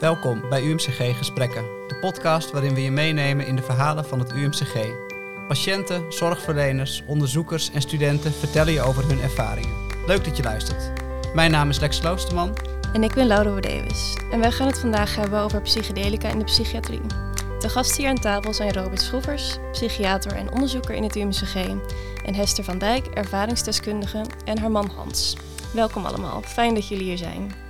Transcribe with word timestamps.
Welkom 0.00 0.42
bij 0.48 0.62
UMCG 0.62 1.16
Gesprekken, 1.16 1.62
de 1.62 1.96
podcast 2.00 2.50
waarin 2.50 2.74
we 2.74 2.82
je 2.82 2.90
meenemen 2.90 3.46
in 3.46 3.56
de 3.56 3.62
verhalen 3.62 4.04
van 4.04 4.18
het 4.18 4.32
UMCG. 4.32 4.74
Patiënten, 5.48 6.12
zorgverleners, 6.12 7.02
onderzoekers 7.06 7.70
en 7.70 7.80
studenten 7.80 8.32
vertellen 8.32 8.72
je 8.72 8.82
over 8.82 9.08
hun 9.08 9.20
ervaringen. 9.20 9.74
Leuk 10.06 10.24
dat 10.24 10.36
je 10.36 10.42
luistert. 10.42 10.92
Mijn 11.34 11.50
naam 11.50 11.68
is 11.68 11.80
Lex 11.80 12.00
Kloosterman. 12.00 12.56
En 12.92 13.02
ik 13.02 13.14
ben 13.14 13.26
Laura 13.26 13.60
Davis. 13.60 14.16
En 14.32 14.40
wij 14.40 14.52
gaan 14.52 14.66
het 14.66 14.78
vandaag 14.78 15.16
hebben 15.16 15.40
over 15.40 15.62
psychedelica 15.62 16.28
in 16.28 16.38
de 16.38 16.44
psychiatrie. 16.44 17.06
De 17.58 17.68
gasten 17.68 18.00
hier 18.00 18.10
aan 18.10 18.20
tafel 18.20 18.54
zijn 18.54 18.72
Robert 18.72 19.02
Schroevers, 19.02 19.58
psychiater 19.72 20.32
en 20.32 20.52
onderzoeker 20.52 20.94
in 20.94 21.02
het 21.02 21.16
UMCG, 21.16 21.54
en 22.24 22.34
Hester 22.34 22.64
van 22.64 22.78
Dijk, 22.78 23.06
ervaringsdeskundige, 23.06 24.24
en 24.44 24.58
haar 24.58 24.70
man 24.70 24.90
Hans. 24.96 25.36
Welkom 25.72 26.04
allemaal, 26.04 26.42
fijn 26.42 26.74
dat 26.74 26.88
jullie 26.88 27.04
hier 27.04 27.18
zijn. 27.18 27.68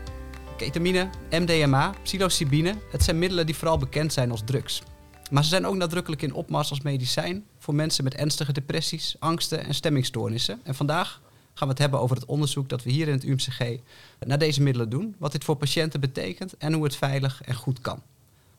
Ketamine, 0.61 1.09
MDMA, 1.31 1.95
psilocybine, 2.03 2.75
het 2.91 3.03
zijn 3.03 3.19
middelen 3.19 3.47
die 3.47 3.55
vooral 3.55 3.79
bekend 3.79 4.13
zijn 4.13 4.31
als 4.31 4.43
drugs. 4.45 4.83
Maar 5.31 5.43
ze 5.43 5.49
zijn 5.49 5.67
ook 5.67 5.75
nadrukkelijk 5.75 6.23
in 6.23 6.35
opmars 6.35 6.71
als 6.71 6.81
medicijn 6.81 7.45
voor 7.59 7.75
mensen 7.75 8.05
met 8.05 8.15
ernstige 8.15 8.53
depressies, 8.53 9.17
angsten 9.19 9.65
en 9.65 9.75
stemmingstoornissen. 9.75 10.61
En 10.63 10.75
vandaag 10.75 11.21
gaan 11.55 11.67
we 11.67 11.73
het 11.73 11.79
hebben 11.79 12.01
over 12.01 12.17
het 12.17 12.25
onderzoek 12.25 12.69
dat 12.69 12.83
we 12.83 12.91
hier 12.91 13.07
in 13.09 13.13
het 13.13 13.25
UMCG 13.25 13.79
naar 14.27 14.39
deze 14.39 14.63
middelen 14.63 14.91
doen, 14.91 15.15
wat 15.19 15.33
dit 15.33 15.45
voor 15.45 15.57
patiënten 15.57 16.01
betekent 16.01 16.57
en 16.57 16.73
hoe 16.73 16.85
het 16.85 16.97
veilig 16.97 17.43
en 17.43 17.55
goed 17.55 17.81
kan. 17.81 18.03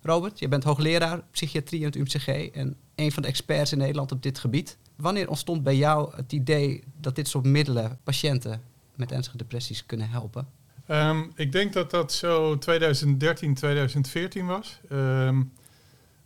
Robert, 0.01 0.39
je 0.39 0.47
bent 0.47 0.63
hoogleraar 0.63 1.21
psychiatrie 1.31 1.79
in 1.79 1.85
het 1.85 1.95
UMCG 1.95 2.27
en 2.27 2.75
een 2.95 3.11
van 3.11 3.21
de 3.23 3.29
experts 3.29 3.71
in 3.71 3.77
Nederland 3.77 4.11
op 4.11 4.23
dit 4.23 4.39
gebied. 4.39 4.77
Wanneer 4.95 5.29
ontstond 5.29 5.63
bij 5.63 5.75
jou 5.75 6.15
het 6.15 6.31
idee 6.31 6.83
dat 6.99 7.15
dit 7.15 7.27
soort 7.27 7.45
middelen 7.45 7.99
patiënten 8.03 8.61
met 8.95 9.11
ernstige 9.11 9.37
depressies 9.37 9.85
kunnen 9.85 10.09
helpen? 10.09 10.60
Ehm, 10.91 11.23
ik 11.35 11.51
denk 11.51 11.73
dat 11.73 11.91
dat 11.91 12.11
zo 12.11 12.57
2013, 12.57 13.53
2014 13.53 14.45
was. 14.45 14.79
Ehm, 14.89 15.43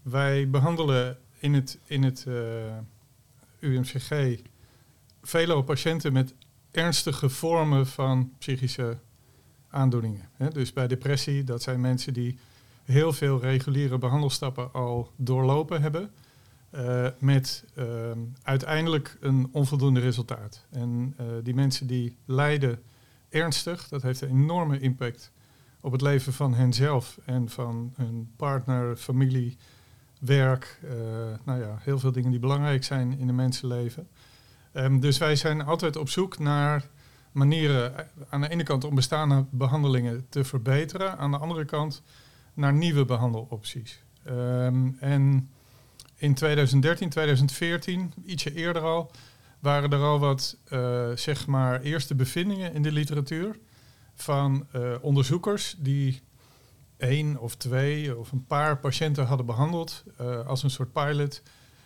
wij 0.02 0.50
behandelen 0.50 1.18
in 1.40 1.54
het, 1.54 1.78
in 1.86 2.04
het 2.04 2.26
uh, 2.28 2.36
UMCG 3.60 4.40
vele 5.22 5.64
patiënten 5.64 6.14
met 6.14 6.34
ernstige 6.72 7.30
vormen 7.30 7.88
van 7.88 8.32
psychische 8.38 8.98
aandoeningen. 9.70 10.30
Dus 10.54 10.74
bij 10.74 10.88
depressie, 10.88 11.44
dat 11.44 11.62
zijn 11.62 11.82
mensen 11.82 12.14
die 12.14 12.38
heel 12.84 13.14
veel 13.14 13.42
reguliere 13.42 13.98
behandelstappen 13.98 14.74
al 14.74 15.12
doorlopen 15.16 15.82
hebben. 15.82 16.12
Uh, 16.72 17.08
met 17.18 17.64
uh, 17.78 17.86
uiteindelijk 18.44 19.18
een 19.20 19.50
onvoldoende 19.52 20.00
resultaat. 20.00 20.66
En 20.72 21.16
uh, 21.20 21.26
die 21.44 21.56
mensen 21.56 21.88
die 21.88 22.16
lijden 22.26 22.80
ernstig, 23.36 23.88
dat 23.88 24.02
heeft 24.02 24.22
een 24.22 24.30
enorme 24.30 24.80
impact 24.80 25.32
op 25.82 25.92
het 25.92 26.02
leven 26.02 26.34
van 26.34 26.54
henzelf 26.54 27.20
en 27.26 27.50
van 27.50 27.94
hun 27.96 28.32
partner, 28.36 28.96
familie, 28.96 29.58
werk. 30.20 30.80
nou 31.44 31.60
ja, 31.60 31.78
heel 31.80 32.00
veel 32.00 32.12
dingen 32.12 32.32
die 32.32 32.40
belangrijk 32.40 32.84
zijn 32.84 33.18
in 33.18 33.30
een 33.30 33.36
mensenleven. 33.36 34.08
Um, 34.74 35.00
dus 35.00 35.18
wij 35.18 35.36
zijn 35.36 35.62
altijd 35.62 35.96
op 35.96 36.10
zoek 36.10 36.40
naar 36.40 36.88
manieren 37.32 38.08
aan 38.30 38.42
de 38.42 38.50
ene 38.50 38.64
kant 38.64 38.84
om 38.84 38.96
bestaande 38.96 39.46
behandelingen 39.50 40.26
te 40.30 40.44
verbeteren, 40.44 41.18
aan 41.18 41.32
de 41.32 41.38
andere 41.38 41.66
kant 41.66 42.02
naar 42.54 42.74
nieuwe 42.74 43.06
behandelopties. 43.06 44.04
Um, 44.28 44.98
en 45.00 45.50
in 46.16 46.34
2013, 46.34 47.10
2014, 47.10 48.14
ietsje 48.26 48.54
eerder 48.54 48.82
al, 48.82 49.12
waren 49.66 49.92
er 49.92 50.02
al 50.02 50.20
wat, 50.20 50.58
uh, 50.70 51.10
zeg 51.16 51.48
maar, 51.48 51.82
eerste 51.82 52.16
bevindingen 52.16 52.74
in 52.74 52.82
de 52.82 52.92
literatuur 52.92 53.60
van 54.16 54.68
uh, 54.76 54.92
onderzoekers 55.02 55.76
die 55.78 56.22
één 56.98 57.40
of 57.40 57.56
twee 57.56 58.18
of 58.18 58.32
een 58.32 58.46
paar 58.46 58.78
patiënten 58.78 59.26
hadden 59.26 59.46
behandeld 59.46 60.04
uh, 60.22 60.48
als 60.48 60.64
een 60.64 60.70
soort 60.70 60.94
pilot 60.94 61.42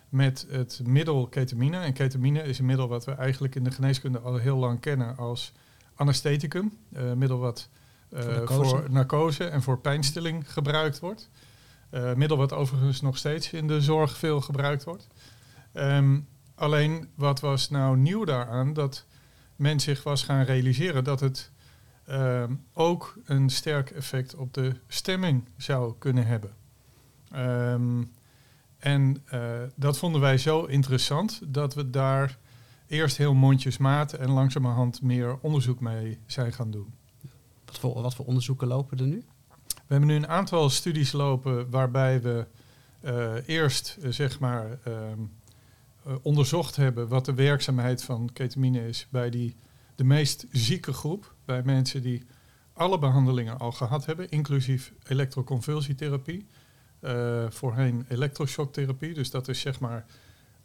met 0.08 0.46
het 0.50 0.80
middel 0.84 1.26
ketamine. 1.26 1.78
En 1.78 1.92
ketamine 1.92 2.42
is 2.42 2.58
een 2.58 2.66
middel 2.66 2.88
wat 2.88 3.04
we 3.04 3.12
eigenlijk 3.12 3.54
in 3.54 3.64
de 3.64 3.70
geneeskunde 3.70 4.18
al 4.18 4.36
heel 4.36 4.56
lang 4.56 4.80
kennen 4.80 5.16
als 5.16 5.52
anestheticum. 5.94 6.78
Uh, 6.92 7.12
middel 7.12 7.38
wat 7.38 7.68
voor, 8.10 8.32
narcose. 8.32 8.70
voor, 8.70 8.90
narcose. 8.90 9.44
en 9.44 9.62
voor 9.62 9.78
pijnstilling 9.78 10.52
gebruikt 10.52 10.98
wordt. 10.98 11.30
Middel 12.14 12.36
wat 12.36 12.52
overigens 12.52 13.00
nog 13.00 13.16
steeds 13.16 13.52
in 13.52 13.66
de 13.66 13.80
zorg 13.80 14.16
veel 14.16 14.40
gebruikt 14.40 14.84
wordt. 14.84 15.06
Um, 15.74 16.26
alleen 16.60 17.08
wat 17.14 17.40
was 17.40 17.70
nou 17.70 17.96
nieuw 17.96 18.24
daaraan? 18.24 18.72
Dat 18.72 19.06
men 19.56 19.80
zich 19.80 20.02
was 20.02 20.22
gaan 20.22 20.44
realiseren 20.44 21.04
dat 21.04 21.20
het 21.20 21.50
um, 22.10 22.64
ook 22.72 23.14
een 23.24 23.50
sterk 23.50 23.90
effect 23.90 24.34
op 24.34 24.54
de 24.54 24.76
stemming 24.86 25.48
zou 25.56 25.94
kunnen 25.98 26.26
hebben. 26.26 26.50
Um, 27.36 28.12
en 28.78 29.24
uh, 29.34 29.40
dat 29.76 29.98
vonden 29.98 30.20
wij 30.20 30.38
zo 30.38 30.64
interessant 30.64 31.40
dat 31.46 31.74
we 31.74 31.90
daar 31.90 32.38
eerst 32.86 33.16
heel 33.16 33.34
mondjesmaat 33.34 34.12
en 34.12 34.30
langzamerhand 34.30 35.02
meer 35.02 35.38
onderzoek 35.40 35.80
mee 35.80 36.18
zijn 36.26 36.52
gaan 36.52 36.70
doen. 36.70 36.94
Wat 37.64 37.78
voor, 37.78 38.02
wat 38.02 38.14
voor 38.14 38.26
onderzoeken 38.26 38.68
lopen 38.68 38.98
er 38.98 39.06
nu? 39.06 39.24
We 39.74 39.96
hebben 39.96 40.08
nu 40.08 40.14
een 40.14 40.28
aantal 40.28 40.70
studies 40.70 41.12
lopen 41.12 41.70
waarbij 41.70 42.22
we 42.22 42.46
uh, 43.04 43.34
eerst 43.46 43.96
uh, 44.00 44.10
zeg 44.10 44.38
maar 44.38 44.78
onderzocht 46.22 46.76
hebben 46.76 47.08
wat 47.08 47.24
de 47.24 47.34
werkzaamheid 47.34 48.02
van 48.02 48.30
ketamine 48.32 48.88
is 48.88 49.06
bij 49.10 49.30
die, 49.30 49.56
de 49.94 50.04
meest 50.04 50.46
zieke 50.50 50.92
groep, 50.92 51.34
bij 51.44 51.62
mensen 51.62 52.02
die 52.02 52.24
alle 52.72 52.98
behandelingen 52.98 53.58
al 53.58 53.72
gehad 53.72 54.06
hebben, 54.06 54.28
inclusief 54.28 54.92
elektroconvulsietherapie. 55.06 56.46
Uh, 57.00 57.50
voorheen 57.50 58.04
elektroshocktherapie. 58.08 59.14
Dus 59.14 59.30
dat 59.30 59.48
is 59.48 59.60
zeg 59.60 59.80
maar 59.80 60.06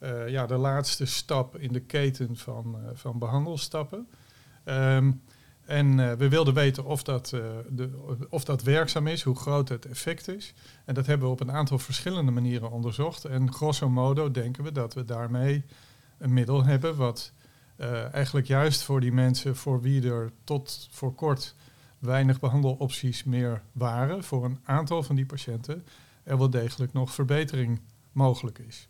uh, 0.00 0.28
ja, 0.28 0.46
de 0.46 0.56
laatste 0.56 1.06
stap 1.06 1.56
in 1.58 1.72
de 1.72 1.80
keten 1.80 2.36
van, 2.36 2.76
van 2.94 3.18
behandelstappen. 3.18 4.08
Um, 4.64 5.22
en 5.66 6.18
we 6.18 6.28
wilden 6.28 6.54
weten 6.54 6.84
of 6.84 7.02
dat, 7.02 7.28
de, 7.70 8.26
of 8.30 8.44
dat 8.44 8.62
werkzaam 8.62 9.06
is, 9.06 9.22
hoe 9.22 9.36
groot 9.36 9.68
het 9.68 9.86
effect 9.86 10.28
is. 10.28 10.54
En 10.84 10.94
dat 10.94 11.06
hebben 11.06 11.26
we 11.26 11.32
op 11.32 11.40
een 11.40 11.52
aantal 11.52 11.78
verschillende 11.78 12.30
manieren 12.30 12.70
onderzocht. 12.70 13.24
En 13.24 13.52
grosso 13.52 13.88
modo 13.88 14.30
denken 14.30 14.64
we 14.64 14.72
dat 14.72 14.94
we 14.94 15.04
daarmee 15.04 15.64
een 16.18 16.32
middel 16.32 16.64
hebben 16.64 16.96
wat 16.96 17.32
eigenlijk 18.12 18.46
juist 18.46 18.82
voor 18.82 19.00
die 19.00 19.12
mensen 19.12 19.56
voor 19.56 19.80
wie 19.80 20.10
er 20.10 20.32
tot 20.44 20.88
voor 20.90 21.14
kort 21.14 21.54
weinig 21.98 22.40
behandelopties 22.40 23.24
meer 23.24 23.62
waren, 23.72 24.24
voor 24.24 24.44
een 24.44 24.58
aantal 24.64 25.02
van 25.02 25.16
die 25.16 25.26
patiënten, 25.26 25.84
er 26.22 26.38
wel 26.38 26.50
degelijk 26.50 26.92
nog 26.92 27.14
verbetering 27.14 27.80
mogelijk 28.12 28.58
is. 28.58 28.88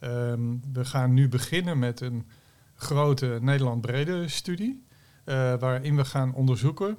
Um, 0.00 0.62
we 0.72 0.84
gaan 0.84 1.14
nu 1.14 1.28
beginnen 1.28 1.78
met 1.78 2.00
een 2.00 2.26
grote 2.74 3.38
Nederland-brede 3.40 4.28
studie, 4.28 4.86
uh, 5.28 5.54
waarin 5.58 5.96
we 5.96 6.04
gaan 6.04 6.34
onderzoeken 6.34 6.96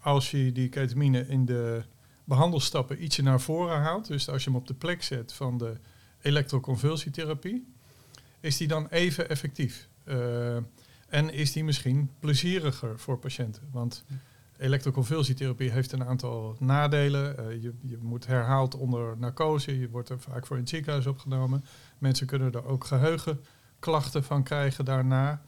als 0.00 0.30
je 0.30 0.52
die 0.52 0.68
ketamine 0.68 1.28
in 1.28 1.44
de 1.44 1.82
behandelstappen 2.24 3.02
ietsje 3.04 3.22
naar 3.22 3.40
voren 3.40 3.80
haalt, 3.80 4.06
dus 4.06 4.28
als 4.28 4.44
je 4.44 4.50
hem 4.50 4.58
op 4.58 4.66
de 4.66 4.74
plek 4.74 5.02
zet 5.02 5.32
van 5.32 5.58
de 5.58 5.76
elektroconvulsietherapie, 6.20 7.66
is 8.40 8.56
die 8.56 8.68
dan 8.68 8.86
even 8.88 9.28
effectief? 9.28 9.88
Uh, 10.04 10.56
en 11.08 11.32
is 11.32 11.52
die 11.52 11.64
misschien 11.64 12.10
plezieriger 12.18 12.98
voor 12.98 13.18
patiënten? 13.18 13.62
Want 13.72 14.04
Elektroconvulsietherapie 14.58 15.70
heeft 15.70 15.92
een 15.92 16.04
aantal 16.04 16.56
nadelen. 16.58 17.36
Uh, 17.38 17.62
je, 17.62 17.72
je, 17.80 17.98
moet 18.00 18.26
herhaald 18.26 18.74
onder 18.74 19.18
narcose. 19.18 19.78
Je 19.78 19.88
wordt 19.88 20.08
er 20.08 20.20
vaak 20.20 20.46
voor 20.46 20.56
in 20.56 20.62
het 20.62 20.70
ziekenhuis 20.70 21.06
opgenomen. 21.06 21.64
Mensen 21.98 22.26
kunnen 22.26 22.52
er 22.52 22.64
ook 22.64 22.84
geheugenklachten 22.84 24.24
van 24.24 24.42
krijgen 24.42 24.84
daarna. 24.84 25.42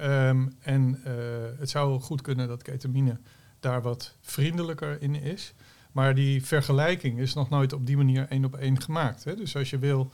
Um, 0.00 0.52
en 0.60 1.00
uh, 1.06 1.12
het 1.58 1.70
zou 1.70 2.00
goed 2.00 2.20
kunnen 2.20 2.48
dat 2.48 2.62
ketamine 2.62 3.18
daar 3.60 3.82
wat 3.82 4.16
vriendelijker 4.20 5.02
in 5.02 5.14
is. 5.14 5.54
Maar 5.92 6.14
die 6.14 6.44
vergelijking 6.44 7.18
is 7.18 7.34
nog 7.34 7.48
nooit 7.48 7.72
op 7.72 7.86
die 7.86 7.96
manier 7.96 8.26
één 8.28 8.44
op 8.44 8.56
één 8.56 8.80
gemaakt. 8.80 9.24
Hè? 9.24 9.34
Dus 9.34 9.56
als 9.56 9.70
je 9.70 9.78
wil 9.78 10.12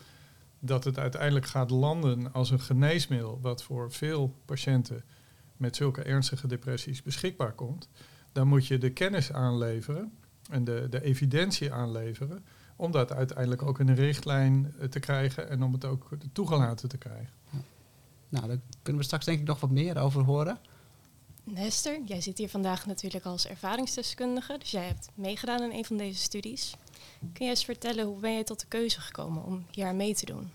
dat 0.59 0.85
het 0.85 0.99
uiteindelijk 0.99 1.47
gaat 1.47 1.71
landen 1.71 2.33
als 2.33 2.51
een 2.51 2.61
geneesmiddel... 2.61 3.39
wat 3.43 3.63
voor 3.63 3.93
veel 3.93 4.35
patiënten 4.45 5.05
met 5.57 5.77
zulke 5.77 6.03
ernstige 6.03 6.47
depressies 6.47 7.03
beschikbaar 7.03 7.53
komt 7.53 7.89
dan 8.35 8.49
moet 8.49 8.67
je 8.67 8.79
de 8.79 8.91
kennis 8.91 9.33
aanleveren 9.33 10.13
en 10.51 10.65
de, 10.65 10.87
de 10.91 11.03
evidentie 11.03 11.73
aanleveren 11.73 12.45
om 12.77 12.91
dat 12.91 13.13
uiteindelijk 13.13 13.63
ook 13.63 13.81
in 13.81 13.89
een 13.89 13.95
richtlijn 13.95 14.75
eh, 14.79 14.89
te 14.89 15.01
krijgen 15.01 15.49
en 15.49 15.63
om 15.63 15.73
het 15.73 15.85
ook 15.85 16.09
toegelaten 16.33 16.89
te 16.89 16.99
krijgen. 16.99 17.33
Nou, 18.35 18.47
daar 18.47 18.61
kunnen 18.83 19.01
we 19.01 19.07
straks 19.07 19.25
denk 19.25 19.41
ik 19.41 19.47
nog 19.47 19.61
wat 19.61 19.71
meer 19.71 19.99
over 19.99 20.23
horen. 20.23 20.59
Hester, 21.55 22.01
jij 22.05 22.21
zit 22.21 22.39
hier 22.39 22.49
vandaag 22.49 22.87
natuurlijk 22.87 23.25
als 23.25 23.47
ervaringsdeskundige, 23.47 24.59
dus 24.59 24.71
jij 24.71 24.87
hebt 24.87 25.09
meegedaan 25.15 25.63
in 25.63 25.79
een 25.79 25.85
van 25.85 25.97
deze 25.97 26.19
studies. 26.19 26.75
Kun 27.33 27.45
je 27.45 27.51
eens 27.51 27.65
vertellen 27.65 28.07
hoe 28.07 28.21
ben 28.21 28.33
je 28.33 28.45
tot 28.45 28.61
de 28.61 28.67
keuze 28.67 29.01
gekomen 29.01 29.45
om 29.45 29.67
hier 29.71 29.95
mee 29.95 30.15
te 30.15 30.25
doen? 30.25 30.51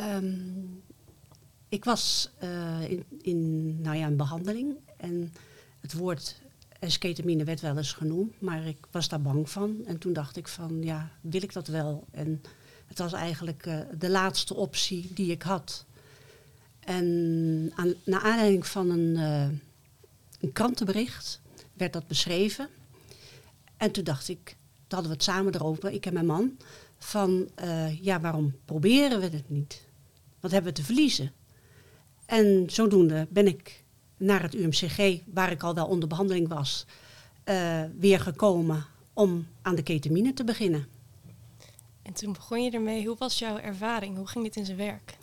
Um, 0.00 0.82
ik 1.68 1.84
was 1.84 2.30
uh, 2.42 2.90
in, 2.90 3.04
in, 3.22 3.80
nou 3.80 3.96
ja, 3.96 4.06
een 4.06 4.16
behandeling 4.16 4.76
en 4.96 5.32
het 5.80 5.92
woord 5.92 6.40
Esketamine 6.78 7.44
werd 7.44 7.60
wel 7.60 7.76
eens 7.76 7.92
genoemd, 7.92 8.40
maar 8.40 8.66
ik 8.66 8.86
was 8.90 9.08
daar 9.08 9.22
bang 9.22 9.50
van. 9.50 9.84
En 9.86 9.98
toen 9.98 10.12
dacht 10.12 10.36
ik 10.36 10.48
van, 10.48 10.82
ja, 10.82 11.10
wil 11.20 11.42
ik 11.42 11.52
dat 11.52 11.66
wel? 11.66 12.04
En 12.10 12.42
het 12.94 13.10
was 13.10 13.20
eigenlijk 13.20 13.66
uh, 13.66 13.78
de 13.98 14.10
laatste 14.10 14.54
optie 14.54 15.10
die 15.14 15.30
ik 15.30 15.42
had. 15.42 15.84
En 16.80 17.72
aan, 17.74 17.94
naar 18.04 18.20
aanleiding 18.20 18.66
van 18.66 18.90
een, 18.90 19.16
uh, 19.16 19.48
een 20.40 20.52
krantenbericht 20.52 21.40
werd 21.72 21.92
dat 21.92 22.06
beschreven. 22.06 22.68
En 23.76 23.90
toen 23.90 24.04
dacht 24.04 24.28
ik, 24.28 24.44
toen 24.44 24.98
hadden 24.98 25.08
we 25.08 25.16
het 25.16 25.22
samen 25.22 25.54
erover, 25.54 25.90
ik 25.90 26.06
en 26.06 26.12
mijn 26.12 26.26
man, 26.26 26.56
van 26.98 27.48
uh, 27.64 28.02
ja, 28.02 28.20
waarom 28.20 28.54
proberen 28.64 29.20
we 29.20 29.28
het 29.28 29.50
niet? 29.50 29.86
Wat 30.40 30.50
hebben 30.50 30.72
we 30.72 30.78
te 30.80 30.84
verliezen? 30.84 31.32
En 32.26 32.64
zodoende 32.66 33.26
ben 33.30 33.46
ik 33.46 33.82
naar 34.16 34.42
het 34.42 34.54
UMCG, 34.54 35.20
waar 35.32 35.50
ik 35.50 35.62
al 35.62 35.74
wel 35.74 35.86
onder 35.86 36.08
behandeling 36.08 36.48
was, 36.48 36.86
weer 37.98 38.20
gekomen 38.20 38.86
om 39.12 39.46
aan 39.62 39.74
de 39.74 39.82
ketamine 39.82 40.34
te 40.34 40.44
beginnen. 40.44 40.93
En 42.04 42.12
toen 42.12 42.32
begon 42.32 42.62
je 42.62 42.70
ermee. 42.70 43.06
Hoe 43.06 43.16
was 43.18 43.38
jouw 43.38 43.58
ervaring? 43.58 44.16
Hoe 44.16 44.26
ging 44.26 44.44
dit 44.44 44.56
in 44.56 44.64
zijn 44.64 44.76
werk? 44.76 45.16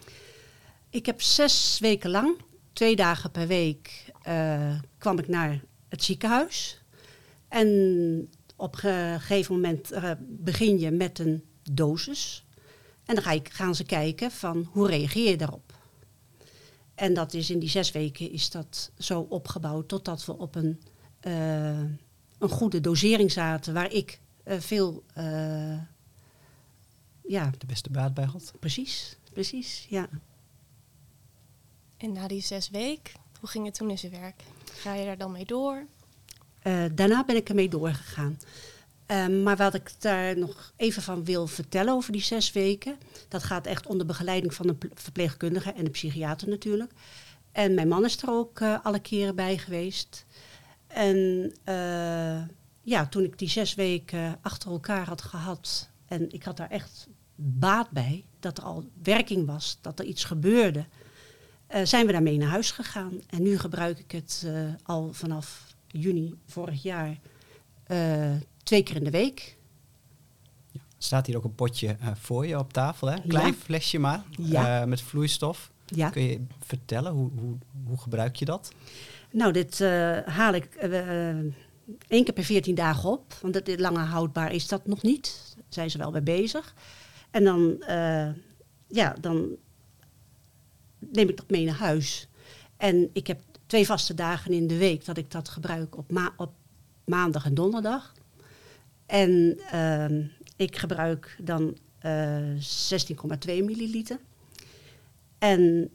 Ik 0.90 1.06
heb 1.06 1.22
zes 1.22 1.80
weken 1.80 2.10
lang, 2.10 2.38
twee 2.74 2.96
dagen 2.96 3.32
per 3.32 3.48
week, 3.48 4.12
uh, 4.28 4.80
kwam 4.98 5.20
ik 5.20 5.28
naar 5.28 5.62
het 5.90 6.04
ziekenhuis. 6.04 6.82
En 7.48 8.30
op 8.56 8.74
een 8.74 9.20
gegeven 9.20 9.54
moment 9.54 9.92
uh, 9.92 10.12
begin 10.20 10.80
je 10.80 10.92
met 10.92 11.20
een 11.20 11.44
dosis. 11.72 12.46
En 13.06 13.16
dan 13.16 13.24
ga 13.24 13.32
ik, 13.32 13.50
gaan 13.50 13.76
ze 13.76 13.84
kijken 13.84 14.32
van 14.32 14.70
hoe 14.72 14.88
reageer 14.88 15.30
je 15.30 15.38
daarop. 15.38 15.74
En 16.96 17.14
dat 17.14 17.34
is 17.34 17.50
in 17.50 17.60
die 17.60 17.70
zes 17.70 17.92
weken 17.92 18.32
is 18.32 18.50
dat 18.50 18.92
zo 18.98 19.20
opgebouwd 19.30 19.88
totdat 19.88 20.26
we 20.26 20.38
op 20.38 20.56
een, 20.56 20.82
uh, 21.28 21.80
een 22.40 22.50
goede 22.50 22.82
dosering 22.82 23.32
zaten 23.32 23.74
waar 23.74 23.92
ik 23.92 24.20
veel 24.46 25.04
ja. 27.32 27.52
de 27.58 27.66
beste 27.66 27.90
baat 27.90 28.14
bij 28.14 28.26
had. 28.26 28.54
Precies, 28.60 29.18
precies, 29.34 29.86
ja. 29.90 30.10
En 31.98 32.12
na 32.12 32.28
die 32.28 32.42
zes 32.42 32.70
weken, 32.70 33.20
hoe 33.40 33.50
ging 33.50 33.66
het 33.66 33.74
toen 33.74 33.90
in 33.90 33.98
zijn 33.98 34.12
werk? 34.12 34.42
Ga 34.74 34.94
je 34.94 35.06
daar 35.06 35.18
dan 35.18 35.32
mee 35.32 35.46
door? 35.46 35.86
daarna 36.94 37.26
ben 37.26 37.36
ik 37.36 37.50
ermee 37.50 37.70
doorgegaan. 37.70 38.38
Um, 39.12 39.44
maar 39.44 39.58
wat 39.58 39.74
ik 39.74 39.92
daar 40.00 40.38
nog 40.38 40.74
even 40.76 41.02
van 41.02 41.24
wil 41.24 41.48
vertellen 41.48 41.94
over 41.94 42.12
die 42.12 42.22
zes 42.22 42.52
weken, 42.52 42.98
dat 43.28 43.44
gaat 43.44 43.66
echt 43.66 43.88
onder 43.88 44.06
begeleiding 44.06 44.54
van 44.54 44.68
een 44.68 44.78
verpleegkundige 44.94 45.72
en 45.72 45.84
de 45.84 45.90
psychiater 45.90 46.50
natuurlijk. 46.50 46.92
En 47.52 47.74
mijn 47.74 47.88
man 47.88 48.06
is 48.06 48.22
er 48.22 48.30
ook 48.30 48.60
uh, 48.60 48.78
alle 48.84 49.00
keren 49.00 49.36
bij 49.36 49.58
geweest. 49.58 50.26
En 50.88 51.18
uh, 51.66 52.42
ja, 52.82 53.08
toen 53.10 53.24
ik 53.24 53.40
die 53.40 53.50
zes 53.50 53.76
weken 53.76 54.38
achter 54.42 54.72
elkaar 54.72 55.06
had 55.06 55.22
gehad 55.22 55.90
en 56.08 56.32
ik 56.32 56.44
had 56.44 56.58
daar 56.58 56.70
echt 56.70 57.08
baat 57.44 57.90
bij, 57.90 58.26
dat 58.40 58.58
er 58.58 58.64
al 58.64 58.86
werking 59.04 59.46
was, 59.46 59.78
dat 59.82 60.00
er 60.00 60.06
iets 60.06 60.24
gebeurde, 60.24 60.86
uh, 61.76 61.86
zijn 61.86 62.06
we 62.06 62.12
daarmee 62.12 62.38
naar 62.38 62.50
huis 62.50 62.72
gegaan. 62.72 63.22
En 63.30 63.42
nu 63.42 63.58
gebruik 63.58 64.00
ik 64.00 64.12
het 64.12 64.48
al 64.84 65.14
vanaf 65.14 65.76
juni 65.88 66.34
vorig 66.46 66.84
jaar 66.84 67.18
twee 68.64 68.84
keer 68.84 68.96
in 68.96 69.04
de 69.04 69.10
week. 69.10 69.58
Ja, 70.72 70.82
staat 70.98 71.26
hier 71.26 71.38
ook 71.38 71.44
een 71.44 71.56
potje 71.56 71.98
voor 72.14 72.48
je 72.48 72.60
op 72.60 72.74
tafel, 72.74 73.08
hè? 73.08 73.20
Klein 73.28 73.48
ja. 73.48 73.54
flesje 73.54 74.00
maar, 74.00 74.24
ja. 74.38 74.86
met 74.86 75.02
vloeistof. 75.02 75.72
Ja. 75.86 76.10
Kun 76.10 76.24
je 76.24 76.42
vertellen, 76.66 77.12
hoe, 77.12 77.30
hoe, 77.40 77.58
hoe 77.88 77.98
gebruik 77.98 78.36
je 78.36 78.46
dat? 78.46 78.74
Nou, 79.32 79.52
dit 79.52 79.80
haal 80.26 80.54
ik 80.54 80.76
één 82.08 82.24
keer 82.24 82.34
per 82.34 82.44
14 82.44 82.76
dagen 82.76 83.10
op. 83.10 83.34
Want 83.42 83.56
het, 83.56 83.80
lange 83.80 84.00
houdbaar 84.00 84.54
is 84.54 84.68
dat 84.68 84.88
nog 84.88 85.02
niet. 85.02 85.54
Daar 85.56 85.64
zijn 85.70 85.92
ze 85.92 85.98
wel 85.98 86.12
mee 86.12 86.22
bezig. 86.22 86.74
En 87.32 87.44
dan, 87.44 87.84
ja, 88.88 89.16
dan 89.22 89.56
neem 91.00 91.30
ik 91.30 91.38
dat 91.38 91.50
mee 91.50 91.66
naar 91.66 91.76
huis. 91.76 92.28
En 92.78 93.10
ik 93.14 93.28
heb 93.28 93.40
twee 93.66 93.86
vaste 93.86 94.14
dagen 94.14 94.54
in 94.54 94.68
de 94.68 94.78
week 94.78 95.06
dat 95.06 95.18
ik 95.18 95.32
dat 95.32 95.50
gebruik 95.50 95.98
op, 95.98 96.12
ma 96.12 96.34
op 96.38 96.54
maandag 97.06 97.46
en 97.46 97.54
donderdag. 97.54 98.14
En 99.06 99.60
uh, 99.74 100.26
ik 100.56 100.78
gebruik 100.78 101.38
dan 101.44 101.78
uh, 102.06 102.50
16,2 102.52 103.46
milliliter. 103.46 104.20
En 105.38 105.90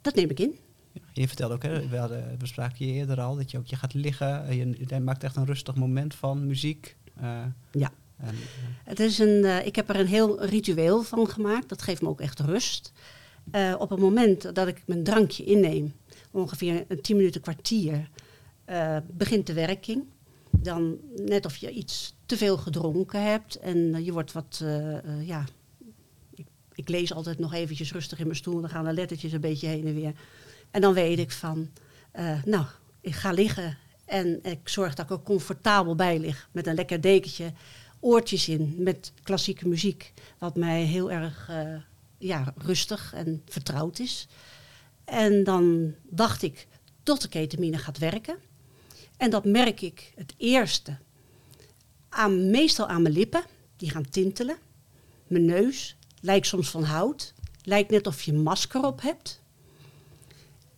dat 0.00 0.14
neem 0.14 0.30
ik 0.30 0.40
in. 0.40 0.58
Ja, 0.92 1.00
je 1.12 1.26
vertelde 1.26 1.54
ook, 1.54 1.62
hè, 1.62 1.88
we, 1.88 1.96
hadden, 1.96 2.38
je 2.74 2.86
eerder 2.86 3.20
al, 3.20 3.36
dat 3.36 3.50
je 3.50 3.58
ook 3.58 3.66
je 3.66 3.76
gaat 3.76 3.94
liggen. 3.94 4.56
Je, 4.56 4.86
je 4.86 5.00
maakt 5.00 5.24
echt 5.24 5.36
een 5.36 5.46
rustig 5.46 5.74
moment 5.74 6.14
van 6.14 6.46
muziek. 6.46 6.96
Uh, 7.20 7.44
ja. 7.70 7.92
En, 8.18 8.34
uh, 8.34 8.40
het 8.84 9.00
is 9.00 9.18
een, 9.18 9.44
uh, 9.44 9.66
ik 9.66 9.76
heb 9.76 9.88
er 9.88 10.00
een 10.00 10.06
heel 10.06 10.44
ritueel 10.44 11.02
van 11.02 11.28
gemaakt. 11.28 11.68
Dat 11.68 11.82
geeft 11.82 12.02
me 12.02 12.08
ook 12.08 12.20
echt 12.20 12.40
rust. 12.40 12.92
Uh, 13.52 13.74
op 13.78 13.90
het 13.90 13.98
moment 13.98 14.54
dat 14.54 14.68
ik 14.68 14.82
mijn 14.86 15.04
drankje 15.04 15.44
inneem, 15.44 15.94
ongeveer 16.30 16.84
een 16.88 17.00
10 17.00 17.16
minuten 17.16 17.40
kwartier, 17.40 18.08
begint 19.06 19.46
de 19.46 19.52
werking 19.52 20.04
dan 20.50 20.98
net 21.16 21.46
of 21.46 21.56
je 21.56 21.70
iets 21.70 22.14
te 22.26 22.36
veel 22.36 22.56
gedronken 22.56 23.22
hebt 23.22 23.56
en 23.56 24.04
je 24.04 24.12
wordt 24.12 24.32
wat, 24.32 24.64
ja, 25.24 25.44
ik, 26.34 26.46
ik, 26.74 26.88
lees 26.88 27.12
altijd 27.12 27.38
nog 27.38 27.54
eventjes 27.54 27.92
rustig 27.92 28.18
in 28.18 28.26
mijn 28.26 28.36
stoel, 28.38 28.60
dan 28.60 28.70
gaan 28.70 28.84
de 28.84 28.92
lettertjes 28.92 29.32
een 29.32 29.40
beetje 29.40 29.66
heen 29.66 29.86
en 29.86 29.94
weer. 29.94 30.12
En 30.70 30.80
dan 30.80 30.94
weet 30.94 31.18
ik 31.18 31.30
van, 31.30 31.68
nou, 32.44 32.64
ik 33.00 33.14
ga 33.14 33.30
liggen 33.30 33.78
en 34.04 34.38
ik 34.42 34.68
zorg 34.68 34.94
dat 34.94 35.04
ik 35.04 35.16
er 35.16 35.22
comfortabel 35.22 35.94
bij 35.94 36.18
lig 36.18 36.48
met 36.52 36.66
een 36.66 36.74
lekker 36.74 37.00
dekentje, 37.00 37.52
oortjes 38.00 38.48
in 38.48 38.74
met 38.78 39.12
klassieke 39.22 39.68
muziek, 39.68 40.12
wat 40.38 40.56
mij 40.56 40.82
heel 40.82 41.10
erg 41.10 41.50
ja, 42.18 42.54
rustig 42.56 43.12
en 43.14 43.42
vertrouwd 43.48 43.98
is. 43.98 44.28
En 45.04 45.44
dan 45.44 45.94
wacht 46.10 46.42
ik 46.42 46.66
tot 47.02 47.22
de 47.22 47.28
ketamine 47.28 47.78
gaat 47.78 47.98
werken. 47.98 48.36
En 49.16 49.30
dat 49.30 49.44
merk 49.44 49.80
ik 49.80 50.12
het 50.14 50.34
eerste 50.36 50.96
aan, 52.08 52.50
meestal 52.50 52.86
aan 52.86 53.02
mijn 53.02 53.14
lippen. 53.14 53.42
Die 53.76 53.90
gaan 53.90 54.08
tintelen. 54.08 54.56
Mijn 55.26 55.44
neus 55.44 55.96
lijkt 56.20 56.46
soms 56.46 56.70
van 56.70 56.82
hout. 56.82 57.34
Lijkt 57.62 57.90
net 57.90 58.06
of 58.06 58.22
je 58.22 58.32
masker 58.32 58.84
op 58.84 59.02
hebt. 59.02 59.40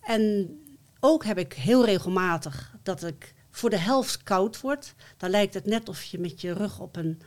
En 0.00 0.54
ook 1.00 1.24
heb 1.24 1.38
ik 1.38 1.52
heel 1.52 1.84
regelmatig 1.84 2.76
dat 2.82 3.04
ik 3.04 3.34
voor 3.50 3.70
de 3.70 3.78
helft 3.78 4.22
koud 4.22 4.60
word. 4.60 4.94
Dan 5.16 5.30
lijkt 5.30 5.54
het 5.54 5.66
net 5.66 5.88
of 5.88 6.02
je 6.02 6.18
met 6.18 6.40
je 6.40 6.52
rug 6.52 6.80
op 6.80 6.96
een, 6.96 7.20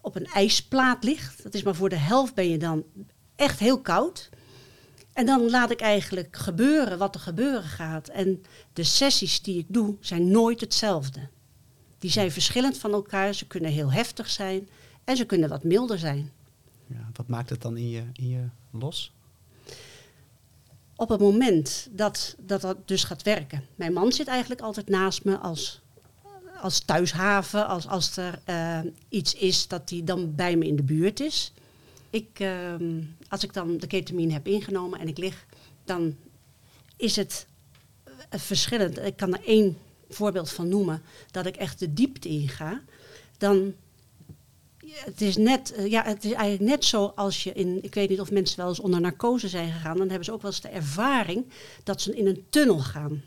op 0.00 0.16
een 0.16 0.26
ijsplaat 0.26 1.04
ligt. 1.04 1.42
Dat 1.42 1.54
is 1.54 1.62
maar 1.62 1.74
voor 1.74 1.88
de 1.88 1.96
helft 1.96 2.34
ben 2.34 2.48
je 2.48 2.58
dan 2.58 2.84
echt 3.36 3.58
heel 3.58 3.80
koud. 3.80 4.30
En 5.12 5.26
dan 5.26 5.50
laat 5.50 5.70
ik 5.70 5.80
eigenlijk 5.80 6.36
gebeuren 6.36 6.98
wat 6.98 7.14
er 7.14 7.20
gebeuren 7.20 7.62
gaat. 7.62 8.08
En 8.08 8.42
de 8.72 8.84
sessies 8.84 9.42
die 9.42 9.58
ik 9.58 9.66
doe 9.68 9.96
zijn 10.00 10.30
nooit 10.30 10.60
hetzelfde. 10.60 11.28
Die 11.98 12.10
zijn 12.10 12.30
verschillend 12.30 12.78
van 12.78 12.92
elkaar. 12.92 13.34
Ze 13.34 13.46
kunnen 13.46 13.70
heel 13.70 13.92
heftig 13.92 14.30
zijn 14.30 14.68
en 15.04 15.16
ze 15.16 15.24
kunnen 15.24 15.48
wat 15.48 15.64
milder 15.64 15.98
zijn. 15.98 16.32
Ja, 16.86 17.10
wat 17.12 17.28
maakt 17.28 17.50
het 17.50 17.62
dan 17.62 17.76
in 17.76 17.90
je, 17.90 18.02
in 18.12 18.28
je 18.28 18.48
los? 18.70 19.12
Op 21.04 21.10
het 21.10 21.20
moment 21.20 21.88
dat, 21.90 22.34
dat 22.38 22.60
dat 22.60 22.88
dus 22.88 23.04
gaat 23.04 23.22
werken. 23.22 23.64
Mijn 23.74 23.92
man 23.92 24.12
zit 24.12 24.26
eigenlijk 24.26 24.60
altijd 24.60 24.88
naast 24.88 25.24
me 25.24 25.38
als, 25.38 25.80
als 26.60 26.80
thuishaven. 26.80 27.66
Als, 27.66 27.86
als 27.86 28.16
er 28.16 28.40
uh, 28.48 28.90
iets 29.08 29.34
is 29.34 29.68
dat 29.68 29.90
hij 29.90 30.04
dan 30.04 30.34
bij 30.34 30.56
me 30.56 30.66
in 30.66 30.76
de 30.76 30.82
buurt 30.82 31.20
is. 31.20 31.52
Ik, 32.10 32.40
uh, 32.40 32.74
als 33.28 33.44
ik 33.44 33.52
dan 33.52 33.78
de 33.78 33.86
ketamine 33.86 34.32
heb 34.32 34.46
ingenomen 34.46 35.00
en 35.00 35.08
ik 35.08 35.18
lig, 35.18 35.46
dan 35.84 36.16
is 36.96 37.16
het 37.16 37.46
verschillend. 38.30 38.98
Ik 38.98 39.16
kan 39.16 39.34
er 39.34 39.44
één 39.44 39.78
voorbeeld 40.08 40.50
van 40.50 40.68
noemen, 40.68 41.02
dat 41.30 41.46
ik 41.46 41.56
echt 41.56 41.78
de 41.78 41.92
diepte 41.92 42.28
inga. 42.28 42.82
Dan, 43.38 43.74
het 44.94 45.20
is, 45.20 45.36
net, 45.36 45.74
ja, 45.86 46.02
het 46.04 46.24
is 46.24 46.32
eigenlijk 46.32 46.70
net 46.70 46.84
zo 46.84 47.12
als 47.14 47.42
je 47.42 47.52
in, 47.52 47.78
ik 47.82 47.94
weet 47.94 48.08
niet 48.08 48.20
of 48.20 48.30
mensen 48.30 48.58
wel 48.58 48.68
eens 48.68 48.80
onder 48.80 49.00
narcose 49.00 49.48
zijn 49.48 49.72
gegaan, 49.72 49.96
dan 49.96 50.08
hebben 50.08 50.24
ze 50.24 50.32
ook 50.32 50.42
wel 50.42 50.50
eens 50.50 50.60
de 50.60 50.68
ervaring 50.68 51.46
dat 51.82 52.00
ze 52.00 52.16
in 52.16 52.26
een 52.26 52.46
tunnel 52.50 52.78
gaan. 52.78 53.22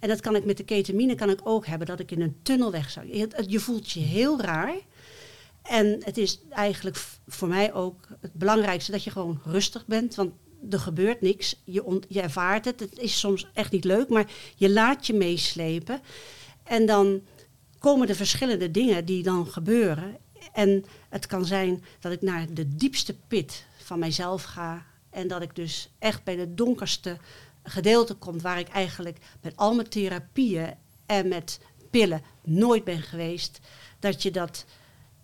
En 0.00 0.08
dat 0.08 0.20
kan 0.20 0.36
ik 0.36 0.44
met 0.44 0.56
de 0.56 0.64
ketamine 0.64 1.14
kan 1.14 1.30
ik 1.30 1.40
ook 1.44 1.66
hebben, 1.66 1.86
dat 1.86 2.00
ik 2.00 2.10
in 2.10 2.20
een 2.20 2.36
tunnel 2.42 2.70
weg 2.70 2.90
zou. 2.90 3.16
Je, 3.16 3.28
je 3.46 3.60
voelt 3.60 3.90
je 3.90 4.00
heel 4.00 4.40
raar. 4.40 4.74
En 5.62 6.00
het 6.04 6.18
is 6.18 6.40
eigenlijk 6.50 6.96
voor 7.26 7.48
mij 7.48 7.72
ook 7.72 8.08
het 8.20 8.32
belangrijkste 8.32 8.90
dat 8.90 9.04
je 9.04 9.10
gewoon 9.10 9.40
rustig 9.44 9.86
bent. 9.86 10.14
Want 10.14 10.32
er 10.70 10.78
gebeurt 10.78 11.20
niks. 11.20 11.60
Je, 11.64 12.00
je 12.08 12.20
ervaart 12.20 12.64
het. 12.64 12.80
Het 12.80 12.98
is 12.98 13.18
soms 13.18 13.50
echt 13.54 13.72
niet 13.72 13.84
leuk, 13.84 14.08
maar 14.08 14.30
je 14.56 14.70
laat 14.70 15.06
je 15.06 15.14
meeslepen. 15.14 16.00
En 16.64 16.86
dan 16.86 17.22
komen 17.78 18.08
er 18.08 18.14
verschillende 18.14 18.70
dingen 18.70 19.04
die 19.04 19.22
dan 19.22 19.46
gebeuren. 19.46 20.16
En 20.52 20.84
het 21.08 21.26
kan 21.26 21.44
zijn 21.44 21.84
dat 22.00 22.12
ik 22.12 22.22
naar 22.22 22.54
de 22.54 22.76
diepste 22.76 23.14
pit 23.28 23.64
van 23.76 23.98
mijzelf 23.98 24.42
ga. 24.42 24.86
En 25.10 25.28
dat 25.28 25.42
ik 25.42 25.54
dus 25.56 25.90
echt 25.98 26.24
bij 26.24 26.36
de 26.36 26.54
donkerste 26.54 27.18
gedeelte 27.62 28.14
kom 28.14 28.40
waar 28.40 28.58
ik 28.58 28.68
eigenlijk 28.68 29.18
met 29.40 29.56
al 29.56 29.74
mijn 29.74 29.88
therapieën 29.88 30.74
en 31.06 31.28
met 31.28 31.60
pillen 31.90 32.22
nooit 32.44 32.84
ben 32.84 33.02
geweest, 33.02 33.60
dat 33.98 34.22
je 34.22 34.30
dat 34.30 34.64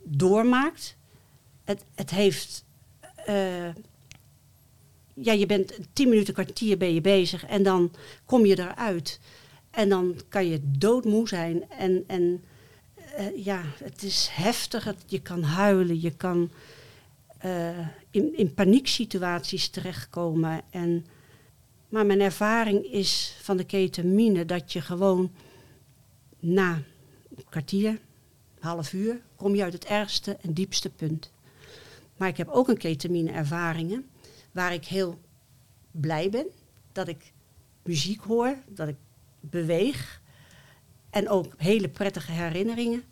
doormaakt. 0.02 0.96
Het, 1.64 1.84
het 1.94 2.10
heeft. 2.10 2.64
eh, 3.26 3.68
ja, 5.14 5.32
je 5.32 5.46
bent 5.46 5.78
tien 5.92 6.08
minuten, 6.08 6.34
kwartier 6.34 6.78
ben 6.78 6.94
je 6.94 7.00
bezig 7.00 7.46
en 7.46 7.62
dan 7.62 7.92
kom 8.24 8.46
je 8.46 8.58
eruit. 8.58 9.20
En 9.70 9.88
dan 9.88 10.20
kan 10.28 10.46
je 10.46 10.60
doodmoe 10.62 11.28
zijn. 11.28 11.70
En, 11.70 12.04
en 12.06 12.44
eh, 13.18 13.44
ja, 13.44 13.62
het 13.84 14.02
is 14.02 14.28
heftig. 14.30 14.94
Je 15.06 15.20
kan 15.20 15.42
huilen, 15.42 16.00
je 16.00 16.16
kan 16.16 16.50
eh, 17.38 17.88
in, 18.10 18.36
in 18.36 18.54
panieksituaties 18.54 19.68
terechtkomen. 19.68 20.60
En, 20.70 21.06
maar 21.88 22.06
mijn 22.06 22.20
ervaring 22.20 22.84
is 22.84 23.36
van 23.42 23.56
de 23.56 23.64
ketamine 23.64 24.44
dat 24.44 24.72
je 24.72 24.80
gewoon 24.80 25.32
na 26.38 26.82
een 27.36 27.44
kwartier, 27.48 28.00
half 28.60 28.92
uur, 28.92 29.20
kom 29.36 29.54
je 29.54 29.62
uit 29.62 29.72
het 29.72 29.84
ergste 29.84 30.36
en 30.40 30.52
diepste 30.52 30.90
punt. 30.90 31.32
Maar 32.16 32.28
ik 32.28 32.36
heb 32.36 32.48
ook 32.48 32.68
een 32.68 32.78
ketamine 32.78 33.30
ervaringen 33.30 34.08
waar 34.52 34.72
ik 34.72 34.84
heel 34.84 35.18
blij 35.90 36.30
ben 36.30 36.46
dat 36.92 37.08
ik 37.08 37.32
muziek 37.82 38.20
hoor, 38.20 38.56
dat 38.68 38.88
ik 38.88 38.96
beweeg 39.40 40.20
en 41.10 41.28
ook 41.28 41.54
hele 41.56 41.88
prettige 41.88 42.32
herinneringen. 42.32 43.02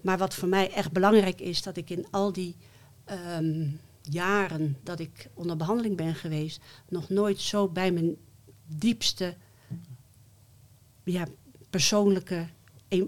Maar 0.00 0.18
wat 0.18 0.34
voor 0.34 0.48
mij 0.48 0.70
echt 0.70 0.92
belangrijk 0.92 1.40
is, 1.40 1.62
dat 1.62 1.76
ik 1.76 1.90
in 1.90 2.06
al 2.10 2.32
die 2.32 2.56
ehm, 3.04 3.66
jaren 4.02 4.76
dat 4.82 5.00
ik 5.00 5.28
onder 5.34 5.56
behandeling 5.56 5.96
ben 5.96 6.14
geweest, 6.14 6.60
nog 6.88 7.08
nooit 7.08 7.40
zo 7.40 7.68
bij 7.68 7.92
mijn 7.92 8.16
diepste 8.66 9.36
ja, 11.04 11.26
persoonlijke 11.70 12.46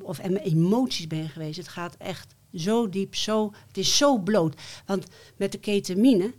of 0.03 0.19
em- 0.19 0.37
emoties 0.37 1.07
ben 1.07 1.29
geweest. 1.29 1.57
Het 1.57 1.69
gaat 1.69 1.97
echt 1.97 2.35
zo 2.55 2.89
diep, 2.89 3.15
zo, 3.15 3.53
het 3.67 3.77
is 3.77 3.97
zo 3.97 4.19
bloot. 4.19 4.61
Want 4.87 5.07
met 5.37 5.53
de 5.53 5.59
ketamine, 5.59 6.35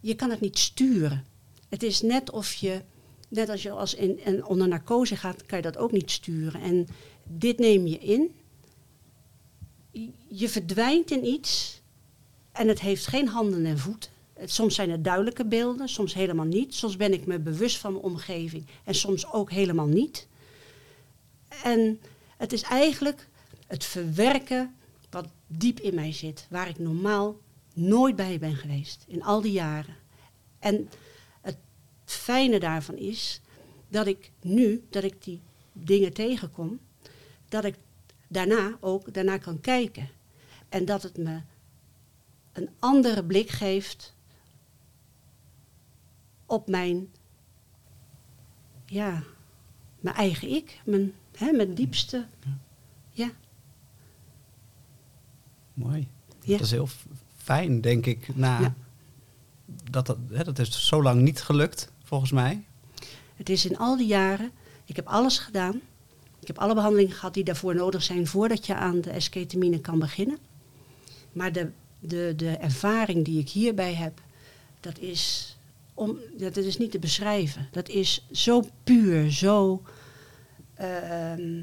je 0.00 0.14
kan 0.14 0.30
het 0.30 0.40
niet 0.40 0.58
sturen. 0.58 1.24
Het 1.68 1.82
is 1.82 2.00
net 2.00 2.30
of 2.30 2.54
je, 2.54 2.82
net 3.28 3.48
als 3.48 3.62
je 3.62 3.70
als 3.70 3.94
in 3.94 4.44
onder 4.46 4.68
narcose 4.68 5.16
gaat, 5.16 5.46
kan 5.46 5.58
je 5.58 5.64
dat 5.64 5.76
ook 5.76 5.92
niet 5.92 6.10
sturen. 6.10 6.60
En 6.60 6.86
dit 7.24 7.58
neem 7.58 7.86
je 7.86 7.98
in. 7.98 8.34
Je 10.28 10.48
verdwijnt 10.48 11.10
in 11.10 11.26
iets 11.26 11.80
en 12.52 12.68
het 12.68 12.80
heeft 12.80 13.06
geen 13.06 13.28
handen 13.28 13.66
en 13.66 13.78
voeten. 13.78 14.10
Soms 14.44 14.74
zijn 14.74 14.90
het 14.90 15.04
duidelijke 15.04 15.44
beelden, 15.44 15.88
soms 15.88 16.14
helemaal 16.14 16.44
niet. 16.44 16.74
Soms 16.74 16.96
ben 16.96 17.12
ik 17.12 17.26
me 17.26 17.38
bewust 17.38 17.76
van 17.76 17.92
mijn 17.92 18.04
omgeving 18.04 18.66
en 18.84 18.94
soms 18.94 19.32
ook 19.32 19.50
helemaal 19.50 19.86
niet. 19.86 20.26
En 21.62 22.00
het 22.36 22.52
is 22.52 22.62
eigenlijk 22.62 23.28
het 23.66 23.84
verwerken 23.84 24.74
wat 25.10 25.26
diep 25.46 25.80
in 25.80 25.94
mij 25.94 26.12
zit, 26.12 26.46
waar 26.50 26.68
ik 26.68 26.78
normaal 26.78 27.38
nooit 27.74 28.16
bij 28.16 28.38
ben 28.38 28.56
geweest 28.56 29.04
in 29.08 29.22
al 29.22 29.40
die 29.40 29.52
jaren. 29.52 29.96
En 30.58 30.88
het 31.40 31.56
fijne 32.04 32.58
daarvan 32.58 32.96
is 32.96 33.40
dat 33.88 34.06
ik 34.06 34.30
nu, 34.40 34.84
dat 34.90 35.04
ik 35.04 35.24
die 35.24 35.40
dingen 35.72 36.12
tegenkom, 36.12 36.80
dat 37.48 37.64
ik 37.64 37.74
daarna 38.34 38.76
ook 38.80 39.14
daarna 39.14 39.38
kan 39.38 39.60
kijken. 39.60 40.08
En 40.68 40.84
dat 40.84 41.02
het 41.02 41.16
me 41.16 41.40
een 42.52 42.68
andere 42.78 43.24
blik 43.24 43.50
geeft 43.50 44.14
op 46.46 46.68
mijn, 46.68 47.08
ja, 48.86 49.22
mijn 50.00 50.16
eigen 50.16 50.48
ik, 50.48 50.80
mijn, 50.84 51.12
hè, 51.36 51.52
mijn 51.52 51.74
diepste. 51.74 52.26
Ja, 53.10 53.30
Mooi. 55.74 56.08
ja. 56.40 56.52
Dat 56.56 56.66
is 56.66 56.70
heel 56.70 56.88
fijn, 57.36 57.80
denk 57.80 58.06
ik. 58.06 58.36
Na, 58.36 58.60
Ja. 58.60 58.74
dat, 59.90 60.06
dat, 60.06 60.18
hè, 60.30 60.44
dat 60.44 60.58
is 60.58 60.86
zo 60.86 61.02
lang 61.02 61.20
niet 61.22 61.42
gelukt, 61.42 61.92
volgens 62.02 62.30
mij. 62.30 62.64
Het 63.36 63.48
is 63.48 63.66
in 63.66 63.78
al 63.78 63.96
die 63.96 64.06
jaren, 64.06 64.50
ik 64.84 64.96
heb 64.96 65.06
alles 65.06 65.38
gedaan. 65.38 65.80
Ik 66.44 66.50
heb 66.50 66.58
alle 66.58 66.74
behandelingen 66.74 67.14
gehad 67.14 67.34
die 67.34 67.44
daarvoor 67.44 67.74
nodig 67.74 68.02
zijn 68.02 68.26
voordat 68.26 68.66
je 68.66 68.74
aan 68.74 69.00
de 69.00 69.10
esketamine 69.10 69.80
kan 69.80 69.98
beginnen. 69.98 70.38
Maar 71.32 71.52
de, 71.52 71.70
de, 71.98 72.32
de 72.36 72.50
ervaring 72.50 73.24
die 73.24 73.38
ik 73.38 73.48
hierbij 73.48 73.94
heb, 73.94 74.20
dat 74.80 74.98
is, 74.98 75.56
om, 75.94 76.18
dat 76.36 76.56
is 76.56 76.78
niet 76.78 76.90
te 76.90 76.98
beschrijven. 76.98 77.68
Dat 77.70 77.88
is 77.88 78.26
zo 78.32 78.64
puur, 78.84 79.32
zo. 79.32 79.82
ehm, 80.74 81.62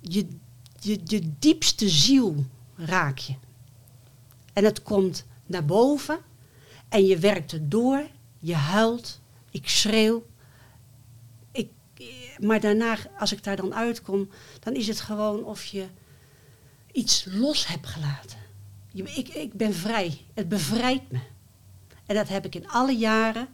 je, 0.00 0.26
je, 0.80 1.00
je 1.04 1.32
diepste 1.38 1.88
ziel 1.88 2.44
raak 2.76 3.18
je. 3.18 3.34
En 4.52 4.64
het 4.64 4.82
komt 4.82 5.26
naar 5.46 5.64
boven 5.64 6.18
en 6.88 7.06
je 7.06 7.18
werkt 7.18 7.50
het 7.50 7.70
door, 7.70 8.06
je 8.38 8.54
huilt, 8.54 9.20
ik 9.50 9.68
schreeuw. 9.68 10.24
Maar 12.40 12.60
daarna, 12.60 12.96
als 13.18 13.32
ik 13.32 13.44
daar 13.44 13.56
dan 13.56 13.74
uitkom, 13.74 14.28
dan 14.60 14.74
is 14.74 14.86
het 14.86 15.00
gewoon 15.00 15.44
of 15.44 15.64
je 15.64 15.86
iets 16.92 17.26
los 17.30 17.66
hebt 17.66 17.86
gelaten. 17.86 18.38
Je, 18.92 19.02
ik, 19.02 19.28
ik 19.28 19.52
ben 19.52 19.74
vrij, 19.74 20.20
het 20.34 20.48
bevrijdt 20.48 21.10
me. 21.10 21.18
En 22.06 22.14
dat 22.14 22.28
heb 22.28 22.44
ik 22.44 22.54
in 22.54 22.68
alle 22.68 22.96
jaren 22.96 23.48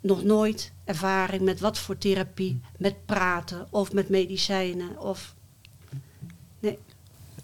nog 0.00 0.22
nooit 0.22 0.72
ervaring 0.84 1.42
met 1.42 1.60
wat 1.60 1.78
voor 1.78 1.98
therapie, 1.98 2.60
met 2.78 3.06
praten 3.06 3.66
of 3.70 3.92
met 3.92 4.08
medicijnen. 4.08 5.00
Of, 5.00 5.34
nee. 6.58 6.78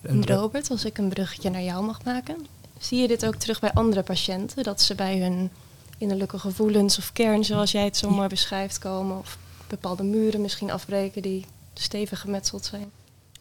Robert, 0.02 0.70
als 0.70 0.84
ik 0.84 0.98
een 0.98 1.08
bruggetje 1.08 1.50
naar 1.50 1.62
jou 1.62 1.84
mag 1.84 2.04
maken, 2.04 2.46
zie 2.78 3.00
je 3.00 3.08
dit 3.08 3.26
ook 3.26 3.34
terug 3.34 3.60
bij 3.60 3.72
andere 3.72 4.02
patiënten? 4.02 4.62
Dat 4.62 4.82
ze 4.82 4.94
bij 4.94 5.18
hun 5.18 5.50
innerlijke 5.98 6.38
gevoelens 6.38 6.98
of 6.98 7.12
kern, 7.12 7.44
zoals 7.44 7.72
jij 7.72 7.84
het 7.84 7.96
zo 7.96 8.10
mooi 8.10 8.28
beschrijft, 8.28 8.78
komen? 8.78 9.18
Of 9.18 9.38
bepaalde 9.68 10.02
muren 10.02 10.40
misschien 10.40 10.70
afbreken 10.70 11.22
die 11.22 11.46
stevig 11.74 12.20
gemetseld 12.20 12.64
zijn? 12.64 12.90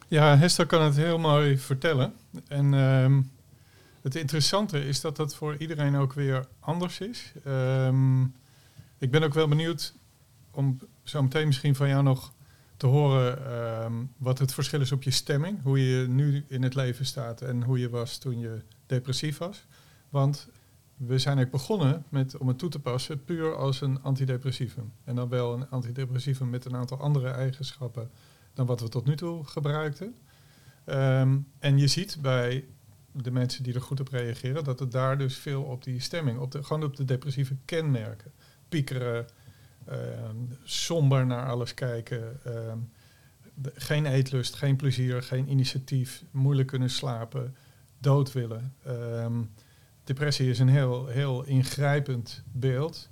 Ja, 0.07 0.37
Hester 0.37 0.65
kan 0.65 0.81
het 0.81 0.95
heel 0.95 1.17
mooi 1.17 1.57
vertellen. 1.57 2.13
En 2.47 2.73
ehm, 2.73 3.21
het 4.01 4.15
interessante 4.15 4.87
is 4.87 5.01
dat 5.01 5.15
dat 5.15 5.35
voor 5.35 5.55
iedereen 5.57 5.95
ook 5.95 6.13
weer 6.13 6.47
anders 6.59 6.99
is. 6.99 7.31
Ehm, 7.43 8.23
ik 8.97 9.11
ben 9.11 9.23
ook 9.23 9.33
wel 9.33 9.47
benieuwd 9.47 9.93
om 10.51 10.79
zo 11.03 11.21
meteen 11.21 11.47
misschien 11.47 11.75
van 11.75 11.87
jou 11.87 12.03
nog 12.03 12.33
te 12.77 12.87
horen 12.87 13.45
ehm, 13.45 13.93
wat 14.17 14.39
het 14.39 14.53
verschil 14.53 14.81
is 14.81 14.91
op 14.91 15.03
je 15.03 15.11
stemming. 15.11 15.61
Hoe 15.63 15.89
je 15.89 16.07
nu 16.07 16.45
in 16.47 16.63
het 16.63 16.75
leven 16.75 17.05
staat 17.05 17.41
en 17.41 17.63
hoe 17.63 17.79
je 17.79 17.89
was 17.89 18.17
toen 18.17 18.39
je 18.39 18.61
depressief 18.85 19.37
was. 19.37 19.65
Want 20.09 20.47
we 20.97 21.17
zijn 21.17 21.39
ook 21.39 21.49
begonnen 21.49 22.05
met, 22.09 22.37
om 22.37 22.47
het 22.47 22.57
toe 22.57 22.69
te 22.69 22.79
passen 22.79 23.23
puur 23.23 23.55
als 23.55 23.81
een 23.81 24.01
antidepressivum. 24.01 24.91
En 25.03 25.15
dan 25.15 25.29
wel 25.29 25.53
een 25.53 25.69
antidepressivum 25.69 26.49
met 26.49 26.65
een 26.65 26.75
aantal 26.75 26.99
andere 26.99 27.29
eigenschappen 27.29 28.09
dan 28.53 28.65
wat 28.65 28.79
we 28.79 28.89
tot 28.89 29.05
nu 29.05 29.15
toe 29.15 29.43
gebruikten. 29.43 30.15
Ehm, 30.85 31.37
en 31.59 31.77
je 31.77 31.87
ziet 31.87 32.17
bij 32.21 32.65
de 33.11 33.31
mensen 33.31 33.63
die 33.63 33.73
er 33.73 33.81
goed 33.81 33.99
op 33.99 34.07
reageren, 34.07 34.63
dat 34.63 34.79
het 34.79 34.91
daar 34.91 35.17
dus 35.17 35.37
veel 35.37 35.63
op 35.63 35.83
die 35.83 35.99
stemming, 35.99 36.39
op 36.39 36.51
de, 36.51 36.63
gewoon 36.63 36.83
op 36.83 36.95
de 36.95 37.05
depressieve 37.05 37.55
kenmerken. 37.65 38.31
Piekeren, 38.69 39.25
ehm, 39.85 40.35
somber 40.63 41.25
naar 41.25 41.49
alles 41.49 41.73
kijken, 41.73 42.39
ehm, 42.43 42.77
geen 43.73 44.05
eetlust, 44.05 44.55
geen 44.55 44.75
plezier, 44.75 45.23
geen 45.23 45.49
initiatief, 45.49 46.23
moeilijk 46.31 46.67
kunnen 46.67 46.89
slapen, 46.89 47.55
dood 47.99 48.31
willen. 48.31 48.73
Depressie 50.05 50.49
is 50.49 50.59
een 50.59 50.69
heel, 50.69 51.07
heel 51.07 51.43
ingrijpend 51.43 52.43
beeld. 52.51 53.09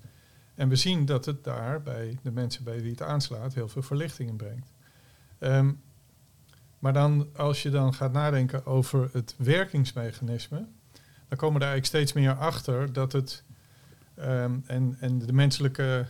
En 0.55 0.69
we 0.69 0.75
zien 0.75 1.05
dat 1.05 1.25
het 1.25 1.43
daar 1.43 1.81
bij 1.81 2.17
de 2.21 2.31
mensen 2.31 2.63
bij 2.63 2.81
wie 2.81 2.91
het 2.91 3.01
aanslaat 3.01 3.53
heel 3.53 3.67
veel 3.67 3.81
verlichting 3.81 4.29
in 4.29 4.35
brengt. 4.35 4.71
Ehm, 5.39 5.71
maar 6.79 6.93
dan, 6.93 7.27
als 7.35 7.63
je 7.63 7.69
dan 7.69 7.93
gaat 7.93 8.11
nadenken 8.11 8.65
over 8.65 9.09
het 9.11 9.35
werkingsmechanisme, 9.37 10.65
dan 11.27 11.37
komen 11.37 11.53
we 11.53 11.65
daar 11.65 11.73
eigenlijk 11.73 11.85
steeds 11.85 12.13
meer 12.13 12.33
achter 12.33 12.93
dat 12.93 13.11
het 13.11 13.43
ehm, 14.15 14.57
en, 14.65 14.97
en 14.99 15.19
de 15.19 15.33
menselijke, 15.33 16.05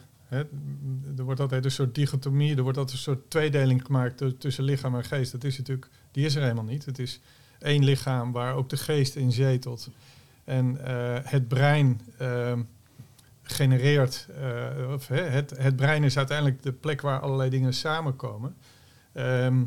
er 1.17 1.23
wordt 1.23 1.39
altijd 1.39 1.65
een 1.65 1.71
soort 1.71 1.95
dichotomie, 1.95 2.55
er 2.55 2.63
wordt 2.63 2.77
altijd 2.77 2.97
een 2.97 3.03
soort 3.03 3.29
tweedeling 3.29 3.85
gemaakt 3.85 4.17
tu- 4.17 4.37
tussen 4.37 4.63
lichaam 4.63 4.95
en 4.95 5.03
geest. 5.03 5.31
Dat 5.31 5.43
is 5.43 5.57
natuurlijk, 5.57 5.89
die 6.11 6.25
is 6.25 6.35
er 6.35 6.41
helemaal 6.41 6.63
niet. 6.63 6.85
Het 6.85 6.99
is 6.99 7.19
één 7.59 7.83
lichaam 7.83 8.31
waar 8.31 8.55
ook 8.55 8.69
de 8.69 8.77
geest 8.77 9.15
in 9.15 9.31
zetelt. 9.31 9.89
En 10.43 10.85
eh, 10.85 11.17
het 11.23 11.47
brein 11.47 12.01
ehm, 12.17 12.61
genereert, 13.41 14.27
eh, 14.39 14.91
of, 14.93 15.07
het, 15.07 15.57
het 15.57 15.75
brein 15.75 16.03
is 16.03 16.17
uiteindelijk 16.17 16.61
de 16.61 16.73
plek 16.73 17.01
waar 17.01 17.19
allerlei 17.19 17.49
dingen 17.49 17.73
samenkomen. 17.73 18.55
Ehm, 19.13 19.63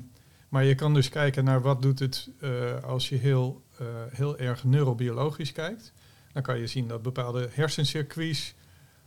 maar 0.49 0.65
je 0.65 0.75
kan 0.75 0.95
dus 0.95 1.09
kijken 1.09 1.45
naar 1.45 1.61
wat 1.61 1.83
doet 1.83 1.99
het 1.99 2.31
eh, 2.41 2.83
als 2.83 3.09
je 3.09 3.17
heel, 3.17 3.65
heel 4.11 4.39
erg 4.39 4.65
neurobiologisch 4.65 5.53
kijkt. 5.53 5.93
Dan 6.33 6.43
kan 6.43 6.59
je 6.59 6.67
zien 6.67 6.89
dat 6.89 7.03
bepaalde 7.03 7.49
hersencircuits 7.53 8.55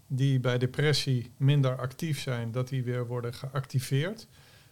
die 0.07 0.39
bij 0.39 0.57
depressie 0.57 1.31
minder 1.37 1.77
actief 1.77 2.19
zijn, 2.19 2.51
dat 2.51 2.67
die 2.67 2.83
weer 2.83 3.07
worden 3.07 3.33
geactiveerd. 3.33 4.27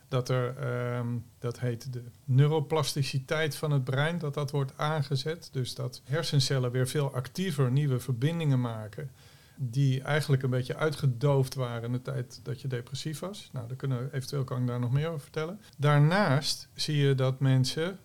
Dat 0.07 0.29
er, 0.29 0.57
ehm, 0.57 1.07
dat 1.39 1.59
heet 1.59 1.93
de 1.93 2.03
neuroplasticiteit 2.25 3.55
van 3.55 3.71
het 3.71 3.83
brein, 3.83 4.17
dat 4.17 4.33
dat 4.33 4.51
wordt 4.51 4.77
aangezet. 4.77 5.49
Dus 5.51 5.75
dat 5.75 6.01
hersencellen 6.03 6.71
weer 6.71 6.87
veel 6.87 7.13
actiever 7.13 7.71
nieuwe 7.71 7.99
verbindingen 7.99 8.61
maken 8.61 9.09
die 9.57 10.01
eigenlijk 10.01 10.43
een 10.43 10.49
beetje 10.49 10.75
uitgedoofd 10.75 11.55
waren 11.55 11.83
in 11.83 11.91
de 11.91 12.01
tijd 12.01 12.39
dat 12.43 12.61
je 12.61 12.67
depressief 12.67 13.19
was. 13.19 13.49
Nou, 13.51 13.67
dan 13.67 13.77
kunnen 13.77 14.13
eventueel 14.13 14.43
kan 14.43 14.61
ik 14.61 14.67
daar 14.67 14.79
nog 14.79 14.91
meer 14.91 15.07
over 15.07 15.21
vertellen. 15.21 15.61
Daarnaast 15.77 16.69
zie 16.73 16.97
je 16.97 17.15
dat 17.15 17.39
mensen, 17.39 17.99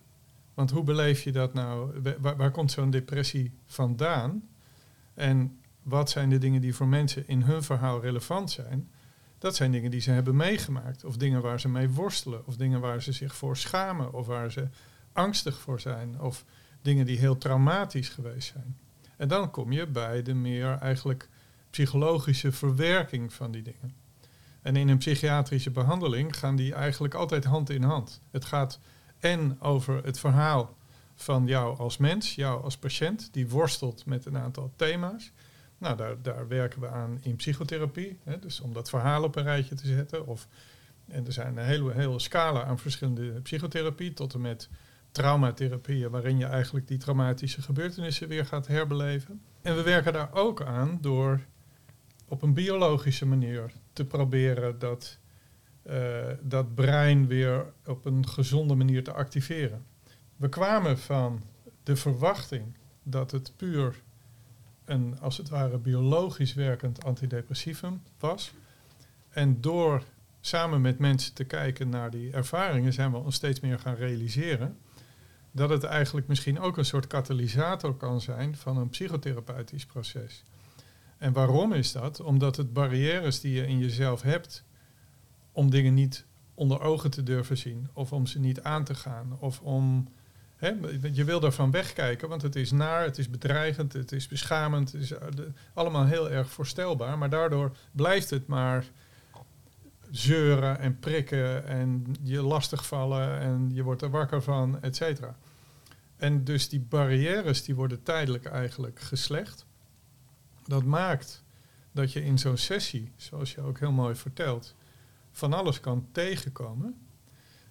want 0.53 0.71
hoe 0.71 0.83
beleef 0.83 1.21
je 1.21 1.31
dat 1.31 1.53
nou? 1.53 2.01
Waar 2.19 2.51
komt 2.51 2.71
zo'n 2.71 2.89
depressie 2.89 3.53
vandaan? 3.65 4.49
En 5.13 5.59
wat 5.83 6.09
zijn 6.09 6.29
de 6.29 6.37
dingen 6.37 6.61
die 6.61 6.75
voor 6.75 6.87
mensen 6.87 7.27
in 7.27 7.41
hun 7.41 7.63
verhaal 7.63 8.01
relevant 8.01 8.51
zijn? 8.51 8.91
Dat 9.43 9.55
zijn 9.55 9.71
dingen 9.71 9.91
die 9.91 10.01
ze 10.01 10.11
hebben 10.11 10.35
meegemaakt, 10.35 11.03
of 11.03 11.17
dingen 11.17 11.41
waar 11.41 11.59
ze 11.59 11.69
mee 11.69 11.89
worstelen, 11.89 12.45
of 12.47 12.55
dingen 12.55 12.79
waar 12.79 13.01
ze 13.01 13.11
zich 13.11 13.35
voor 13.35 13.57
schamen, 13.57 14.13
of 14.13 14.27
waar 14.27 14.51
ze 14.51 14.67
angstig 15.13 15.59
voor 15.59 15.79
zijn, 15.79 16.21
of 16.21 16.45
dingen 16.81 17.05
die 17.05 17.17
heel 17.17 17.37
traumatisch 17.37 18.09
geweest 18.09 18.51
zijn. 18.51 18.77
En 19.17 19.27
dan 19.27 19.51
kom 19.51 19.71
je 19.71 19.87
bij 19.87 20.21
de 20.21 20.33
meer 20.33 20.77
eigenlijk 20.77 21.29
psychologische 21.69 22.51
verwerking 22.51 23.33
van 23.33 23.51
die 23.51 23.61
dingen. 23.61 23.93
En 24.61 24.75
in 24.75 24.87
een 24.87 24.97
psychiatrische 24.97 25.71
behandeling 25.71 26.37
gaan 26.37 26.55
die 26.55 26.73
eigenlijk 26.73 27.13
altijd 27.13 27.43
hand 27.43 27.69
in 27.69 27.83
hand. 27.83 28.21
Het 28.31 28.45
gaat 28.45 28.79
en 29.19 29.61
over 29.61 30.03
het 30.03 30.19
verhaal 30.19 30.75
van 31.15 31.47
jou 31.47 31.77
als 31.77 31.97
mens, 31.97 32.35
jou 32.35 32.63
als 32.63 32.77
patiënt, 32.77 33.29
die 33.31 33.49
worstelt 33.49 34.05
met 34.05 34.25
een 34.25 34.37
aantal 34.37 34.73
thema's. 34.75 35.31
Nou, 35.83 35.97
daar, 35.97 36.21
daar 36.21 36.47
werken 36.47 36.81
we 36.81 36.87
aan 36.87 37.17
in 37.21 37.35
psychotherapie, 37.35 38.19
hè, 38.23 38.39
dus 38.39 38.59
om 38.59 38.73
dat 38.73 38.89
verhaal 38.89 39.23
op 39.23 39.35
een 39.35 39.43
rijtje 39.43 39.75
te 39.75 39.87
zetten. 39.87 40.27
Of, 40.27 40.47
en 41.07 41.25
er 41.25 41.31
zijn 41.31 41.57
een 41.57 41.65
hele, 41.65 41.93
hele 41.93 42.19
scala 42.19 42.63
aan 42.63 42.79
verschillende 42.79 43.41
psychotherapie, 43.41 44.13
tot 44.13 44.33
en 44.33 44.41
met 44.41 44.69
traumatherapieën, 45.11 46.09
waarin 46.09 46.37
je 46.37 46.45
eigenlijk 46.45 46.87
die 46.87 46.97
traumatische 46.97 47.61
gebeurtenissen 47.61 48.27
weer 48.27 48.45
gaat 48.45 48.67
herbeleven. 48.67 49.41
En 49.61 49.75
we 49.75 49.81
werken 49.81 50.13
daar 50.13 50.33
ook 50.33 50.61
aan 50.61 50.97
door 51.01 51.39
op 52.27 52.41
een 52.41 52.53
biologische 52.53 53.25
manier 53.25 53.71
te 53.93 54.05
proberen 54.05 54.79
dat, 54.79 55.19
uh, 55.85 56.27
dat 56.41 56.75
brein 56.75 57.27
weer 57.27 57.65
op 57.85 58.05
een 58.05 58.27
gezonde 58.27 58.75
manier 58.75 59.03
te 59.03 59.13
activeren. 59.13 59.85
We 60.35 60.49
kwamen 60.49 60.99
van 60.99 61.43
de 61.83 61.95
verwachting 61.95 62.77
dat 63.03 63.31
het 63.31 63.53
puur 63.55 64.01
een, 64.85 65.19
als 65.19 65.37
het 65.37 65.49
ware, 65.49 65.77
biologisch 65.77 66.53
werkend 66.53 67.03
antidepressivum 67.03 68.01
was. 68.19 68.53
En 69.29 69.61
door 69.61 70.03
samen 70.41 70.81
met 70.81 70.99
mensen 70.99 71.33
te 71.33 71.43
kijken 71.43 71.89
naar 71.89 72.11
die 72.11 72.31
ervaringen, 72.31 72.93
zijn 72.93 73.11
we 73.11 73.17
ons 73.17 73.35
steeds 73.35 73.59
meer 73.59 73.79
gaan 73.79 73.95
realiseren 73.95 74.77
dat 75.51 75.69
het 75.69 75.83
eigenlijk 75.83 76.27
misschien 76.27 76.59
ook 76.59 76.77
een 76.77 76.85
soort 76.85 77.07
katalysator 77.07 77.95
kan 77.95 78.21
zijn 78.21 78.55
van 78.55 78.77
een 78.77 78.89
psychotherapeutisch 78.89 79.85
proces. 79.85 80.43
En 81.17 81.33
waarom 81.33 81.73
is 81.73 81.91
dat? 81.91 82.19
Omdat 82.19 82.55
het 82.55 82.73
barrières 82.73 83.39
die 83.39 83.53
je 83.53 83.67
in 83.67 83.79
jezelf 83.79 84.21
hebt 84.21 84.63
om 85.51 85.69
dingen 85.69 85.93
niet 85.93 86.25
onder 86.53 86.81
ogen 86.81 87.11
te 87.11 87.23
durven 87.23 87.57
zien, 87.57 87.89
of 87.93 88.13
om 88.13 88.25
ze 88.25 88.39
niet 88.39 88.61
aan 88.61 88.83
te 88.83 88.95
gaan, 88.95 89.37
of 89.39 89.61
om. 89.61 90.07
Je 91.11 91.23
wil 91.23 91.39
daarvan 91.39 91.71
wegkijken, 91.71 92.29
want 92.29 92.41
het 92.41 92.55
is 92.55 92.71
naar, 92.71 93.03
het 93.03 93.17
is 93.17 93.29
bedreigend, 93.29 93.93
het 93.93 94.11
is 94.11 94.27
beschamend, 94.27 94.91
het 94.91 95.01
is 95.01 95.11
eh, 95.11 95.27
allemaal 95.73 96.05
heel 96.05 96.31
erg 96.31 96.49
voorstelbaar, 96.49 97.17
maar 97.17 97.29
daardoor 97.29 97.71
blijft 97.91 98.29
het 98.29 98.47
maar 98.47 98.85
zeuren 100.11 100.79
en 100.79 100.99
prikken 100.99 101.65
en 101.67 102.15
je 102.21 102.41
lastigvallen 102.41 103.39
en 103.39 103.71
je 103.73 103.83
wordt 103.83 104.01
er 104.01 104.09
wakker 104.09 104.41
van, 104.41 104.81
et 104.81 104.95
cetera. 104.95 105.35
En 106.17 106.43
dus 106.43 106.69
die 106.69 106.79
barrières 106.79 107.63
die 107.63 107.75
worden 107.75 108.03
tijdelijk 108.03 108.45
eigenlijk 108.45 108.99
geslecht. 108.99 109.65
Dat 110.65 110.83
maakt 110.83 111.43
dat 111.91 112.11
je 112.11 112.23
in 112.23 112.39
zo'n 112.39 112.57
sessie, 112.57 113.11
zoals 113.15 113.53
je 113.53 113.61
ook 113.61 113.79
heel 113.79 113.91
mooi 113.91 114.15
vertelt, 114.15 114.75
van 115.31 115.53
alles 115.53 115.79
kan 115.79 116.07
tegenkomen. 116.11 117.07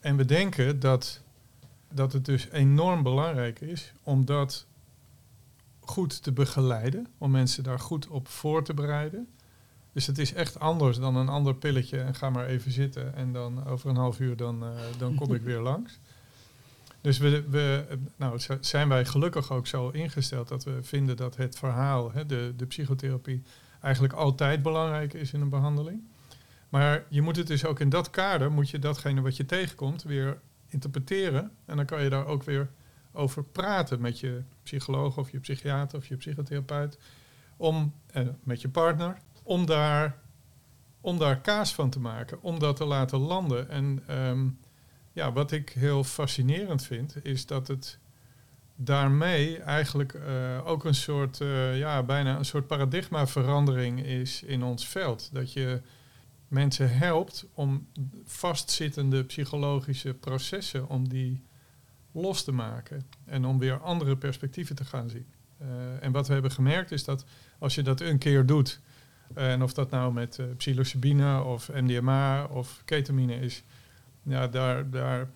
En 0.00 0.16
we 0.16 0.24
denken 0.24 0.81
dat, 0.81 1.22
dat 1.94 2.12
het 2.12 2.24
dus 2.24 2.48
enorm 2.50 3.02
belangrijk 3.02 3.61
is 3.61 3.92
om 4.02 4.24
dat 4.24 4.66
goed 5.81 6.22
te 6.22 6.33
begeleiden, 6.33 7.07
om 7.18 7.31
mensen 7.31 7.62
daar 7.62 7.81
goed 7.81 8.09
op 8.09 8.28
voor 8.28 8.64
te 8.64 8.74
bereiden. 8.74 9.28
Dus 9.92 10.07
het 10.07 10.18
is 10.18 10.33
echt 10.33 10.59
anders 10.59 10.98
dan 10.98 11.16
een 11.16 11.28
ander 11.28 11.55
pilletje 11.55 12.00
en 12.00 12.14
ga 12.14 12.31
maar 12.31 12.46
even 12.46 12.72
zitten 12.72 13.14
en 13.14 13.33
dan 13.33 13.66
over 13.66 13.90
een 13.90 13.96
half 13.96 14.20
uur 14.20 14.37
dan, 14.37 14.64
uh, 14.64 14.70
dan 14.98 15.14
kom 15.14 15.35
ik 15.35 15.42
weer 15.50 15.61
langs. 15.61 15.98
Dus 17.00 17.18
we, 17.18 17.44
we, 17.48 17.87
nou, 18.16 18.40
zijn 18.61 18.88
wij 18.88 19.05
gelukkig 19.05 19.52
ook 19.52 19.66
zo 19.66 19.88
ingesteld 19.88 20.48
dat 20.48 20.64
we 20.64 20.83
vinden 20.83 21.16
dat 21.16 21.37
het 21.37 21.59
verhaal, 21.59 22.12
hè, 22.12 22.26
de, 22.26 22.52
de 22.57 22.66
psychotherapie, 22.66 23.42
eigenlijk 23.81 24.14
altijd 24.14 24.62
belangrijk 24.62 25.14
is 25.14 25.33
in 25.33 25.40
een 25.40 25.48
behandeling. 25.48 26.02
Maar 26.68 27.05
je 27.09 27.22
moet 27.22 27.37
het 27.37 27.46
dus 27.46 27.64
ook 27.64 27.81
in 27.81 27.88
dat 27.88 28.11
kader, 28.11 28.52
moet 28.52 28.70
je 28.70 28.78
datgene 28.78 29.20
wat 29.20 29.37
je 29.37 29.46
tegenkomt 29.46 30.02
weer 30.02 30.40
interpreteren. 30.72 31.50
En 31.64 31.76
dan 31.76 31.87
kan 31.87 32.02
je 32.02 32.11
daar 32.11 32.26
ook 32.26 32.42
weer 32.42 32.70
over 33.12 33.44
praten 33.44 34.00
met 34.00 34.20
je 34.20 34.42
psycholoog 34.62 35.18
of 35.18 35.30
je 35.30 35.40
psychiater 35.40 35.98
of 35.98 36.06
je 36.06 36.16
psychotherapeut. 36.16 36.98
Om, 37.56 37.94
eh, 38.06 38.26
met 38.42 38.61
je 38.61 38.68
partner, 38.68 39.16
om 39.42 39.66
daar, 39.66 40.18
om 41.00 41.18
daar 41.18 41.40
kaas 41.40 41.74
van 41.74 41.90
te 41.90 42.00
maken, 42.00 42.42
om 42.42 42.58
dat 42.58 42.76
te 42.76 42.85
laten 42.85 43.18
landen. 43.18 43.68
En 43.68 44.02
um, 44.11 44.58
ja, 45.12 45.32
wat 45.32 45.52
ik 45.52 45.68
heel 45.68 46.04
fascinerend 46.04 46.82
vind, 46.85 47.24
is 47.24 47.46
dat 47.46 47.68
het 47.68 47.98
daarmee 48.76 49.58
eigenlijk 49.58 50.12
uh, 50.12 50.66
ook 50.66 50.85
een 50.85 50.94
soort, 50.94 51.40
uh, 51.40 51.78
ja, 51.78 52.02
bijna 52.02 52.38
een 52.38 52.44
soort 52.44 52.66
paradigmaverandering 52.66 54.04
is 54.04 54.42
in 54.42 54.62
ons 54.62 54.88
veld. 54.88 55.30
Dat 55.32 55.52
je 55.52 55.80
mensen 56.53 56.97
helpt 56.97 57.47
om 57.55 57.87
vastzittende 58.25 59.25
psychologische 59.25 60.15
processen, 60.15 60.88
om 60.88 61.09
die 61.09 61.43
los 62.12 62.45
te 62.45 62.53
maken 62.53 63.07
en 63.25 63.45
om 63.45 63.59
weer 63.59 63.81
andere 63.81 64.17
perspectieven 64.17 64.77
te 64.77 64.85
gaan 64.85 65.09
zien. 65.09 65.27
Uh, 65.62 65.69
en 66.01 66.12
wat 66.12 66.27
we 66.27 66.33
hebben 66.33 66.51
gemerkt 66.51 66.91
is 66.91 67.05
dat 67.05 67.25
als 67.59 67.75
je 67.75 67.83
dat 67.83 68.01
een 68.01 68.19
keer 68.19 68.47
doet, 68.47 68.81
en 69.35 69.62
of 69.62 69.73
dat 69.73 69.91
nou 69.91 70.12
met 70.12 70.41
psilocybine 70.57 71.43
of 71.43 71.71
MDMA 71.73 72.45
of 72.45 72.83
ketamine 72.85 73.35
is, 73.35 73.62
ja, 74.23 74.47
daar, 74.49 74.91
daar, 74.91 75.31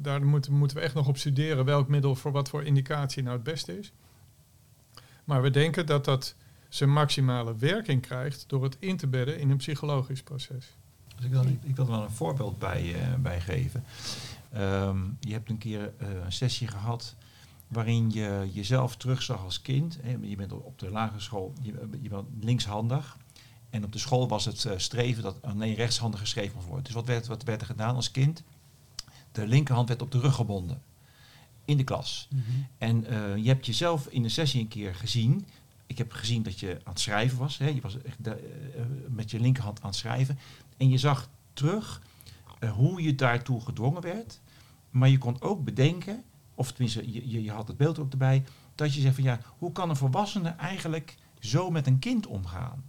daar 0.00 0.26
moeten, 0.26 0.52
moeten 0.52 0.76
we 0.76 0.82
echt 0.82 0.94
nog 0.94 1.08
op 1.08 1.16
studeren 1.16 1.64
welk 1.64 1.88
middel 1.88 2.14
voor 2.14 2.32
wat 2.32 2.48
voor 2.48 2.64
indicatie 2.64 3.22
nou 3.22 3.34
het 3.34 3.44
beste 3.44 3.78
is. 3.78 3.92
Maar 5.24 5.42
we 5.42 5.50
denken 5.50 5.86
dat 5.86 6.04
dat 6.04 6.34
zijn 6.68 6.92
maximale 6.92 7.56
werking 7.56 8.02
krijgt 8.02 8.44
door 8.46 8.62
het 8.62 8.76
in 8.78 8.96
te 8.96 9.06
bedden 9.06 9.38
in 9.38 9.50
een 9.50 9.56
psychologisch 9.56 10.22
proces. 10.22 10.76
Dus 11.16 11.24
ik, 11.24 11.30
wil, 11.30 11.44
ik 11.62 11.76
wil 11.76 11.84
er 11.84 11.90
wel 11.90 12.02
een 12.02 12.10
voorbeeld 12.10 12.58
bij, 12.58 12.82
uh, 12.84 13.14
bij 13.14 13.40
geven. 13.40 13.84
Um, 14.56 15.16
je 15.20 15.32
hebt 15.32 15.50
een 15.50 15.58
keer 15.58 15.92
uh, 16.02 16.08
een 16.24 16.32
sessie 16.32 16.68
gehad 16.68 17.14
waarin 17.68 18.10
je 18.10 18.50
jezelf 18.52 18.96
terugzag 18.96 19.44
als 19.44 19.62
kind. 19.62 19.98
Hè, 20.02 20.16
je 20.20 20.36
bent 20.36 20.52
op 20.52 20.78
de 20.78 20.90
lagere 20.90 21.20
school, 21.20 21.52
je, 21.62 21.88
je 22.00 22.08
bent 22.08 22.26
linkshandig. 22.40 23.16
En 23.70 23.84
op 23.84 23.92
de 23.92 23.98
school 23.98 24.28
was 24.28 24.44
het 24.44 24.64
uh, 24.64 24.72
streven 24.76 25.22
dat 25.22 25.42
alleen 25.42 25.74
rechtshandig 25.74 26.20
geschreven 26.20 26.54
moest 26.54 26.66
worden. 26.66 26.84
Dus 26.84 26.94
wat 26.94 27.06
werd, 27.06 27.26
wat 27.26 27.42
werd 27.42 27.60
er 27.60 27.66
gedaan 27.66 27.94
als 27.94 28.10
kind? 28.10 28.42
De 29.32 29.46
linkerhand 29.46 29.88
werd 29.88 30.02
op 30.02 30.10
de 30.10 30.20
rug 30.20 30.34
gebonden. 30.34 30.82
In 31.64 31.76
de 31.76 31.84
klas. 31.84 32.28
Mm 32.30 32.42
-hmm. 32.46 32.66
En 32.78 33.12
uh, 33.12 33.36
je 33.36 33.48
hebt 33.48 33.66
jezelf 33.66 34.06
in 34.06 34.22
de 34.22 34.28
sessie 34.28 34.60
een 34.60 34.68
keer 34.68 34.94
gezien. 34.94 35.46
Ik 35.88 35.98
heb 35.98 36.12
gezien 36.12 36.42
dat 36.42 36.60
je 36.60 36.80
aan 36.84 36.92
het 36.92 37.00
schrijven 37.00 37.38
was. 37.38 37.58
Hè. 37.58 37.66
Je 37.66 37.80
was 37.80 38.02
echt 38.02 38.24
de, 38.24 38.72
uh, 38.76 38.82
met 39.08 39.30
je 39.30 39.40
linkerhand 39.40 39.80
aan 39.80 39.88
het 39.88 39.98
schrijven. 39.98 40.38
En 40.76 40.88
je 40.88 40.98
zag 40.98 41.28
terug 41.52 42.02
hoe 42.74 43.02
je 43.02 43.14
daartoe 43.14 43.60
gedwongen 43.60 44.02
werd. 44.02 44.40
Maar 44.90 45.08
je 45.08 45.18
kon 45.18 45.40
ook 45.40 45.64
bedenken, 45.64 46.24
of 46.54 46.72
tenminste, 46.72 47.12
je, 47.12 47.42
je, 47.42 47.50
had 47.50 47.68
het 47.68 47.76
beeld 47.76 47.98
ook 47.98 48.12
erbij, 48.12 48.44
dat 48.74 48.94
je 48.94 49.00
zegt 49.00 49.14
van 49.14 49.24
ja, 49.24 49.40
hoe 49.58 49.72
kan 49.72 49.90
een 49.90 49.96
volwassene 49.96 50.48
eigenlijk 50.48 51.16
zo 51.38 51.70
met 51.70 51.86
een 51.86 51.98
kind 51.98 52.26
omgaan? 52.26 52.84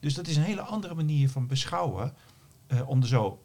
Dus 0.00 0.14
dat 0.14 0.26
is 0.26 0.36
een 0.36 0.42
hele 0.42 0.60
andere 0.60 0.94
manier 0.94 1.30
van 1.30 1.46
beschouwen. 1.46 2.14
Uh, 2.68 2.88
om 2.88 3.00
er 3.00 3.08
zo, 3.08 3.42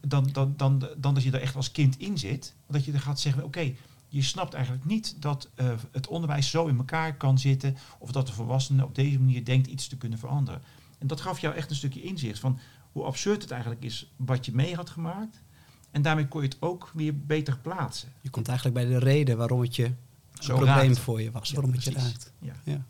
dan, 0.00 0.28
dan, 0.32 0.54
dan, 0.56 0.88
dan 0.96 1.14
dat 1.14 1.22
je 1.22 1.30
er 1.30 1.40
echt 1.40 1.56
als 1.56 1.72
kind 1.72 1.98
in 1.98 2.18
zit. 2.18 2.54
Dat 2.66 2.84
je 2.84 2.92
er 2.92 3.00
gaat 3.00 3.20
zeggen, 3.20 3.44
oké, 3.44 3.74
je 4.12 4.22
snapt 4.22 4.54
eigenlijk 4.54 4.84
niet 4.84 5.16
dat 5.18 5.48
uh, 5.56 5.72
het 5.92 6.06
onderwijs 6.06 6.50
zo 6.50 6.66
in 6.66 6.76
elkaar 6.76 7.16
kan 7.16 7.38
zitten. 7.38 7.76
Of 7.98 8.12
dat 8.12 8.26
de 8.26 8.32
volwassene 8.32 8.84
op 8.84 8.94
deze 8.94 9.18
manier 9.18 9.44
denkt 9.44 9.66
iets 9.66 9.88
te 9.88 9.96
kunnen 9.96 10.18
veranderen. 10.18 10.62
En 10.98 11.06
dat 11.06 11.20
gaf 11.20 11.38
jou 11.38 11.54
echt 11.54 11.70
een 11.70 11.76
stukje 11.76 12.02
inzicht 12.02 12.38
van 12.38 12.58
hoe 12.92 13.04
absurd 13.04 13.42
het 13.42 13.50
eigenlijk 13.50 13.84
is 13.84 14.12
wat 14.16 14.46
je 14.46 14.54
mee 14.54 14.74
had 14.74 14.90
gemaakt. 14.90 15.42
En 15.90 16.02
daarmee 16.02 16.28
kon 16.28 16.42
je 16.42 16.48
het 16.48 16.56
ook 16.60 16.90
weer 16.94 17.18
beter 17.18 17.58
plaatsen. 17.58 18.12
Je 18.20 18.30
komt 18.30 18.48
eigenlijk 18.48 18.76
bij 18.76 18.86
de 18.86 18.98
reden 18.98 19.36
waarom 19.36 19.60
het 19.60 19.76
je 19.76 19.84
een 19.84 19.96
zo 20.40 20.54
probleem 20.54 20.76
raakt. 20.76 20.98
voor 20.98 21.22
je 21.22 21.30
was. 21.30 21.48
Ja, 21.48 21.54
waarom 21.54 21.72
precies. 21.72 21.94
het 21.94 22.02
je 22.02 22.08
raakt. 22.08 22.32
Ja. 22.38 22.54
ja. 22.64 22.84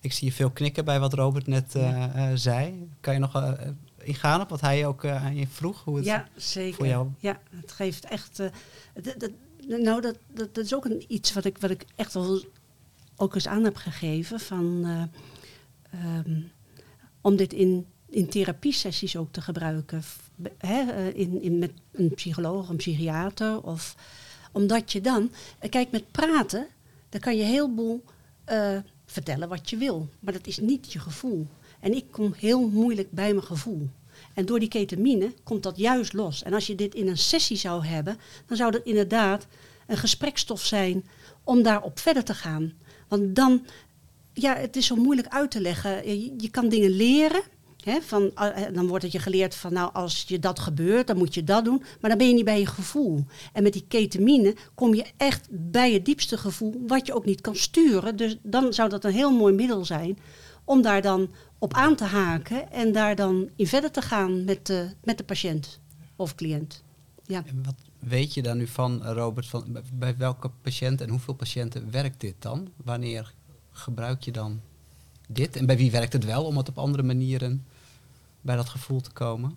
Ik 0.00 0.12
zie 0.12 0.28
je 0.28 0.34
veel 0.34 0.50
knikken 0.50 0.84
bij 0.84 1.00
wat 1.00 1.12
Robert 1.12 1.46
net 1.46 1.74
eh, 1.74 2.04
eh, 2.04 2.36
zei. 2.36 2.88
Kan 3.00 3.14
je 3.14 3.20
nog 3.20 3.36
uh, 3.36 3.52
ingaan 4.02 4.40
op 4.40 4.48
wat 4.48 4.60
hij 4.60 4.86
ook 4.86 5.06
aan 5.06 5.36
je 5.36 5.46
vroeg? 5.46 5.84
Hoe 5.84 5.96
het 5.96 6.04
ja, 6.04 6.28
zeker. 6.36 6.76
Voor 6.76 6.86
jou? 6.86 7.08
Ja, 7.18 7.40
het 7.50 7.72
geeft 7.72 8.04
echt... 8.04 8.42
nou, 9.78 10.00
dat, 10.00 10.16
dat, 10.34 10.54
dat, 10.54 10.64
is 10.64 10.74
ook 10.74 10.84
een, 10.84 11.04
iets 11.08 11.32
wat 11.32 11.44
ik, 11.44 11.58
wat 11.58 11.70
ik 11.70 11.84
echt 11.96 12.14
wel 12.14 12.40
ook 13.16 13.34
eens 13.34 13.48
aan 13.48 13.64
heb 13.64 13.76
gegeven. 13.76 14.40
Van, 14.40 14.86
um, 15.94 16.50
om 17.20 17.36
dit 17.36 17.52
in, 17.52 17.86
in 18.08 18.28
therapiesessies 18.28 19.16
ook 19.16 19.32
te 19.32 19.40
gebruiken. 19.40 20.02
Hè, 20.58 21.08
in, 21.08 21.42
in, 21.42 21.58
met 21.58 21.72
een 21.92 22.14
psycholoog, 22.14 22.68
een 22.68 22.76
psychiater. 22.76 23.62
Of, 23.62 23.96
omdat 24.52 24.92
je 24.92 25.00
dan... 25.00 25.30
Kijk, 25.68 25.90
met 25.90 26.10
praten, 26.10 26.66
dan 27.08 27.20
kan 27.20 27.36
je 27.36 27.42
heel 27.42 27.74
boel 27.74 28.04
vertellen 29.06 29.48
wat 29.48 29.70
je 29.70 29.76
wil. 29.76 30.08
Maar 30.20 30.32
dat 30.32 30.46
is 30.46 30.58
niet 30.58 30.92
je 30.92 30.98
gevoel. 30.98 31.46
En 31.80 31.94
ik 31.94 32.04
kom 32.10 32.32
heel 32.36 32.68
moeilijk 32.68 33.10
bij 33.10 33.32
mijn 33.32 33.46
gevoel. 33.46 33.88
En 34.34 34.46
door 34.46 34.58
die 34.58 34.68
ketamine 34.68 35.32
komt 35.42 35.62
dat 35.62 35.76
juist 35.76 36.12
los. 36.12 36.42
En 36.42 36.52
als 36.52 36.66
je 36.66 36.74
dit 36.74 36.94
in 36.94 37.08
een 37.08 37.18
sessie 37.18 37.56
zou 37.56 37.86
hebben, 37.86 38.18
dan 38.46 38.56
zou 38.56 38.70
dat 38.70 38.84
inderdaad 38.84 39.46
een 39.86 39.96
gesprekstof 39.96 40.64
zijn 40.64 41.04
om 41.44 41.62
daarop 41.62 41.98
verder 41.98 42.24
te 42.24 42.34
gaan. 42.34 42.72
Want 43.08 43.34
dan, 43.34 43.66
ja, 44.32 44.56
het 44.56 44.76
is 44.76 44.86
zo 44.86 44.96
moeilijk 44.96 45.28
uit 45.28 45.50
te 45.50 45.60
leggen. 45.60 46.08
Je, 46.08 46.34
je 46.38 46.50
kan 46.50 46.68
dingen 46.68 46.90
leren, 46.90 47.42
van, 48.00 48.34
eh, 48.34 48.62
dan 48.72 48.86
wordt 48.86 49.04
het 49.04 49.12
je 49.12 49.18
geleerd 49.18 49.54
van 49.54 49.72
nou 49.72 49.92
als 49.92 50.24
je 50.26 50.38
dat 50.38 50.58
gebeurt, 50.58 51.06
dan 51.06 51.16
moet 51.16 51.34
je 51.34 51.44
dat 51.44 51.64
doen. 51.64 51.82
Maar 52.00 52.10
dan 52.10 52.18
ben 52.18 52.28
je 52.28 52.34
niet 52.34 52.44
bij 52.44 52.58
je 52.58 52.66
gevoel. 52.66 53.24
En 53.52 53.62
met 53.62 53.72
die 53.72 53.84
ketamine 53.88 54.54
kom 54.74 54.94
je 54.94 55.04
echt 55.16 55.46
bij 55.50 55.92
het 55.92 56.04
diepste 56.04 56.36
gevoel, 56.36 56.82
wat 56.86 57.06
je 57.06 57.14
ook 57.14 57.24
niet 57.24 57.40
kan 57.40 57.56
sturen. 57.56 58.16
Dus 58.16 58.36
dan 58.42 58.72
zou 58.72 58.88
dat 58.88 59.04
een 59.04 59.12
heel 59.12 59.32
mooi 59.32 59.54
middel 59.54 59.84
zijn 59.84 60.18
om 60.64 60.82
daar 60.82 61.02
dan 61.02 61.30
op 61.60 61.74
aan 61.74 61.96
te 61.96 62.04
haken 62.04 62.72
en 62.72 62.92
daar 62.92 63.16
dan 63.16 63.48
in 63.56 63.66
verder 63.66 63.90
te 63.90 64.02
gaan 64.02 64.44
met 64.44 64.66
de, 64.66 64.90
met 65.04 65.18
de 65.18 65.24
patiënt 65.24 65.80
of 66.16 66.34
cliënt. 66.34 66.82
Ja. 67.26 67.42
En 67.46 67.62
wat 67.64 67.74
weet 67.98 68.34
je 68.34 68.42
daar 68.42 68.56
nu 68.56 68.66
van, 68.66 69.02
Robert? 69.02 69.46
Van, 69.46 69.78
bij 69.92 70.16
welke 70.16 70.50
patiënt 70.62 71.00
en 71.00 71.08
hoeveel 71.08 71.34
patiënten 71.34 71.90
werkt 71.90 72.20
dit 72.20 72.34
dan? 72.38 72.68
Wanneer 72.76 73.34
gebruik 73.72 74.22
je 74.22 74.32
dan 74.32 74.60
dit? 75.28 75.56
En 75.56 75.66
bij 75.66 75.76
wie 75.76 75.90
werkt 75.90 76.12
het 76.12 76.24
wel 76.24 76.44
om 76.44 76.56
het 76.56 76.68
op 76.68 76.78
andere 76.78 77.02
manieren 77.02 77.66
bij 78.40 78.56
dat 78.56 78.68
gevoel 78.68 79.00
te 79.00 79.10
komen? 79.10 79.56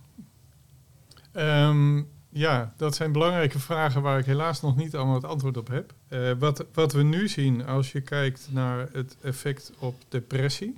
Um, 1.34 2.10
ja, 2.30 2.74
dat 2.78 2.96
zijn 2.96 3.12
belangrijke 3.12 3.60
vragen 3.60 4.02
waar 4.02 4.20
ik 4.20 4.26
helaas 4.26 4.62
nog 4.62 4.76
niet 4.76 4.96
allemaal 4.96 5.16
het 5.16 5.26
antwoord 5.26 5.58
op 5.58 5.68
heb. 5.68 5.94
Uh, 6.10 6.32
wat, 6.40 6.66
wat 6.74 6.94
we 6.94 7.04
nu 7.04 7.28
zien 7.28 7.66
als 7.66 7.92
je 7.92 8.02
kijkt 8.02 8.48
naar 8.52 8.90
het 8.92 9.18
effect 9.22 9.72
op 9.80 9.96
depressie, 10.10 10.78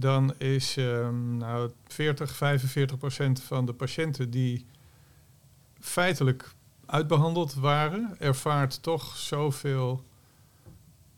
dan 0.00 0.34
is 0.38 0.76
um, 0.76 1.36
nou 1.36 1.70
40, 1.86 2.36
45 2.36 2.98
procent 2.98 3.42
van 3.42 3.66
de 3.66 3.72
patiënten 3.72 4.30
die 4.30 4.66
feitelijk 5.80 6.54
uitbehandeld 6.86 7.54
waren, 7.54 8.16
ervaart 8.18 8.82
toch 8.82 9.16
zoveel 9.16 10.04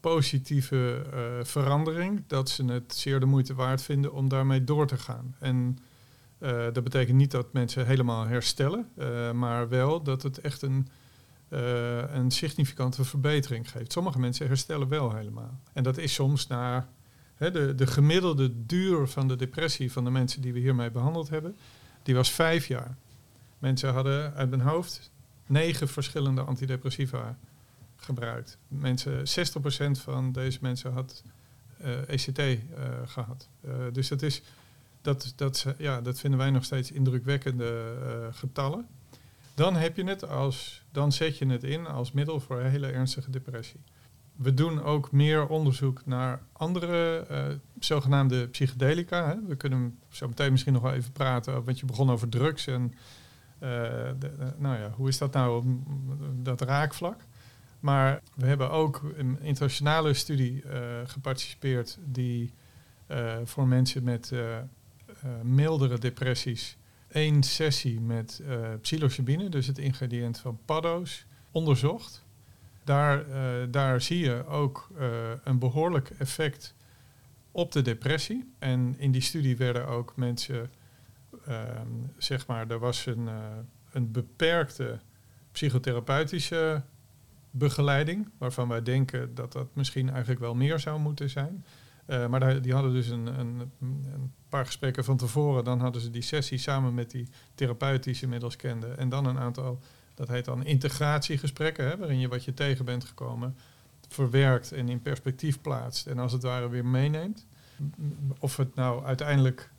positieve 0.01 1.03
uh, 1.15 1.45
verandering 1.45 2.23
dat 2.27 2.49
ze 2.49 2.65
het 2.65 2.95
zeer 2.95 3.21
de 3.21 3.27
moeite 3.27 3.55
waard 3.55 3.83
vinden 3.83 4.13
om 4.13 4.29
daarmee 4.29 4.65
door 4.65 4.87
te 4.87 4.97
gaan. 4.97 5.37
En 5.39 5.79
uh, 6.39 6.51
dat 6.73 6.85
betekent 6.85 7.17
niet 7.17 7.31
dat 7.31 7.53
mensen 7.53 7.87
helemaal 7.87 8.27
herstellen, 8.27 8.89
uh, 8.99 9.31
maar 9.31 9.69
wel 9.69 10.03
dat 10.03 10.23
het 10.23 10.39
echt 10.41 10.63
een, 10.63 10.89
een 12.13 12.31
significante 12.31 13.05
verbetering 13.05 13.71
geeft. 13.71 13.93
Sommige 13.93 14.19
mensen 14.19 14.47
herstellen 14.47 14.89
wel 14.89 15.15
helemaal. 15.15 15.61
En 15.73 15.83
dat 15.83 15.99
is 15.99 16.15
soms 16.15 16.47
na 16.47 16.89
de, 17.51 17.75
de 17.75 17.87
gemiddelde 17.87 18.67
duur 18.67 19.09
van 19.09 19.29
de 19.29 19.37
depressie 19.37 19.93
van 19.93 20.05
de 20.05 20.11
mensen 20.11 20.41
die 20.41 20.53
we 20.53 20.59
hiermee 20.59 20.91
behandeld 20.91 21.29
hebben, 21.29 21.57
die 22.03 22.15
was 22.15 22.31
vijf 22.31 22.67
jaar. 22.67 22.97
Mensen 23.59 23.93
hadden 23.93 24.35
uit 24.35 24.51
mijn 24.51 24.63
hoofd 24.63 25.11
negen 25.47 25.89
verschillende 25.89 26.41
antidepressiva 26.41 27.39
gebruikt. 27.97 28.59
Mensen, 28.69 29.25
60% 29.99 30.01
van 30.01 30.33
deze 30.33 30.59
mensen 30.61 30.93
had 30.93 31.23
ECT 32.07 32.39
uh, 32.39 32.53
uh, 32.53 32.59
gehad. 33.07 33.49
Uh, 33.65 33.73
dus 33.93 34.09
dat, 34.09 34.23
is, 34.23 34.43
dat, 35.01 35.33
dat, 35.37 35.67
ja, 35.79 36.01
dat 36.01 36.21
vinden 36.21 36.39
wij 36.39 36.51
nog 36.51 36.65
steeds 36.65 36.91
indrukwekkende 36.91 37.95
getallen. 38.33 38.87
Dan 39.55 39.77
heb 39.77 39.97
je 39.97 40.05
het 40.05 40.29
als, 40.29 40.83
dan 40.91 41.13
zet 41.13 41.39
je 41.39 41.47
het 41.47 41.65
in 41.65 41.87
als 41.87 42.13
middel 42.13 42.41
voor 42.41 42.61
hele 42.61 42.87
ernstige 42.87 43.31
depressie. 43.31 43.81
We 44.37 44.55
doen 44.55 44.83
ook 44.83 45.13
meer 45.13 45.47
onderzoek 45.47 46.07
naar 46.07 46.43
andere 46.53 47.27
uh, 47.31 47.45
zogenaamde 47.79 48.49
psychedelica. 48.49 49.27
Hè. 49.29 49.47
We 49.47 49.57
kunnen 49.57 49.99
zo 50.09 50.29
meteen 50.29 50.51
misschien 50.51 50.73
nog 50.73 50.83
wel 50.83 50.93
even 50.93 51.13
praten, 51.13 51.65
want 51.65 51.79
je 51.81 51.87
begon 51.87 52.11
over 52.11 52.29
drugs 52.29 52.67
en 52.67 52.83
uh, 52.83 53.69
de, 54.19 54.53
nou 54.59 54.79
ja, 54.79 54.91
hoe 54.91 55.09
is 55.09 55.19
dat 55.19 55.33
nou 55.33 55.79
dat 56.43 56.61
raakvlak? 56.61 57.21
Maar 57.81 58.23
we 58.35 58.47
hebben 58.47 58.71
ook 58.71 59.03
een 59.17 59.39
internationale 59.41 60.15
studie 60.15 60.63
geparticipeerd 61.05 61.99
die 62.05 62.53
voor 63.45 63.69
mensen 63.69 64.05
met 64.05 64.33
mildere 65.43 65.99
depressies 65.99 66.77
één 67.09 67.43
sessie 67.43 68.01
met 68.01 68.43
psilocybine, 68.81 69.49
dus 69.49 69.67
het 69.67 69.79
ingrediënt 69.79 70.39
van 70.39 70.59
paddo's, 70.65 71.27
onderzocht. 71.51 72.25
Daar, 72.85 73.25
daar 73.71 74.01
zie 74.01 74.19
je 74.19 74.47
ook 74.47 74.89
een 75.45 75.59
behoorlijk 75.59 76.11
effect 76.19 76.75
op 77.51 77.73
de 77.73 77.83
depressie. 77.83 78.53
En 78.59 78.95
in 78.99 79.13
die 79.13 79.21
studie 79.21 79.57
werden 79.57 79.87
ook 79.87 80.17
mensen, 80.17 80.71
ehm, 81.47 81.89
zeg 82.19 82.47
maar, 82.47 82.71
er 82.71 82.79
was 82.79 83.07
een, 83.07 83.29
een 83.93 84.13
beperkte 84.13 85.01
psychotherapeutische 85.53 86.83
begeleiding, 87.53 88.29
waarvan 88.39 88.69
wij 88.69 88.83
denken 88.83 89.35
dat 89.35 89.53
dat 89.53 89.75
misschien 89.75 90.11
eigenlijk 90.11 90.41
wel 90.41 90.55
meer 90.55 90.79
zou 90.79 91.01
moeten 91.01 91.31
zijn. 91.31 91.65
Maar 92.07 92.63
die 92.63 92.73
hadden 92.73 92.93
dus 92.93 93.09
een, 93.09 93.27
een, 93.27 93.71
een, 93.81 94.33
paar 94.49 94.67
gesprekken 94.67 95.05
van 95.05 95.17
tevoren. 95.17 95.65
Dan 95.65 95.81
hadden 95.81 96.03
ze 96.03 96.11
die 96.11 96.23
sessie 96.23 96.59
samen 96.59 96.95
met 96.95 97.11
die 97.11 97.29
therapeut 97.55 98.05
die 98.05 98.15
ze 98.15 98.23
inmiddels 98.23 98.57
kenden. 98.57 98.99
En 98.99 99.09
dan 99.09 99.27
een 99.27 99.39
aantal, 99.39 99.81
dat 100.15 100.29
heet 100.29 100.45
dan 100.45 100.65
integratiegesprekken, 100.65 101.87
hè, 101.87 101.97
waarin 101.97 102.19
je 102.19 102.29
wat 102.29 102.45
je 102.45 102.55
tegen 102.55 102.85
bent 102.85 103.05
gekomen 103.05 103.57
verwerkt 104.13 104.73
en 104.73 104.89
in 104.89 105.03
perspectief 105.03 105.61
plaatst. 105.61 106.07
En 106.07 106.19
als 106.19 106.33
het 106.33 106.43
ware 106.43 106.69
weer 106.69 106.87
meeneemt. 106.87 107.47
Of 108.39 108.57
het 108.57 108.75
nou 108.75 109.05
uiteindelijk 109.05 109.71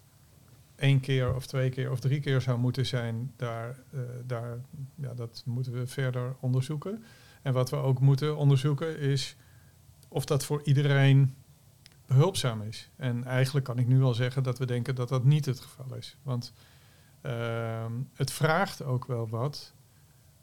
één 0.75 0.99
keer 0.99 1.35
of 1.35 1.45
twee 1.45 1.69
keer 1.69 1.91
of 1.91 1.99
drie 1.99 2.19
keer 2.19 2.41
zou 2.41 2.59
moeten 2.59 2.85
zijn, 2.85 3.33
daar, 3.35 3.79
uh, 3.93 4.01
daar, 4.25 4.59
ja, 4.95 5.13
dat 5.13 5.43
moeten 5.45 5.73
we 5.73 5.87
verder 5.87 6.35
onderzoeken. 6.39 7.03
En 7.41 7.53
wat 7.53 7.69
we 7.69 7.75
ook 7.75 7.99
moeten 7.99 8.37
onderzoeken 8.37 8.99
is 8.99 9.35
of 10.07 10.25
dat 10.25 10.45
voor 10.45 10.61
iedereen 10.63 11.35
behulpzaam 12.05 12.61
is. 12.61 12.89
En 12.95 13.23
eigenlijk 13.23 13.65
kan 13.65 13.79
ik 13.79 13.87
nu 13.87 14.01
al 14.01 14.13
zeggen 14.13 14.43
dat 14.43 14.57
we 14.57 14.65
denken 14.65 14.95
dat 14.95 15.09
dat 15.09 15.23
niet 15.23 15.45
het 15.45 15.59
geval 15.59 15.95
is. 15.95 16.17
Want 16.23 16.53
uh, 17.21 17.85
het 18.13 18.31
vraagt 18.31 18.83
ook 18.83 19.05
wel 19.05 19.29
wat 19.29 19.73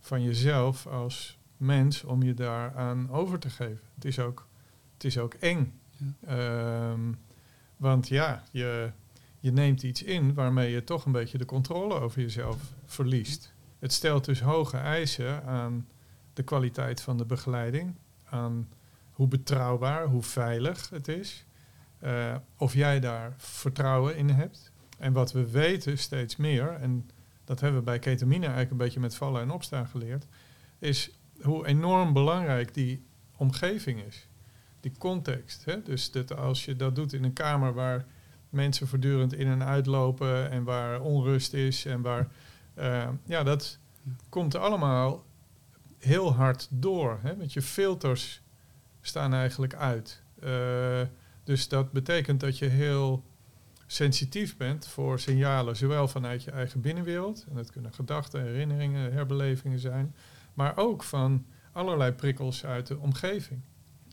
van 0.01 0.23
jezelf 0.23 0.87
als 0.87 1.39
mens 1.57 2.05
om 2.05 2.23
je 2.23 2.35
daaraan 2.35 3.11
over 3.11 3.39
te 3.39 3.51
geven. 3.51 3.81
Het 3.95 4.05
is 4.05 4.19
ook, 4.19 4.49
het 4.93 5.05
is 5.05 5.19
ook 5.19 5.35
eng. 5.35 5.81
Ja. 5.97 6.91
Um, 6.91 7.19
want 7.77 8.09
ja, 8.09 8.43
je, 8.51 8.91
je 9.39 9.53
neemt 9.53 9.83
iets 9.83 10.03
in 10.03 10.35
waarmee 10.35 10.71
je 10.71 10.85
toch 10.85 11.05
een 11.05 11.13
beetje 11.13 11.39
de 11.39 11.45
controle 11.45 11.95
over 11.95 12.21
jezelf 12.21 12.73
verliest. 12.85 13.53
Het 13.79 13.93
stelt 13.93 14.25
dus 14.25 14.41
hoge 14.41 14.77
eisen 14.77 15.45
aan 15.45 15.89
de 16.33 16.43
kwaliteit 16.43 17.01
van 17.01 17.19
de 17.19 17.25
begeleiding, 17.25 17.95
aan 18.25 18.69
hoe 19.11 19.29
betrouwbaar, 19.29 20.07
hoe 20.07 20.23
veilig 20.23 20.91
het 20.91 21.09
is. 21.09 21.45
Uh, 22.05 22.37
of 22.57 22.75
jij 22.75 23.01
daar 23.01 23.35
vertrouwen 23.37 24.17
in 24.17 24.31
hebt. 24.31 24.73
En 24.99 25.13
wat 25.13 25.33
we 25.33 25.51
weten 25.51 25.99
steeds 25.99 26.37
meer, 26.37 26.73
en 26.73 27.11
dat 27.51 27.61
hebben 27.61 27.79
we 27.79 27.85
bij 27.85 27.99
ketamine 27.99 28.45
eigenlijk 28.45 28.71
een 28.71 28.77
beetje 28.77 29.01
met 29.01 29.15
vallen 29.15 29.43
en 29.43 29.51
opstaan 29.51 29.87
geleerd, 29.87 30.27
is 30.79 31.11
hoe 31.43 31.67
enorm 31.67 32.13
belangrijk 32.13 32.75
die 32.75 33.07
omgeving 33.37 34.03
is. 34.03 34.29
Die 34.81 34.93
context. 34.99 35.65
Hè? 35.65 35.83
Dus 35.83 36.11
dat 36.11 36.37
als 36.37 36.65
je 36.65 36.77
dat 36.77 36.95
doet 36.95 37.13
in 37.13 37.25
een 37.25 37.33
kamer 37.33 37.73
waar 37.75 38.07
mensen 38.49 38.87
voortdurend 38.87 39.33
in 39.33 39.47
en 39.47 39.65
uitlopen 39.65 40.51
en 40.51 40.65
waar 40.65 41.01
onrust 41.01 41.53
is 41.53 41.85
en 41.85 42.03
waar. 42.03 42.29
Uh, 42.79 43.09
ja, 43.25 43.43
dat 43.43 43.79
komt 44.29 44.55
allemaal 44.55 45.25
heel 45.99 46.35
hard 46.35 46.69
door. 46.71 47.19
Hè? 47.23 47.37
Want 47.37 47.53
je 47.53 47.63
filters 47.63 48.43
staan 49.01 49.35
eigenlijk 49.35 49.75
uit. 49.75 50.23
Uh, 50.45 51.01
dus 51.45 51.69
dat 51.69 51.93
betekent 51.93 52.41
dat 52.41 52.59
je 52.59 52.67
heel 52.67 53.25
sensitief 53.93 54.57
bent 54.57 54.87
voor 54.87 55.21
signalen, 55.21 55.77
zowel 55.77 56.09
vanuit 56.09 56.43
je 56.43 56.51
eigen 56.51 56.81
binnenwereld, 56.81 57.47
en 57.49 57.55
dat 57.55 57.71
kunnen 57.71 57.93
gedachten, 57.93 58.43
herinneringen, 58.43 59.13
herbelevingen 59.13 59.79
zijn, 59.79 60.15
maar 60.55 60.77
ook 60.77 61.03
van 61.03 61.47
allerlei 61.73 62.13
prikkels 62.13 62.65
uit 62.65 62.87
de 62.87 62.99
omgeving. 62.99 63.61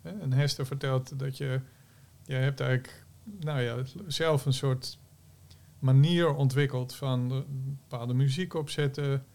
Hè? 0.01 0.19
En 0.19 0.33
Hester 0.33 0.65
vertelt 0.65 1.19
dat 1.19 1.37
je, 1.37 1.61
je 2.23 2.33
hebt 2.33 2.59
eigenlijk 2.59 3.05
nou 3.23 3.61
ja, 3.61 3.75
zelf 4.07 4.45
een 4.45 4.53
soort 4.53 4.99
manier 5.79 6.33
ontwikkeld 6.33 6.95
van 6.95 7.45
bepaalde 7.49 8.13
muziek 8.13 8.53
opzetten, 8.53 9.25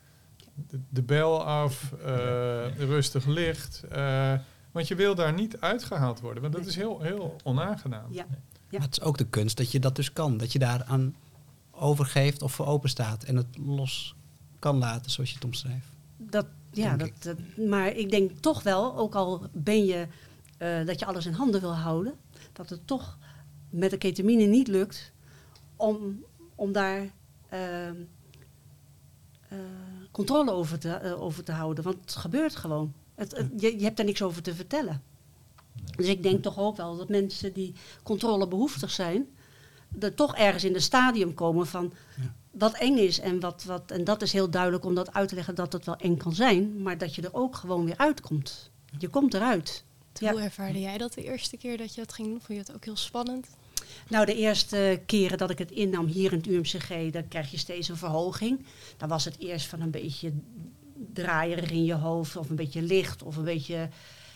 de, 0.55 0.81
de 0.89 1.03
bel 1.03 1.45
af, 1.45 1.95
uh, 2.07 2.77
rustig 2.77 3.27
licht. 3.27 3.85
Uh, 3.93 4.35
want 4.73 4.89
je 4.89 4.95
wil 4.95 5.15
daar 5.15 5.33
niet 5.33 5.61
uitgehaald 5.61 6.21
worden, 6.21 6.43
want 6.43 6.55
dat 6.55 6.67
is 6.67 6.77
heel, 6.77 7.01
heel 7.01 7.37
onaangenaam. 7.43 8.13
Ja. 8.13 8.27
Ja. 8.73 8.79
Maar 8.79 8.87
het 8.87 8.99
is 8.99 9.05
ook 9.05 9.19
de 9.19 9.27
kunst 9.27 9.57
dat 9.57 9.73
je 9.73 9.81
dat 9.81 9.97
dus 9.97 10.13
kan. 10.13 10.37
Dat 10.37 10.53
je 10.53 10.59
daar 10.59 10.85
aan 10.85 11.15
overgeeft 11.71 12.43
of 12.43 12.53
voor 12.53 12.67
open 12.67 12.89
staat 12.89 13.25
en 13.25 13.37
het 13.37 13.47
los 13.59 14.15
kan 14.59 14.79
laten, 14.79 15.11
zoals 15.11 15.29
je 15.29 15.35
het 15.35 15.45
omschrijft. 15.45 15.87
Dat, 16.17 16.47
ja, 16.71 16.97
dat, 16.97 17.11
dat, 17.19 17.37
maar 17.69 17.93
ik 17.97 18.11
denk 18.11 18.31
toch 18.41 18.63
wel, 18.63 18.97
ook 18.97 19.15
al 19.15 19.47
ben 19.53 19.85
je 19.85 20.07
uh, 20.59 20.87
dat 20.87 20.99
je 20.99 21.07
alles 21.07 21.27
in 21.27 21.33
handen 21.33 21.61
wil 21.61 21.75
houden, 21.75 22.15
dat 22.53 22.71
het 22.71 22.87
toch 22.87 23.19
met 23.71 23.91
de 23.91 23.99
ketamine 23.99 24.45
niet 24.45 24.69
lukt 24.69 25.13
om, 25.77 26.25
om 26.55 26.73
daar 26.73 27.01
uh, 27.53 27.87
uh, 27.89 29.59
controle 30.11 30.51
over 30.51 30.79
te, 30.79 31.17
over 31.19 31.45
te 31.45 31.53
houden. 31.53 31.85
Want 31.85 32.01
het 32.01 32.15
gebeurt 32.15 32.57
gewoon. 32.57 32.93
Het, 33.15 33.37
het, 33.37 33.51
je, 33.57 33.79
je 33.79 33.85
hebt 33.85 33.97
daar 33.97 34.07
niks 34.07 34.23
over 34.23 34.43
te 34.43 34.55
vertellen. 34.55 35.03
Dus 35.97 36.07
ik 36.07 36.23
denk 36.23 36.43
toch 36.43 36.59
ook 36.59 36.77
wel 36.77 36.97
dat 36.97 37.09
mensen 37.09 37.53
die 37.53 37.75
controlebehoeftig 38.03 38.91
zijn, 38.91 39.27
er 39.99 40.15
toch 40.15 40.37
ergens 40.37 40.65
in 40.65 40.75
het 40.75 40.83
stadium 40.83 41.35
komen 41.35 41.67
van 41.67 41.93
ja. 42.17 42.35
wat 42.51 42.75
eng 42.75 42.97
is. 42.97 43.21
En, 43.21 43.41
wat, 43.41 43.65
wat, 43.65 43.91
en 43.91 44.05
dat 44.05 44.23
is 44.23 44.33
heel 44.33 44.51
duidelijk 44.51 44.85
om 44.85 44.95
dat 44.95 45.13
uit 45.13 45.29
te 45.29 45.35
leggen 45.35 45.55
dat 45.55 45.73
het 45.73 45.85
wel 45.85 45.97
eng 45.97 46.17
kan 46.17 46.35
zijn, 46.35 46.83
maar 46.83 46.99
dat 46.99 47.15
je 47.15 47.23
er 47.23 47.35
ook 47.35 47.57
gewoon 47.57 47.85
weer 47.85 47.97
uitkomt. 47.97 48.71
Je 48.99 49.09
komt 49.09 49.35
eruit. 49.35 49.85
Hoe 50.19 50.41
ervaarde 50.41 50.81
jij 50.81 50.99
dat 50.99 51.13
de 51.13 51.25
eerste 51.25 51.57
keer 51.57 51.77
dat 51.77 51.95
je 51.95 52.01
het 52.01 52.13
ging 52.13 52.29
doen? 52.29 52.41
Vond 52.41 52.59
je 52.59 52.65
het 52.65 52.75
ook 52.75 52.85
heel 52.85 52.97
spannend? 52.97 53.49
Nou, 54.09 54.27
de 54.27 54.35
eerste 54.35 55.03
keren 55.07 55.39
dat 55.39 55.51
ik 55.51 55.59
het 55.59 55.71
innam 55.71 56.07
hier 56.07 56.33
in 56.33 56.39
het 56.39 56.47
UMCG, 56.47 57.11
dan 57.11 57.29
krijg 57.29 57.51
je 57.51 57.57
steeds 57.59 57.89
een 57.89 57.97
verhoging. 57.97 58.67
Dan 58.97 59.09
was 59.09 59.25
het 59.25 59.39
eerst 59.39 59.67
van 59.67 59.81
een 59.81 59.91
beetje 59.91 60.33
draaierig 61.13 61.71
in 61.71 61.85
je 61.85 61.95
hoofd, 61.95 62.37
of 62.37 62.51
een 62.51 62.57
beetje 62.57 62.83
licht, 62.83 63.23
of 63.23 63.37
een 63.37 63.45
beetje. 63.45 63.89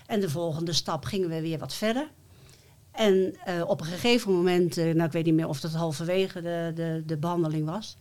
En 0.06 0.20
de 0.20 0.30
volgende 0.30 0.72
stap 0.72 1.04
gingen 1.04 1.28
we 1.28 1.40
weer 1.40 1.58
wat 1.58 1.74
verder. 1.74 2.08
En 2.96 3.34
uh, 3.48 3.68
op 3.68 3.80
een 3.80 3.86
gegeven 3.86 4.32
moment, 4.32 4.78
uh, 4.78 4.84
nou 4.84 5.06
ik 5.06 5.12
weet 5.12 5.24
niet 5.24 5.34
meer 5.34 5.48
of 5.48 5.60
dat 5.60 5.72
halverwege 5.72 6.42
de, 6.42 6.72
de, 6.74 7.02
de 7.06 7.16
behandeling 7.16 7.66
was. 7.66 7.96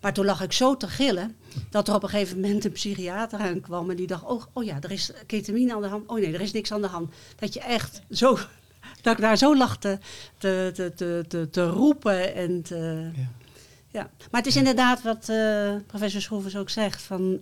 Maar 0.00 0.12
toen 0.12 0.24
lag 0.24 0.42
ik 0.42 0.52
zo 0.52 0.76
te 0.76 0.88
gillen 0.88 1.36
dat 1.70 1.88
er 1.88 1.94
op 1.94 2.02
een 2.02 2.08
gegeven 2.08 2.40
moment 2.40 2.64
een 2.64 2.72
psychiater 2.72 3.38
aankwam 3.38 3.90
en 3.90 3.96
die 3.96 4.06
dacht: 4.06 4.24
oh, 4.24 4.42
oh 4.52 4.64
ja, 4.64 4.78
er 4.80 4.90
is 4.90 5.12
ketamine 5.26 5.74
aan 5.74 5.82
de 5.82 5.88
hand. 5.88 6.08
Oh 6.08 6.18
nee, 6.18 6.34
er 6.34 6.40
is 6.40 6.52
niks 6.52 6.72
aan 6.72 6.80
de 6.80 6.86
hand. 6.86 7.14
Dat 7.36 7.54
je 7.54 7.60
echt 7.60 8.02
zo, 8.10 8.38
dat 9.02 9.12
ik 9.12 9.20
daar 9.20 9.36
zo 9.36 9.56
lag 9.56 9.78
te, 9.78 9.98
te, 10.38 10.72
te, 10.74 11.24
te, 11.28 11.48
te 11.50 11.68
roepen 11.68 12.34
en 12.34 12.62
te, 12.62 13.10
ja. 13.14 13.28
ja. 13.90 14.10
Maar 14.30 14.40
het 14.40 14.50
is 14.50 14.56
inderdaad 14.56 15.02
wat 15.02 15.28
uh, 15.28 15.74
professor 15.86 16.20
Schroevers 16.20 16.56
ook 16.56 16.70
zegt: 16.70 17.02
van, 17.02 17.40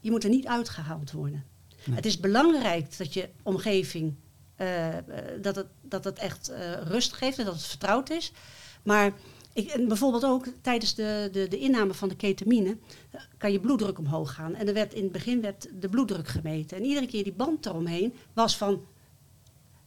je 0.00 0.10
moet 0.10 0.24
er 0.24 0.30
niet 0.30 0.46
uitgehaald 0.46 1.12
worden. 1.12 1.44
Nee. 1.86 1.96
Het 1.96 2.06
is 2.06 2.20
belangrijk 2.20 2.98
dat 2.98 3.14
je 3.14 3.28
omgeving 3.42 4.14
uh, 4.60 4.88
dat, 5.40 5.56
het, 5.56 5.66
dat 5.82 6.04
het 6.04 6.18
echt 6.18 6.50
uh, 6.50 6.72
rust 6.82 7.12
geeft 7.12 7.38
en 7.38 7.44
dat 7.44 7.54
het 7.54 7.66
vertrouwd 7.66 8.10
is. 8.10 8.32
Maar 8.82 9.12
ik, 9.52 9.70
en 9.70 9.88
bijvoorbeeld 9.88 10.24
ook 10.24 10.46
tijdens 10.60 10.94
de, 10.94 11.28
de, 11.32 11.48
de 11.48 11.58
inname 11.58 11.94
van 11.94 12.08
de 12.08 12.16
ketamine 12.16 12.76
kan 13.38 13.52
je 13.52 13.60
bloeddruk 13.60 13.98
omhoog 13.98 14.34
gaan. 14.34 14.54
En 14.54 14.68
er 14.68 14.74
werd, 14.74 14.94
in 14.94 15.02
het 15.02 15.12
begin 15.12 15.40
werd 15.40 15.68
de 15.80 15.88
bloeddruk 15.88 16.28
gemeten. 16.28 16.76
En 16.76 16.84
iedere 16.84 17.06
keer 17.06 17.24
die 17.24 17.32
band 17.32 17.66
eromheen 17.66 18.14
was 18.32 18.56
van... 18.56 18.84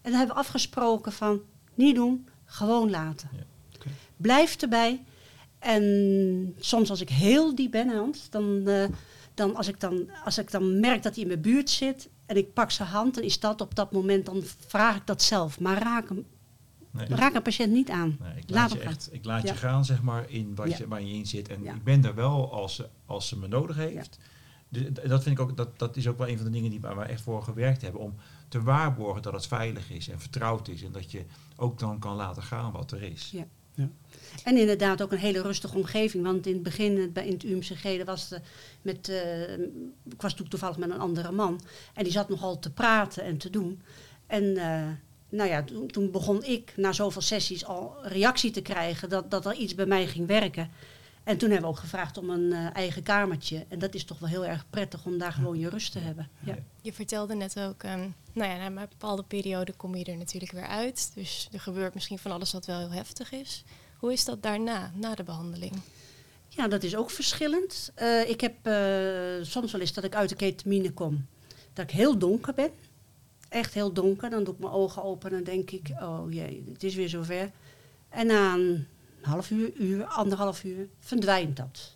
En 0.02 0.12
dan 0.12 0.20
hebben 0.20 0.36
we 0.36 0.42
afgesproken 0.42 1.12
van 1.12 1.42
niet 1.74 1.96
doen, 1.96 2.28
gewoon 2.46 2.90
laten. 2.90 3.30
Ja. 3.34 3.44
Okay. 3.76 3.92
Blijf 4.18 4.56
erbij. 4.56 5.04
En 5.60 6.56
soms 6.60 6.90
als 6.90 7.02
ik 7.02 7.10
heel 7.10 7.56
diep 7.56 7.72
ben, 7.72 7.90
Hans, 7.90 8.30
dan, 8.30 8.64
uh, 8.66 8.84
dan, 9.40 9.56
als, 9.56 9.68
ik 9.68 9.80
dan 9.80 10.10
als 10.24 10.38
ik 10.38 10.52
dan 10.52 10.80
merk 10.80 11.04
dat 11.04 11.14
hij 11.14 11.24
in 11.24 11.30
mijn 11.30 11.42
buurt 11.42 11.70
zit 11.70 12.10
en 12.26 12.38
ik 12.38 12.54
pak 12.54 12.72
zijn 12.72 12.90
hand, 12.90 13.16
dan 13.16 13.24
is 13.24 13.40
dat 13.40 13.62
op 13.62 13.76
dat 13.76 13.92
moment, 13.92 14.26
dan 14.26 14.44
vraag 14.68 14.96
ik 14.96 15.06
dat 15.06 15.22
zelf. 15.22 15.60
Maar 15.60 15.82
raak 15.82 16.10
hem. 16.10 16.26
Nee. 16.92 17.08
Raak 17.08 17.34
een 17.34 17.42
patiënt 17.42 17.72
niet 17.72 17.90
aan. 17.90 18.18
Nee, 18.20 18.34
ik 18.36 18.50
laat, 18.50 18.72
je, 18.72 18.80
echt, 18.80 19.10
ik 19.12 19.26
laat 19.26 19.42
ja. 19.42 19.52
je 19.52 19.58
gaan, 19.58 19.86
zeg 19.86 20.02
maar, 20.02 20.30
in 20.30 20.56
wat 20.56 20.70
ja. 20.70 20.78
je, 20.78 20.88
waar 20.88 21.02
je 21.02 21.14
in 21.14 21.26
zit. 21.26 21.50
En 21.50 21.66
ik 21.66 21.84
ben 21.84 22.02
daar 22.02 22.16
wel 22.16 22.54
als 22.54 22.76
ze, 22.76 22.90
als 23.06 23.28
ze 23.28 23.38
me 23.38 23.48
nodig 23.48 23.76
heeft. 23.76 24.18
Dus 24.70 24.84
dat 24.94 25.24
vind 25.24 25.40
ik 25.40 25.40
ook, 25.40 25.58
dat, 25.58 25.80
dat 25.80 25.96
is 25.96 26.08
ook 26.08 26.18
wel 26.18 26.28
een 26.28 26.36
van 26.36 26.46
de 26.46 26.52
dingen 26.52 26.70
die 26.70 26.80
waar 26.80 26.98
we 26.98 27.04
echt 27.04 27.22
voor 27.22 27.44
gewerkt 27.44 27.82
hebben. 27.82 28.02
Om 28.02 28.16
te 28.48 28.62
waarborgen 28.62 29.22
dat 29.22 29.34
het 29.34 29.48
veilig 29.48 29.92
is 29.92 30.10
en 30.10 30.20
vertrouwd 30.20 30.68
is. 30.68 30.84
En 30.84 30.92
dat 30.92 31.12
je 31.12 31.26
ook 31.56 31.80
dan 31.80 32.00
kan 32.00 32.16
laten 32.16 32.44
gaan 32.44 32.72
wat 32.72 32.92
er 32.92 33.04
is. 33.04 33.36
Ja. 33.80 33.90
En 34.44 34.58
inderdaad 34.58 35.02
ook 35.02 35.12
een 35.12 35.18
hele 35.18 35.42
rustige 35.42 35.76
omgeving. 35.76 36.24
Want 36.24 36.48
in 36.48 36.54
het 36.54 36.64
begin 36.64 37.14
in 37.14 37.34
het 37.34 37.44
UMCG, 37.44 38.04
was 38.06 38.30
de, 38.30 38.42
met, 38.82 39.10
uh, 39.10 39.52
ik 40.06 40.22
was 40.22 40.36
toen 40.36 40.48
toevallig 40.48 40.78
met 40.78 40.90
een 40.90 41.00
andere 41.00 41.32
man. 41.32 41.62
En 41.94 42.04
die 42.04 42.12
zat 42.12 42.30
nogal 42.30 42.60
te 42.60 42.72
praten 42.72 43.24
en 43.24 43.38
te 43.38 43.50
doen. 43.50 43.82
En 44.28 44.44
uh, 44.44 44.88
nou 45.30 45.50
ja, 45.50 45.64
toen, 45.64 45.88
toen, 45.88 46.12
begon 46.12 46.44
ik 46.44 46.74
na 46.76 46.92
zoveel 46.92 47.22
sessies 47.22 47.66
al 47.66 47.96
reactie 48.02 48.52
te 48.52 48.62
krijgen 48.62 49.10
dat, 49.10 49.32
dat 49.32 49.46
er 49.46 49.54
iets 49.54 49.76
bij 49.76 49.86
mij 49.86 50.08
ging 50.08 50.28
werken. 50.28 50.70
En 51.30 51.38
toen 51.38 51.50
hebben 51.50 51.70
we 51.70 51.76
ook 51.76 51.82
gevraagd 51.82 52.18
om 52.18 52.30
een 52.30 52.52
uh, 52.52 52.76
eigen 52.76 53.04
kamertje. 53.04 53.66
En 53.68 53.80
dat 53.80 53.94
is 53.94 54.04
toch 54.04 54.20
wel 54.20 54.30
heel 54.30 54.46
erg 54.46 54.66
prettig 54.70 55.06
om 55.06 55.18
daar 55.18 55.32
gewoon 55.32 55.60
je 55.60 55.70
rust 55.70 55.92
te 55.92 56.00
hebben. 56.00 56.30
Ja. 56.40 56.56
Je 56.82 56.94
vertelde 56.94 57.36
net 57.36 57.60
ook, 57.60 57.84
um, 57.84 58.16
nou 58.34 58.52
ja, 58.52 58.58
na 58.58 58.66
een 58.66 58.88
bepaalde 58.90 59.24
periode 59.24 59.74
kom 59.74 59.96
je 59.96 60.06
er 60.06 60.18
natuurlijk 60.18 60.52
weer 60.52 60.68
uit. 60.68 61.12
Dus 61.16 61.50
er 61.52 61.60
gebeurt 61.60 61.94
misschien 61.94 62.20
van 62.20 62.32
alles 62.32 62.52
wat 62.52 62.66
wel 62.66 62.80
heel 62.80 62.92
heftig 62.92 63.32
is. 63.32 63.64
Hoe 63.98 64.12
is 64.12 64.26
dat 64.26 64.44
daarna, 64.44 64.92
na 64.96 65.16
de 65.16 65.24
behandeling? 65.24 65.74
Ja, 66.48 66.68
dat 66.68 66.84
is 66.84 66.96
ook 66.96 67.10
verschillend. 67.10 67.92
Uh, 68.02 68.30
ik 68.30 68.42
heb 68.42 68.68
uh, 68.68 69.46
soms 69.46 69.72
wel 69.72 69.82
eens 69.82 69.94
dat 69.94 70.04
ik 70.04 70.16
uit 70.16 70.30
de 70.30 70.36
ketamine 70.36 70.92
kom. 70.92 71.26
Dat 71.74 71.86
ik 71.86 71.92
heel 71.92 72.18
donker 72.18 72.54
ben. 72.54 72.72
Echt 73.50 73.74
heel 73.74 73.94
donker. 73.94 74.30
Dan 74.30 74.44
doe 74.44 74.54
ik 74.54 74.60
mijn 74.60 74.74
ogen 74.74 75.04
open 75.04 75.34
en 75.34 75.44
denk 75.44 75.72
ik, 75.72 75.90
oh 76.02 76.32
jee, 76.32 76.64
het 76.72 76.84
is 76.84 76.96
weer 76.96 77.10
zover. 77.10 77.52
En 78.10 78.28
na 78.28 78.54
een 78.54 78.88
half 79.22 79.50
uur, 79.50 79.74
uur, 79.74 80.06
anderhalf 80.06 80.64
uur, 80.64 80.88
verdwijnt 81.00 81.58
dat. 81.58 81.96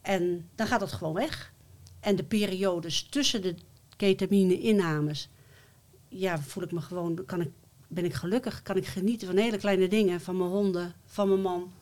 En 0.00 0.48
dan 0.54 0.66
gaat 0.66 0.80
het 0.80 0.92
gewoon 0.92 1.14
weg. 1.14 1.52
En 2.00 2.16
de 2.16 2.24
periodes 2.24 3.02
tussen 3.02 3.42
de 3.42 3.54
ketamine-innames, 3.96 5.28
ja, 6.08 6.38
voel 6.38 6.62
ik 6.62 6.72
me 6.72 6.80
gewoon, 6.80 7.24
kan 7.26 7.40
ik, 7.40 7.50
ben 7.88 8.04
ik 8.04 8.14
gelukkig, 8.14 8.62
kan 8.62 8.76
ik 8.76 8.86
genieten 8.86 9.26
van 9.26 9.36
hele 9.36 9.56
kleine 9.56 9.88
dingen, 9.88 10.20
van 10.20 10.36
mijn 10.36 10.50
honden, 10.50 10.94
van 11.04 11.28
mijn 11.28 11.40
man, 11.40 11.72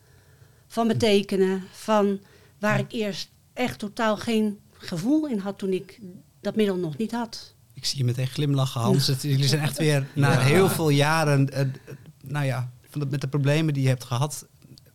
van 0.66 0.86
mijn 0.86 0.98
tekenen, 0.98 1.62
van 1.72 2.20
waar 2.58 2.78
ik 2.78 2.92
eerst 2.92 3.30
echt 3.52 3.78
totaal 3.78 4.16
geen 4.16 4.58
gevoel 4.72 5.28
in 5.28 5.38
had 5.38 5.58
toen 5.58 5.72
ik 5.72 6.00
dat 6.40 6.56
middel 6.56 6.76
nog 6.76 6.96
niet 6.96 7.12
had. 7.12 7.54
Ik 7.72 7.84
zie 7.84 7.98
je 7.98 8.04
meteen 8.04 8.26
glimlachen, 8.26 8.80
Hans. 8.80 9.06
Het, 9.06 9.22
jullie 9.22 9.48
zijn 9.48 9.62
echt 9.62 9.78
weer 9.78 10.06
na 10.14 10.32
ja. 10.32 10.38
heel 10.38 10.68
veel 10.68 10.88
jaren, 10.88 11.48
uh, 11.52 11.60
nou 12.22 12.46
ja, 12.46 12.72
met 12.94 13.20
de 13.20 13.28
problemen 13.28 13.74
die 13.74 13.82
je 13.82 13.88
hebt 13.88 14.04
gehad, 14.04 14.46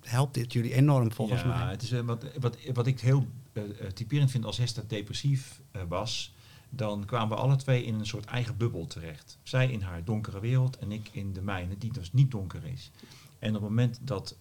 helpt 0.02 0.34
dit 0.34 0.54
jullie 0.54 0.74
enorm 0.74 1.12
volgens 1.12 1.42
ja, 1.42 1.48
mij. 1.48 1.72
Het 1.72 1.82
is, 1.82 1.92
uh, 1.92 2.00
wat, 2.00 2.26
wat, 2.40 2.58
wat 2.74 2.88
ik 2.88 3.00
heel 3.00 3.28
uh, 3.54 3.64
typerend 3.94 4.32
vind 4.32 4.46
als 4.46 4.58
Hester 4.58 4.84
depressief 4.88 5.62
uh, 5.76 5.82
was, 5.88 6.34
dan 6.70 7.06
kwamen 7.06 7.38
we 7.38 7.44
alle 7.44 7.56
twee 7.56 7.84
in 7.84 7.94
een 7.94 8.06
soort 8.06 8.26
eigen 8.26 8.58
bubbel 8.58 8.88
terecht. 8.88 9.38
Zij 9.44 9.72
in 9.72 9.82
haar 9.82 10.04
donkere 10.04 10.40
wereld 10.40 10.78
en 10.78 10.92
ik 10.92 11.10
in 11.12 11.34
de 11.34 11.42
mijne, 11.42 11.78
die 11.78 11.94
dus 11.94 12.14
niet 12.14 12.32
donker 12.32 12.66
is. 12.66 12.92
En 13.40 13.50
op 13.50 13.62
het 13.62 13.70
moment 13.70 14.00
dat 14.02 14.36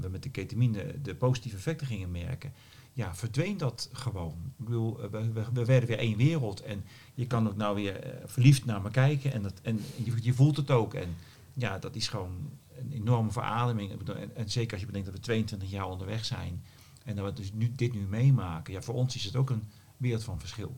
we 0.00 0.08
met 0.10 0.22
de 0.22 0.30
ketamine 0.30 1.02
de 1.02 1.14
positieve 1.14 1.56
effecten 1.56 1.86
gingen 1.86 2.10
merken, 2.10 2.52
ja, 2.92 3.14
verdween 3.14 3.56
dat 3.56 3.88
gewoon. 3.92 4.52
Ik 4.58 4.64
bedoel, 4.64 4.96
we, 4.96 5.32
we, 5.32 5.44
we 5.52 5.64
werden 5.64 5.88
weer 5.88 5.98
één 5.98 6.16
wereld 6.16 6.60
en 6.60 6.84
je 7.14 7.26
kan 7.26 7.48
ook 7.48 7.56
nou 7.56 7.74
weer 7.74 8.20
verliefd 8.24 8.64
naar 8.64 8.80
me 8.80 8.90
kijken 8.90 9.32
en, 9.32 9.42
dat, 9.42 9.60
en 9.62 9.80
je, 10.04 10.12
je 10.20 10.32
voelt 10.32 10.56
het 10.56 10.70
ook. 10.70 10.94
En 10.94 11.16
ja, 11.52 11.78
dat 11.78 11.96
is 11.96 12.08
gewoon 12.08 12.50
een 12.78 12.92
enorme 12.92 13.30
verademing. 13.30 13.90
En, 13.90 14.36
en, 14.36 14.50
zeker 14.50 14.72
als 14.72 14.80
je 14.80 14.86
bedenkt 14.86 15.06
dat 15.06 15.16
we 15.16 15.22
22 15.22 15.70
jaar 15.70 15.88
onderweg 15.88 16.24
zijn 16.24 16.64
en 17.04 17.16
dat 17.16 17.24
we 17.24 17.32
dus 17.32 17.52
nu, 17.52 17.72
dit 17.72 17.92
nu 17.92 18.00
meemaken. 18.00 18.72
Ja, 18.72 18.82
voor 18.82 18.94
ons 18.94 19.16
is 19.16 19.24
het 19.24 19.36
ook 19.36 19.50
een 19.50 19.68
wereld 19.96 20.24
van 20.24 20.40
verschil. 20.40 20.76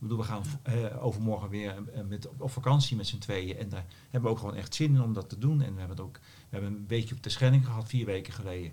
Ik 0.00 0.06
bedoel, 0.08 0.18
we 0.18 0.24
gaan 0.24 0.42
uh, 0.68 1.04
overmorgen 1.04 1.48
weer 1.48 1.74
uh, 1.94 2.00
met, 2.08 2.28
op 2.38 2.50
vakantie 2.50 2.96
met 2.96 3.06
z'n 3.06 3.18
tweeën. 3.18 3.56
En 3.56 3.68
daar 3.68 3.84
hebben 4.02 4.22
we 4.22 4.36
ook 4.36 4.38
gewoon 4.38 4.54
echt 4.54 4.74
zin 4.74 4.94
in 4.94 5.02
om 5.02 5.12
dat 5.12 5.28
te 5.28 5.38
doen. 5.38 5.62
En 5.62 5.72
we 5.72 5.78
hebben, 5.78 5.96
het 5.96 6.06
ook, 6.06 6.18
we 6.22 6.56
hebben 6.56 6.72
een 6.72 6.86
weekje 6.86 7.14
op 7.14 7.22
de 7.22 7.28
Schelling 7.28 7.64
gehad, 7.64 7.88
vier 7.88 8.06
weken 8.06 8.32
geleden. 8.32 8.72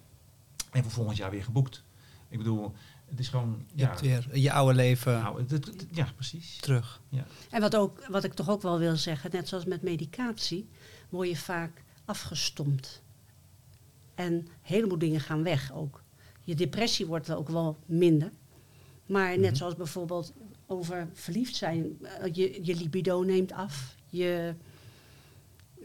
En 0.71 0.83
voor 0.83 0.91
volgend 0.91 1.17
jaar 1.17 1.31
weer 1.31 1.43
geboekt. 1.43 1.83
Ik 2.29 2.37
bedoel, 2.37 2.73
het 3.05 3.19
is 3.19 3.27
gewoon... 3.27 3.65
Je 3.73 3.81
ja, 3.81 3.87
hebt 3.87 4.01
weer 4.01 4.37
je 4.37 4.51
oude 4.51 4.73
leven 4.73 5.13
nou, 5.13 5.39
het, 5.39 5.51
het, 5.51 5.85
ja, 5.91 6.07
precies. 6.15 6.57
terug. 6.57 7.01
Ja. 7.09 7.25
En 7.49 7.61
wat, 7.61 7.75
ook, 7.75 8.07
wat 8.07 8.23
ik 8.23 8.33
toch 8.33 8.49
ook 8.49 8.61
wel 8.61 8.79
wil 8.79 8.95
zeggen, 8.95 9.31
net 9.31 9.47
zoals 9.47 9.65
met 9.65 9.81
medicatie, 9.81 10.69
word 11.09 11.29
je 11.29 11.37
vaak 11.37 11.83
afgestompt. 12.07 13.01
En 14.15 14.33
een 14.33 14.47
heleboel 14.61 14.97
dingen 14.97 15.19
gaan 15.19 15.43
weg 15.43 15.73
ook. 15.73 16.03
Je 16.43 16.55
depressie 16.55 17.05
wordt 17.05 17.31
ook 17.31 17.49
wel 17.49 17.77
minder. 17.85 18.31
Maar 19.05 19.29
net 19.29 19.37
mm-hmm. 19.37 19.55
zoals 19.55 19.75
bijvoorbeeld 19.75 20.33
over 20.65 21.09
verliefd 21.13 21.55
zijn, 21.55 21.97
je, 22.31 22.59
je 22.65 22.75
libido 22.75 23.21
neemt 23.21 23.51
af. 23.51 23.95
Je, 24.09 24.53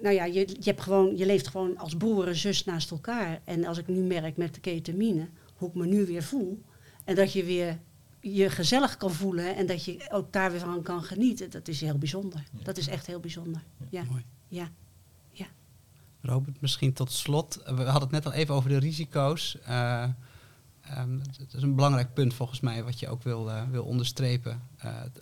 nou 0.03 0.15
ja, 0.15 0.25
je, 0.25 0.41
je, 0.41 0.57
hebt 0.65 0.81
gewoon, 0.81 1.17
je 1.17 1.27
leeft 1.27 1.49
gewoon 1.49 1.79
als 1.79 1.97
broer 1.97 2.29
en 2.29 2.37
zus 2.37 2.65
naast 2.65 2.91
elkaar. 2.91 3.41
En 3.45 3.65
als 3.65 3.79
ik 3.79 3.89
nu 3.89 4.01
merk 4.01 4.37
met 4.37 4.55
de 4.55 4.61
ketamine, 4.61 5.29
hoe 5.57 5.69
ik 5.69 5.75
me 5.75 5.87
nu 5.87 6.07
weer 6.07 6.23
voel. 6.23 6.63
En 7.05 7.15
dat 7.15 7.33
je 7.33 7.45
weer 7.45 7.79
je 8.21 8.51
gezellig 8.51 8.97
kan 8.97 9.11
voelen 9.11 9.57
en 9.57 9.67
dat 9.67 9.85
je 9.85 10.07
ook 10.11 10.33
daar 10.33 10.51
weer 10.51 10.61
van 10.61 10.83
kan 10.83 11.03
genieten. 11.03 11.51
Dat 11.51 11.69
is 11.69 11.81
heel 11.81 11.99
bijzonder. 11.99 12.45
Ja. 12.53 12.65
Dat 12.65 12.77
is 12.77 12.89
echt 12.89 13.07
heel 13.07 13.21
bijzonder. 13.21 13.63
Ja, 13.91 14.05
Mooi. 14.05 14.25
ja. 14.49 14.71
Robert, 16.23 16.61
misschien 16.61 16.93
tot 16.93 17.13
slot. 17.13 17.61
We 17.65 17.83
hadden 17.83 18.01
het 18.03 18.11
net 18.11 18.27
al 18.27 18.33
even 18.33 18.55
over 18.55 18.69
de 18.71 18.79
risico's. 18.79 19.59
Eh, 19.65 20.03
ehm, 20.83 21.19
het 21.39 21.55
is 21.55 21.63
een 21.63 21.75
belangrijk 21.75 22.15
punt 22.15 22.35
volgens 22.35 22.61
mij 22.61 22.85
wat 22.85 22.99
je 22.99 23.09
ook 23.09 23.23
wil, 23.23 23.51
eh, 23.51 23.63
wil 23.71 23.85
onderstrepen. 23.85 24.63
Eh, 24.77 24.91
het, 24.95 25.21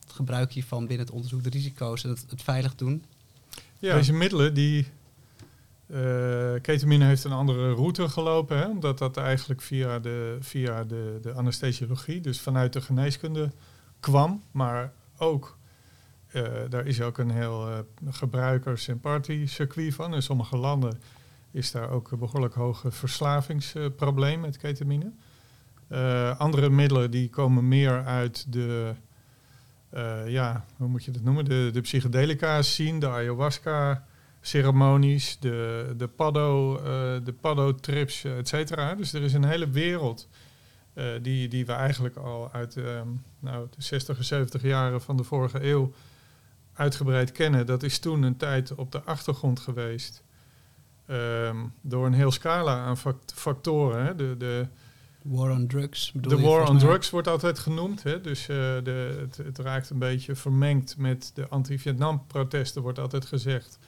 het 0.00 0.12
gebruik 0.12 0.52
hiervan 0.52 0.86
binnen 0.86 1.06
het 1.06 1.14
onderzoek, 1.14 1.42
de 1.42 1.50
risico's 1.50 2.04
en 2.04 2.10
het, 2.10 2.24
het 2.28 2.42
veilig 2.42 2.74
doen. 2.74 3.04
Ja. 3.78 3.94
Deze 3.94 4.12
middelen, 4.12 4.54
die 4.54 4.86
eh, 5.92 6.60
ketamine 6.60 7.04
heeft 7.04 7.24
een 7.24 7.32
andere 7.32 7.72
route 7.72 8.08
gelopen, 8.08 8.58
hè, 8.58 8.66
omdat 8.66 8.98
dat 8.98 9.16
eigenlijk 9.16 9.62
via, 9.62 9.98
de, 9.98 10.36
via 10.40 10.84
de, 10.84 11.18
de 11.22 11.32
anesthesiologie, 11.32 12.20
dus 12.20 12.40
vanuit 12.40 12.72
de 12.72 12.80
geneeskunde 12.80 13.50
kwam, 14.00 14.42
maar 14.50 14.92
ook, 15.18 15.58
eh, 16.32 16.42
daar 16.68 16.86
is 16.86 17.00
ook 17.00 17.18
een 17.18 17.30
heel 17.30 17.68
eh, 17.68 17.78
gebruikers- 18.10 18.88
en 18.88 19.00
party-circuit 19.00 19.94
van. 19.94 20.14
In 20.14 20.22
sommige 20.22 20.56
landen 20.56 21.00
is 21.50 21.70
daar 21.70 21.90
ook 21.90 22.10
een 22.10 22.18
behoorlijk 22.18 22.54
hoog 22.54 22.84
verslavingsprobleem 22.88 24.40
met 24.40 24.56
ketamine. 24.56 25.12
Eh, 25.88 26.38
andere 26.38 26.70
middelen 26.70 27.10
die 27.10 27.30
komen 27.30 27.68
meer 27.68 28.04
uit 28.04 28.52
de, 28.52 28.94
ja, 30.26 30.64
hoe 30.76 30.88
moet 30.88 31.04
je 31.04 31.10
dat 31.10 31.22
noemen? 31.22 31.44
De, 31.44 31.70
de 31.72 31.80
psychedelica 31.80 32.62
scene, 32.62 33.00
de 33.00 33.08
ayahuasca 33.08 34.04
ceremonies, 34.40 35.38
de, 35.40 35.94
de 35.96 36.08
paddo, 36.08 36.76
de 37.24 37.34
paddo 37.40 37.74
trips, 37.74 38.24
et 38.24 38.48
cetera. 38.48 38.94
Dus 38.94 39.12
er 39.12 39.22
is 39.22 39.32
een 39.32 39.44
hele 39.44 39.70
wereld 39.70 40.28
die, 41.22 41.48
die 41.48 41.66
we 41.66 41.72
eigenlijk 41.72 42.16
al 42.16 42.52
uit 42.52 42.76
ehm, 42.76 43.08
nou, 43.38 43.66
de 43.70 43.82
60 43.82 44.18
en 44.18 44.24
70 44.24 44.62
jaren 44.62 45.02
van 45.02 45.16
de 45.16 45.24
vorige 45.24 45.64
eeuw 45.64 45.92
uitgebreid 46.74 47.32
kennen. 47.32 47.66
Dat 47.66 47.82
is 47.82 47.98
toen 47.98 48.22
een 48.22 48.36
tijd 48.36 48.74
op 48.74 48.92
de 48.92 49.02
achtergrond 49.02 49.60
geweest. 49.60 50.22
ehm, 51.06 51.56
door 51.80 52.06
een 52.06 52.12
heel 52.12 52.30
scala 52.30 52.84
aan 52.84 52.98
fact- 52.98 53.32
factoren. 53.36 54.04
Hè. 54.06 54.14
De, 54.14 54.34
de, 54.38 54.66
War 55.22 55.50
on 55.50 55.66
drugs. 55.66 56.12
de 56.14 56.40
war 56.40 56.68
on 56.68 56.78
drugs 56.78 57.10
wordt 57.10 57.28
altijd 57.28 57.58
genoemd. 57.58 58.02
Hè? 58.02 58.20
Dus 58.20 58.40
eh, 58.40 58.56
de, 58.82 59.16
het, 59.20 59.36
het 59.36 59.58
raakt 59.58 59.90
een 59.90 59.98
beetje 59.98 60.34
vermengd 60.34 60.96
met 60.96 61.30
de 61.34 61.48
anti-Vietnam-protesten, 61.48 62.82
wordt 62.82 62.98
altijd 62.98 63.24
gezegd. 63.26 63.78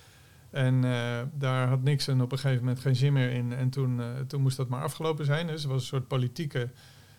En 0.51 0.85
eh, 0.85 1.20
daar 1.35 1.68
had 1.68 1.83
Nixon 1.83 2.23
op 2.23 2.33
een 2.33 2.38
gegeven 2.38 2.64
moment 2.64 2.81
geen 2.83 2.97
zin 2.97 3.12
meer 3.12 3.31
in. 3.31 3.53
En 3.53 3.70
toen, 3.70 4.01
eh, 4.01 4.07
toen 4.27 4.40
moest 4.42 4.57
dat 4.57 4.68
maar 4.68 4.83
afgelopen 4.83 5.25
zijn. 5.25 5.47
Dus 5.47 5.62
er 5.62 5.68
was 5.68 5.81
een 5.81 5.87
soort 5.87 6.09
politieke 6.09 6.68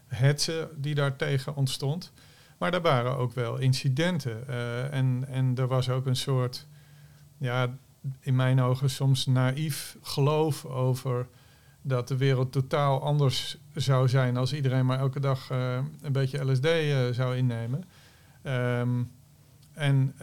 hetze 0.08 0.69
die 0.78 0.95
daartegen 0.95 1.56
ontstond. 1.56 2.12
Maar 2.58 2.74
er 2.74 2.82
waren 2.82 3.18
ook 3.18 3.34
wel 3.34 3.58
incidenten. 3.58 4.48
eh, 4.48 4.94
en, 4.94 5.26
en 5.28 5.56
er 5.56 5.68
was 5.68 5.89
ook 5.89 6.06
een 6.06 6.15
soort, 6.15 6.68
ja, 7.38 7.78
in 8.20 8.36
mijn 8.36 8.62
ogen 8.62 8.89
soms 8.89 9.26
naïef 9.26 9.98
geloof 10.02 10.65
over 10.65 11.28
dat 11.82 12.08
de 12.08 12.18
wereld 12.18 12.52
totaal 12.52 13.02
anders 13.02 13.58
zou 13.74 14.10
zijn 14.10 14.38
als 14.38 14.54
iedereen 14.54 14.86
maar 14.86 15.00
elke 15.00 15.20
dag 15.20 15.50
eh, 15.50 15.80
een 16.02 16.12
beetje 16.12 16.52
LSD 16.52 16.65
eh, 16.65 17.08
zou 17.12 17.36
innemen. 17.36 17.84
Ehm, 18.41 19.04
en 19.74 20.13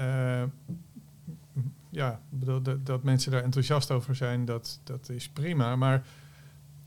ja, 1.90 2.20
dat, 2.30 2.86
dat 2.86 3.02
mensen 3.02 3.32
daar 3.32 3.42
enthousiast 3.42 3.90
over 3.90 4.14
zijn, 4.14 4.44
dat, 4.44 4.80
dat 4.84 5.08
is 5.08 5.28
prima. 5.28 5.76
Maar 5.76 6.06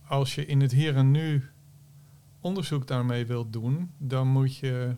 als 0.08 0.36
je 0.36 0.46
in 0.46 0.62
het 0.62 0.72
hier 0.72 0.96
en 0.96 1.12
nu 1.12 1.50
onderzoek 2.40 2.88
daarmee 2.88 3.26
wilt 3.26 3.54
doen, 3.54 3.92
dan 3.98 4.28
moet 4.28 4.58
je 4.58 4.96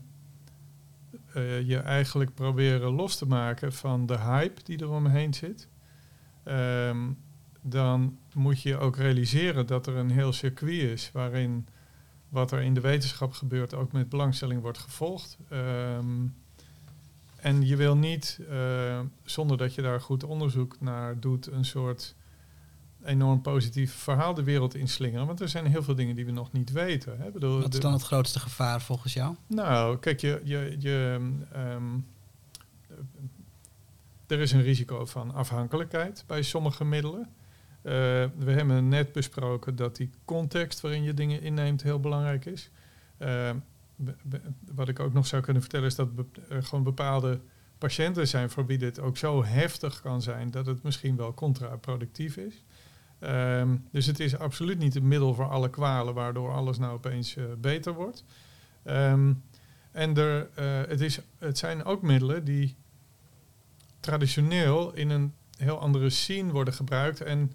eh, 1.38 1.67
je 1.67 1.78
eigenlijk 1.78 2.34
proberen 2.34 2.91
los 2.91 3.15
te 3.15 3.26
maken 3.26 3.73
van 3.73 4.06
de 4.06 4.19
hype 4.19 4.63
die 4.63 4.80
er 4.80 4.89
omheen 4.89 5.34
zit. 5.34 5.67
Ehm, 6.43 7.12
dan 7.62 8.17
moet 8.34 8.62
je 8.62 8.78
ook 8.78 8.95
realiseren 8.95 9.67
dat 9.67 9.88
er 9.88 9.95
een 9.95 10.12
heel 10.12 10.34
circuit 10.34 10.82
is 10.82 11.12
waarin 11.13 11.67
wat 12.30 12.52
er 12.52 12.62
in 12.62 12.73
de 12.73 12.82
wetenschap 12.82 13.34
gebeurt 13.34 13.73
ook 13.73 13.91
met 13.91 14.10
belangstelling 14.10 14.62
wordt 14.62 14.78
gevolgd. 14.78 15.38
Ehm, 15.50 16.28
en 17.36 17.65
je 17.65 17.76
wil 17.76 17.97
niet, 17.97 18.39
eh, 18.50 19.00
zonder 19.23 19.58
dat 19.58 19.73
je 19.73 19.82
daar 19.82 20.02
goed 20.02 20.23
onderzoek 20.23 20.80
naar 20.80 21.19
doet, 21.19 21.47
een 21.47 21.65
soort 21.65 22.15
enorm 23.08 23.41
positief 23.41 23.93
verhaal 23.93 24.34
de 24.34 24.43
wereld 24.43 24.76
inslingeren. 24.76 25.28
Want 25.28 25.39
er 25.41 25.50
zijn 25.50 25.65
heel 25.65 25.84
veel 25.84 25.96
dingen 25.96 26.15
die 26.15 26.26
we 26.26 26.32
nog 26.32 26.52
niet 26.52 26.72
weten. 26.72 27.20
Hè. 27.20 27.32
Bedoel, 27.32 27.62
Wat 27.62 27.74
is 27.74 27.80
dan 27.80 27.93
het 27.93 28.02
grootste 28.02 28.39
gevaar 28.39 28.82
volgens 28.82 29.13
jou? 29.13 29.36
nou, 29.48 29.98
kijk, 29.98 30.22
je, 30.22 30.41
je, 30.43 30.76
je, 30.80 31.20
ehm, 31.52 31.84
er 34.28 34.39
is 34.39 34.52
een 34.52 34.62
risico 34.62 35.06
van 35.06 35.34
afhankelijkheid 35.34 36.24
bij 36.28 36.41
sommige 36.41 36.86
middelen. 36.86 37.22
Eh, 37.82 37.93
we 38.38 38.52
hebben 38.52 38.88
net 38.88 39.12
besproken 39.12 39.76
dat 39.76 39.96
die 39.96 40.10
context 40.26 40.82
waarin 40.82 41.04
je 41.04 41.13
dingen 41.13 41.41
inneemt 41.41 41.84
heel 41.84 42.00
belangrijk 42.00 42.46
is. 42.46 42.70
Eh, 43.17 43.50
be- 43.96 44.15
be- 44.24 44.41
wat 44.76 44.88
ik 44.88 45.00
ook 45.00 45.13
nog 45.13 45.28
zou 45.28 45.41
kunnen 45.41 45.62
vertellen 45.62 45.88
is 45.88 45.96
dat 45.96 46.15
be- 46.15 46.26
er 46.50 46.63
gewoon 46.63 46.84
bepaalde 46.84 47.39
patiënten 47.78 48.28
zijn 48.28 48.50
voor 48.50 48.65
wie 48.65 48.78
dit 48.78 49.00
ook 49.00 49.17
zo 49.17 49.43
heftig 49.43 50.02
kan 50.02 50.22
zijn 50.22 50.52
dat 50.52 50.65
het 50.65 50.84
misschien 50.84 51.15
wel 51.15 51.34
contraproductief 51.34 52.38
is. 52.38 52.63
Ehm, 53.19 53.77
dus 53.91 54.06
het 54.06 54.19
is 54.19 54.38
absoluut 54.38 54.77
niet 54.77 54.95
een 54.95 55.08
middel 55.08 55.34
voor 55.34 55.49
alle 55.49 55.69
kwalen 55.69 56.13
waardoor 56.13 56.53
alles 56.53 56.77
nou 56.77 56.93
opeens 56.93 57.36
eh, 57.36 57.43
beter 57.58 57.93
wordt. 57.93 58.23
Ehm, 58.84 59.34
en 59.91 60.17
er, 60.17 60.49
eh, 60.56 60.89
het, 60.89 61.01
is, 61.01 61.19
het 61.38 61.58
zijn 61.58 61.84
ook 61.84 62.01
middelen 62.01 62.43
die 62.43 62.75
traditioneel 63.99 64.93
in 64.93 65.10
een 65.10 65.34
heel 65.58 65.80
andere 65.80 66.10
scene 66.10 66.51
worden 66.51 66.73
gebruikt 66.73 67.21
en 67.21 67.53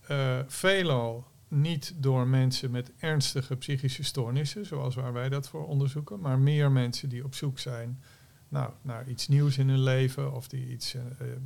eh, 0.00 0.38
veelal 0.46 1.26
niet 1.48 1.92
door 1.96 2.26
mensen 2.26 2.70
met 2.70 2.92
ernstige 2.98 3.56
psychische 3.56 4.02
stoornissen, 4.02 4.66
zoals 4.66 4.94
waar 4.94 5.12
wij 5.12 5.28
dat 5.28 5.48
voor 5.48 5.66
onderzoeken, 5.66 6.20
maar 6.20 6.38
meer 6.38 6.72
mensen 6.72 7.08
die 7.08 7.24
op 7.24 7.34
zoek 7.34 7.58
zijn 7.58 8.02
nou, 8.48 8.72
naar 8.82 9.08
iets 9.08 9.28
nieuws 9.28 9.58
in 9.58 9.68
hun 9.68 9.82
leven 9.82 10.32
of 10.32 10.48
die 10.48 10.68
iets, 10.68 10.96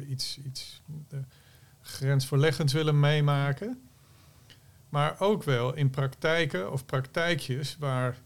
iets, 0.09 0.39
iets 0.45 0.83
eh, 1.85 1.91
grensverleggends 1.91 2.73
willen 2.73 3.01
meemaken. 3.01 3.89
Maar 4.89 5.17
ook 5.19 5.43
wel 5.43 5.75
in 5.75 5.91
praktijken 5.91 6.73
of 6.73 6.87
praktijkjes 6.87 7.77
waar, 7.79 8.17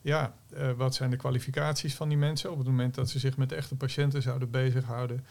ja, 0.00 0.34
eh, 0.54 0.70
wat 0.76 0.94
zijn 0.94 1.10
de 1.10 1.16
kwalificaties 1.16 1.94
van 1.94 2.08
die 2.08 2.18
mensen? 2.18 2.50
Op 2.50 2.58
het 2.58 2.66
moment 2.66 2.94
dat 2.94 3.10
ze 3.10 3.18
zich 3.18 3.36
met 3.36 3.52
echte 3.52 3.76
patiënten 3.76 4.22
zouden 4.22 4.50
bezighouden, 4.50 5.24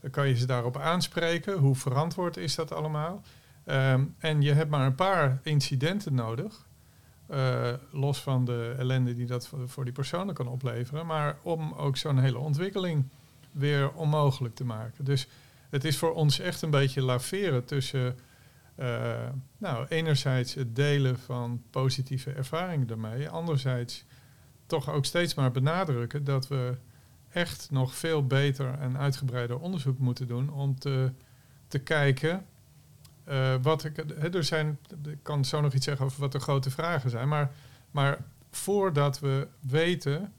dan 0.00 0.10
kan 0.10 0.28
je 0.28 0.36
ze 0.36 0.46
daarop 0.46 0.76
aanspreken. 0.76 1.58
Hoe 1.58 1.74
verantwoord 1.74 2.36
is 2.36 2.54
dat 2.54 2.72
allemaal? 2.72 3.22
Ehm, 3.64 4.04
en 4.18 4.42
je 4.42 4.52
hebt 4.52 4.70
maar 4.70 4.86
een 4.86 4.94
paar 4.94 5.40
incidenten 5.42 6.14
nodig. 6.14 6.68
eh, 7.26 7.72
los 7.90 8.18
van 8.22 8.44
de 8.44 8.74
ellende 8.78 9.14
die 9.14 9.26
dat 9.26 9.50
voor 9.66 9.84
die 9.84 9.92
personen 9.92 10.34
kan 10.34 10.48
opleveren. 10.48 11.06
Maar 11.06 11.36
om 11.42 11.72
ook 11.72 11.96
zo'n 11.96 12.18
hele 12.18 12.38
ontwikkeling 12.38 13.04
weer 13.52 13.92
onmogelijk 13.92 14.54
te 14.54 14.64
maken. 14.64 15.04
Dus 15.04 15.28
het 15.70 15.84
is 15.84 15.98
voor 15.98 16.12
ons 16.14 16.38
echt 16.38 16.62
een 16.62 16.70
beetje 16.70 17.02
laveren 17.02 17.64
tussen. 17.64 18.18
eh, 18.74 19.28
nou, 19.58 19.86
enerzijds 19.88 20.54
het 20.54 20.76
delen 20.76 21.18
van 21.18 21.62
positieve 21.70 22.32
ervaringen 22.32 22.86
daarmee. 22.86 23.28
Anderzijds 23.28 24.04
toch 24.66 24.90
ook 24.90 25.04
steeds 25.04 25.34
maar 25.34 25.50
benadrukken 25.50 26.24
dat 26.24 26.48
we 26.48 26.76
echt 27.30 27.68
nog 27.70 27.94
veel 27.94 28.26
beter 28.26 28.78
en 28.78 28.98
uitgebreider 28.98 29.58
onderzoek 29.58 29.98
moeten 29.98 30.26
doen 30.26 30.50
om 30.52 30.78
te, 30.78 31.12
te 31.68 31.78
kijken. 31.78 32.46
eh, 33.24 33.54
wat 33.62 33.84
ik, 33.84 33.98
er 34.34 34.44
zijn, 34.44 34.78
ik 35.04 35.18
kan 35.22 35.44
zo 35.44 35.60
nog 35.60 35.72
iets 35.72 35.84
zeggen 35.84 36.04
over 36.06 36.20
wat 36.20 36.32
de 36.32 36.40
grote 36.40 36.70
vragen 36.70 37.10
zijn, 37.10 37.28
maar, 37.28 37.52
maar 37.90 38.24
voordat 38.50 39.20
we 39.20 39.48
weten 39.60 40.32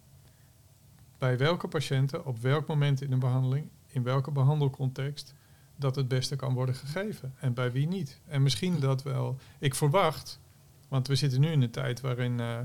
bij 1.17 1.37
welke 1.37 1.67
patiënten, 1.67 2.25
op 2.25 2.39
welk 2.39 2.67
moment 2.67 3.01
in 3.01 3.11
een 3.11 3.19
behandeling, 3.19 3.69
in 3.91 4.03
welke 4.03 4.31
behandelcontext, 4.31 5.33
dat 5.75 5.95
het 5.95 6.07
beste 6.07 6.35
kan 6.35 6.53
worden 6.53 6.75
gegeven 6.75 7.33
en 7.39 7.53
bij 7.53 7.71
wie 7.71 7.87
niet. 7.87 8.19
En 8.27 8.43
misschien 8.43 8.79
dat 8.79 9.03
wel, 9.03 9.37
ik 9.59 9.75
verwacht, 9.75 10.39
want 10.87 11.07
we 11.07 11.15
zitten 11.15 11.41
nu 11.41 11.47
in 11.47 11.61
een 11.61 11.71
tijd 11.71 12.01
waarin, 12.01 12.39
eh, 12.39 12.59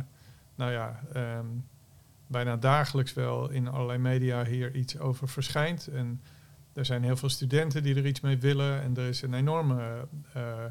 nou 0.54 0.72
ja, 0.72 1.00
ehm, 1.12 1.46
bijna 2.26 2.56
dagelijks 2.56 3.12
wel 3.12 3.50
in 3.50 3.68
allerlei 3.68 3.98
media 3.98 4.44
hier 4.44 4.74
iets 4.74 4.98
over 4.98 5.28
verschijnt. 5.28 5.86
En 5.86 6.20
er 6.72 6.84
zijn 6.84 7.02
heel 7.02 7.16
veel 7.16 7.28
studenten 7.28 7.82
die 7.82 7.94
er 7.94 8.06
iets 8.06 8.20
mee 8.20 8.38
willen. 8.38 8.82
En 8.82 8.96
er 8.96 9.08
is 9.08 9.22
een 9.22 9.34
enorme, 9.34 10.08
eh, 10.32 10.64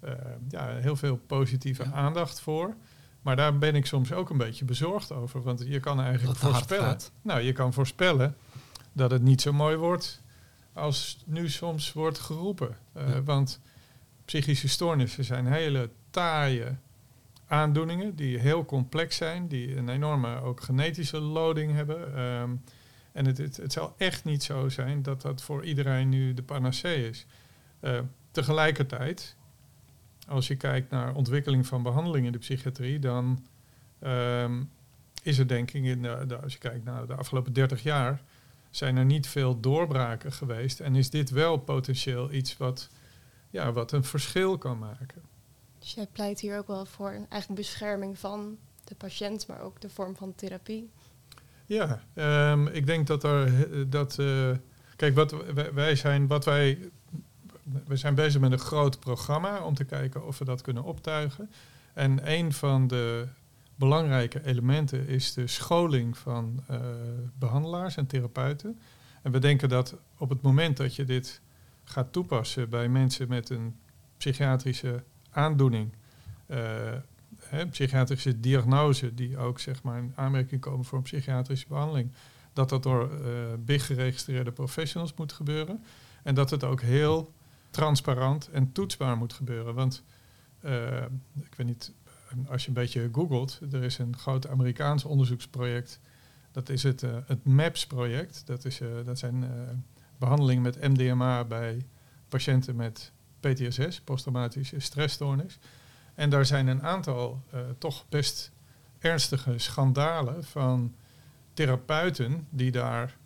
eh, 0.00 0.12
ja, 0.48 0.66
heel 0.68 0.96
veel 0.96 1.16
positieve 1.16 1.84
Ja. 1.84 1.92
aandacht 1.92 2.40
voor. 2.40 2.74
Maar 3.22 3.36
daar 3.36 3.58
ben 3.58 3.74
ik 3.74 3.86
soms 3.86 4.12
ook 4.12 4.30
een 4.30 4.36
beetje 4.36 4.64
bezorgd 4.64 5.12
over. 5.12 5.42
Want 5.42 5.64
je 5.66 5.80
kan 5.80 6.00
eigenlijk 6.00 6.38
voorspellen. 6.38 6.98
Nou, 7.22 7.40
je 7.40 7.52
kan 7.52 7.72
voorspellen 7.72 8.36
dat 8.98 9.10
het 9.10 9.22
niet 9.22 9.40
zo 9.40 9.52
mooi 9.52 9.76
wordt 9.76 10.22
als 10.72 11.22
nu 11.26 11.48
soms 11.48 11.92
wordt 11.92 12.18
geroepen. 12.18 12.76
Uh, 12.96 13.08
Ja. 13.08 13.22
Want 13.22 13.60
psychische 14.24 14.68
stoornissen 14.68 15.24
zijn 15.24 15.46
hele 15.46 15.90
taaie 16.10 16.76
aandoeningen 17.46 18.16
die 18.16 18.38
heel 18.38 18.64
complex 18.64 19.16
zijn, 19.16 19.48
die 19.48 19.76
een 19.76 19.88
enorme 19.88 20.40
ook 20.40 20.60
genetische 20.62 21.18
loading 21.20 21.72
hebben. 21.72 22.16
Ehm, 22.16 22.50
en 23.12 23.26
het, 23.26 23.38
het, 23.38 23.56
het 23.56 23.72
zal 23.72 23.94
echt 23.96 24.24
niet 24.24 24.42
zo 24.42 24.68
zijn 24.68 25.02
dat 25.02 25.22
dat 25.22 25.42
voor 25.42 25.64
iedereen 25.64 26.08
nu 26.08 26.34
de 26.34 26.42
panacee 26.42 27.08
is. 27.08 27.26
Eh, 27.80 27.98
tegelijkertijd, 28.30 29.36
als 30.28 30.46
je 30.46 30.56
kijkt 30.56 30.90
naar 30.90 31.14
ontwikkeling 31.14 31.66
van 31.66 31.82
behandeling 31.82 32.26
in 32.26 32.32
de 32.32 32.38
psychiatrie, 32.38 32.98
dan 32.98 33.46
ehm, 33.98 34.62
is 35.22 35.38
er 35.38 35.48
denk 35.48 35.70
ik, 35.70 35.84
in 35.84 36.02
de, 36.02 36.24
de- 36.26 36.40
als 36.40 36.52
je 36.52 36.58
kijkt 36.58 36.84
naar 36.84 37.06
de 37.06 37.14
afgelopen 37.14 37.52
30 37.52 37.82
jaar, 37.82 38.22
zijn 38.70 38.96
er 38.96 39.04
niet 39.04 39.26
veel 39.28 39.60
doorbraken 39.60 40.32
geweest. 40.32 40.80
En 40.80 40.94
is 40.96 41.10
dit 41.10 41.30
wel 41.30 41.56
potentieel 41.56 42.32
iets 42.32 42.56
wat, 42.56 42.88
ja, 43.50 43.72
wat 43.72 43.92
een 43.92 44.04
verschil 44.04 44.58
kan 44.58 44.78
maken. 44.78 45.22
Dus 45.78 45.94
jij 45.94 46.06
pleit 46.12 46.40
hier 46.40 46.58
ook 46.58 46.66
wel 46.66 46.86
voor 46.86 47.08
een 47.08 47.26
eigenlijk 47.28 47.60
bescherming 47.60 48.18
van 48.18 48.58
de 48.84 48.94
patiënt, 48.94 49.46
maar 49.46 49.60
ook 49.60 49.80
de 49.80 49.88
vorm 49.88 50.16
van 50.16 50.34
therapie. 50.34 50.90
Ja, 51.66 52.02
ehm, 52.14 52.66
ik 52.66 52.86
denk 52.86 53.06
dat 53.06 53.24
er 53.24 53.46
eh, 53.46 53.84
dat. 53.86 54.18
eh, 54.18 54.50
kijk, 54.96 55.14
wat 55.14 55.52
wij, 55.54 55.72
wij 55.72 55.96
zijn, 55.96 56.26
wat 56.26 56.44
wij. 56.44 56.90
We 57.86 57.96
zijn 57.96 58.14
bezig 58.14 58.40
met 58.40 58.52
een 58.52 58.58
groot 58.58 59.00
programma 59.00 59.62
om 59.64 59.74
te 59.74 59.84
kijken 59.84 60.26
of 60.26 60.38
we 60.38 60.44
dat 60.44 60.60
kunnen 60.60 60.82
optuigen. 60.82 61.50
En 61.92 62.30
een 62.30 62.52
van 62.52 62.86
de 62.86 63.28
belangrijke 63.78 64.44
elementen 64.44 65.06
is 65.06 65.32
de 65.32 65.46
scholing 65.46 66.18
van 66.18 66.62
eh, 66.66 66.80
behandelaars 67.38 67.96
en 67.96 68.06
therapeuten. 68.06 68.78
En 69.22 69.32
we 69.32 69.38
denken 69.38 69.68
dat 69.68 69.96
op 70.16 70.28
het 70.28 70.42
moment 70.42 70.76
dat 70.76 70.96
je 70.96 71.04
dit 71.04 71.40
gaat 71.84 72.12
toepassen 72.12 72.68
bij 72.68 72.88
mensen 72.88 73.28
met 73.28 73.50
een 73.50 73.76
psychiatrische 74.16 75.04
aandoening, 75.30 75.92
eh, 76.46 76.58
hè, 77.38 77.66
psychiatrische 77.66 78.40
diagnose 78.40 79.14
die 79.14 79.38
ook 79.38 79.58
zeg 79.58 79.82
maar 79.82 79.98
in 79.98 80.12
aanmerking 80.14 80.60
komen 80.60 80.84
voor 80.84 80.98
een 80.98 81.04
psychiatrische 81.04 81.68
behandeling, 81.68 82.12
dat 82.52 82.68
dat 82.68 82.82
door 82.82 83.12
eh 83.12 83.20
big 83.58 83.86
geregistreerde 83.86 84.52
professionals 84.52 85.14
moet 85.14 85.32
gebeuren. 85.32 85.84
En 86.22 86.34
dat 86.34 86.50
het 86.50 86.64
ook 86.64 86.80
heel 86.80 87.32
transparant 87.70 88.48
en 88.50 88.72
toetsbaar 88.72 89.16
moet 89.16 89.32
gebeuren. 89.32 89.74
Want 89.74 90.04
ik 91.40 91.54
weet 91.56 91.66
niet, 91.66 91.92
als 92.48 92.62
je 92.62 92.68
een 92.68 92.74
beetje 92.74 93.08
googelt, 93.12 93.60
er 93.72 93.82
is 93.82 93.98
een 93.98 94.16
groot 94.16 94.48
Amerikaans 94.48 95.04
onderzoeksproject. 95.04 96.00
Dat 96.52 96.68
is 96.68 96.82
het, 96.82 97.02
eh, 97.02 97.16
het 97.26 97.44
MAPS-project. 97.44 98.46
Dat, 98.46 98.64
is, 98.64 98.80
eh, 98.80 98.88
dat 99.04 99.18
zijn 99.18 99.44
eh, 99.44 99.50
behandelingen 100.18 100.62
met 100.62 100.80
MDMA 100.80 101.44
bij 101.44 101.86
patiënten 102.28 102.76
met 102.76 103.12
PTSS, 103.40 104.00
posttraumatische 104.00 104.80
stressstoornis. 104.80 105.58
En 106.14 106.30
daar 106.30 106.46
zijn 106.46 106.66
een 106.66 106.82
aantal 106.82 107.42
toch 107.78 108.08
best 108.08 108.52
ernstige 108.98 109.58
schandalen 109.58 110.44
van 110.44 110.94
therapeuten 111.54 112.46
die 112.50 112.70
daar 112.70 113.16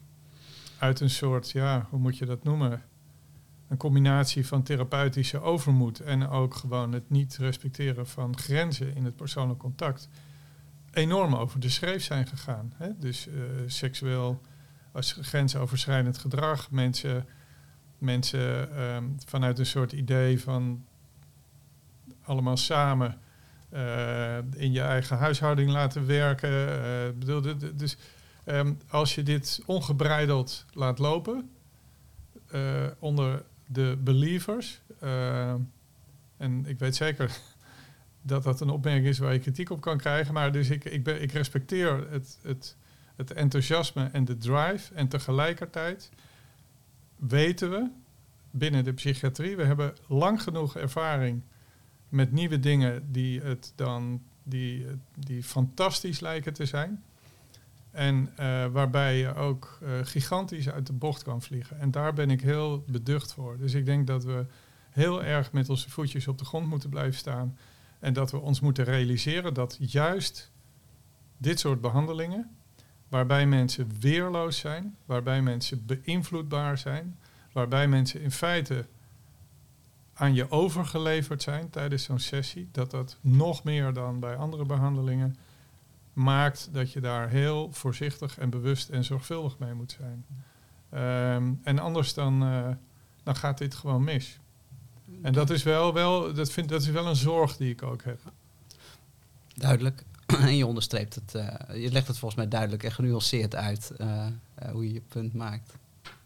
uit 0.78 1.00
een 1.00 1.10
soort, 1.10 1.50
ja, 1.50 1.86
hoe 1.90 1.98
moet 1.98 2.18
je 2.18 2.26
dat 2.26 2.44
noemen? 2.44 2.82
Een 3.72 3.78
combinatie 3.78 4.46
van 4.46 4.62
therapeutische 4.62 5.40
overmoed 5.40 6.00
en 6.00 6.28
ook 6.28 6.54
gewoon 6.54 6.92
het 6.92 7.10
niet 7.10 7.36
respecteren 7.36 8.06
van 8.06 8.38
grenzen 8.38 8.94
in 8.96 9.04
het 9.04 9.16
persoonlijk 9.16 9.58
contact 9.58 10.08
enorm 10.90 11.34
over 11.34 11.60
de 11.60 11.68
schreef 11.68 12.02
zijn 12.02 12.26
gegaan. 12.26 12.72
Hè? 12.76 12.88
Dus 12.98 13.28
eh, 13.28 13.34
seksueel 13.66 14.40
als 14.92 15.12
grensoverschrijdend 15.20 16.18
gedrag, 16.18 16.70
mensen, 16.70 17.26
mensen 17.98 18.76
ehm, 18.76 19.04
vanuit 19.26 19.58
een 19.58 19.66
soort 19.66 19.92
idee 19.92 20.40
van 20.40 20.84
allemaal 22.22 22.56
samen 22.56 23.18
eh, 23.68 24.38
in 24.56 24.72
je 24.72 24.80
eigen 24.80 25.16
huishouding 25.16 25.70
laten 25.70 26.06
werken. 26.06 26.50
eh, 27.28 27.54
dus 27.74 27.96
ehm, 28.44 28.74
als 28.88 29.14
je 29.14 29.22
dit 29.22 29.62
ongebreideld 29.66 30.66
laat 30.72 30.98
lopen 30.98 31.50
onder 32.98 33.42
de 33.72 33.98
believers, 34.04 34.80
eh, 34.98 35.54
en 36.36 36.66
ik 36.66 36.78
weet 36.78 36.96
zeker 36.96 37.30
dat 38.22 38.42
dat 38.42 38.60
een 38.60 38.70
opmerking 38.70 39.06
is 39.06 39.18
waar 39.18 39.32
je 39.32 39.38
kritiek 39.38 39.70
op 39.70 39.80
kan 39.80 39.98
krijgen, 39.98 40.34
maar 40.34 40.52
dus 40.52 40.70
ik, 40.70 40.84
ik, 40.84 41.04
ben, 41.04 41.22
ik 41.22 41.32
respecteer 41.32 42.10
het, 42.10 42.38
het, 42.42 42.76
het 43.16 43.32
enthousiasme 43.32 44.08
en 44.12 44.24
de 44.24 44.38
drive 44.38 44.94
en 44.94 45.08
tegelijkertijd 45.08 46.10
weten 47.16 47.70
we 47.70 47.90
binnen 48.50 48.84
de 48.84 48.92
psychiatrie, 48.92 49.56
we 49.56 49.64
hebben 49.64 49.94
lang 50.06 50.42
genoeg 50.42 50.76
ervaring 50.76 51.42
met 52.08 52.32
nieuwe 52.32 52.60
dingen 52.60 53.12
die 53.12 53.40
het 53.40 53.72
dan 53.76 54.22
die, 54.42 54.86
die 55.14 55.42
fantastisch 55.42 56.20
lijken 56.20 56.52
te 56.52 56.66
zijn. 56.66 57.02
En 57.92 58.32
eh, 58.36 58.66
waarbij 58.66 59.18
je 59.18 59.34
ook 59.34 59.78
eh, 59.82 59.90
gigantisch 60.02 60.70
uit 60.70 60.86
de 60.86 60.92
bocht 60.92 61.22
kan 61.22 61.42
vliegen. 61.42 61.80
En 61.80 61.90
daar 61.90 62.12
ben 62.12 62.30
ik 62.30 62.40
heel 62.40 62.84
beducht 62.86 63.32
voor. 63.32 63.58
Dus 63.58 63.74
ik 63.74 63.86
denk 63.86 64.06
dat 64.06 64.24
we 64.24 64.46
heel 64.90 65.24
erg 65.24 65.52
met 65.52 65.68
onze 65.68 65.90
voetjes 65.90 66.28
op 66.28 66.38
de 66.38 66.44
grond 66.44 66.66
moeten 66.66 66.90
blijven 66.90 67.18
staan. 67.18 67.58
En 67.98 68.12
dat 68.12 68.30
we 68.30 68.38
ons 68.38 68.60
moeten 68.60 68.84
realiseren 68.84 69.54
dat 69.54 69.76
juist 69.80 70.50
dit 71.36 71.60
soort 71.60 71.80
behandelingen, 71.80 72.50
waarbij 73.08 73.46
mensen 73.46 73.88
weerloos 74.00 74.58
zijn, 74.58 74.96
waarbij 75.04 75.42
mensen 75.42 75.86
beïnvloedbaar 75.86 76.78
zijn, 76.78 77.18
waarbij 77.52 77.88
mensen 77.88 78.20
in 78.20 78.30
feite 78.30 78.86
aan 80.12 80.34
je 80.34 80.50
overgeleverd 80.50 81.42
zijn 81.42 81.70
tijdens 81.70 82.02
zo'n 82.02 82.18
sessie, 82.18 82.68
dat 82.72 82.90
dat 82.90 83.18
nog 83.20 83.64
meer 83.64 83.92
dan 83.92 84.20
bij 84.20 84.36
andere 84.36 84.64
behandelingen 84.64 85.36
maakt 86.12 86.68
dat 86.72 86.92
je 86.92 87.00
daar 87.00 87.28
heel 87.28 87.72
voorzichtig 87.72 88.38
en 88.38 88.50
bewust 88.50 88.88
en 88.88 89.04
zorgvuldig 89.04 89.58
mee 89.58 89.74
moet 89.74 89.96
zijn. 89.98 90.24
Ehm, 90.90 91.52
en 91.62 91.78
anders 91.78 92.14
dan, 92.14 92.42
eh, 92.42 92.68
dan 93.22 93.36
gaat 93.36 93.58
dit 93.58 93.74
gewoon 93.74 94.04
mis. 94.04 94.38
En 95.22 95.32
dat 95.32 95.50
is 95.50 95.62
wel, 95.62 95.94
wel, 95.94 96.34
dat, 96.34 96.52
vind, 96.52 96.68
dat 96.68 96.82
is 96.82 96.88
wel 96.88 97.06
een 97.06 97.16
zorg 97.16 97.56
die 97.56 97.70
ik 97.70 97.82
ook 97.82 98.02
heb. 98.02 98.20
Duidelijk. 99.54 100.04
en 100.26 100.56
je 100.56 100.66
onderstreept 100.66 101.14
het. 101.14 101.34
eh, 101.34 101.82
je 101.82 101.92
legt 101.92 102.06
het 102.06 102.18
volgens 102.18 102.40
mij 102.40 102.48
duidelijk 102.48 102.82
en 102.82 102.92
genuanceerd 102.92 103.54
uit 103.54 103.90
eh, 103.90 104.26
hoe 104.72 104.86
je 104.86 104.92
je 104.92 105.02
punt 105.08 105.34
maakt. 105.34 105.72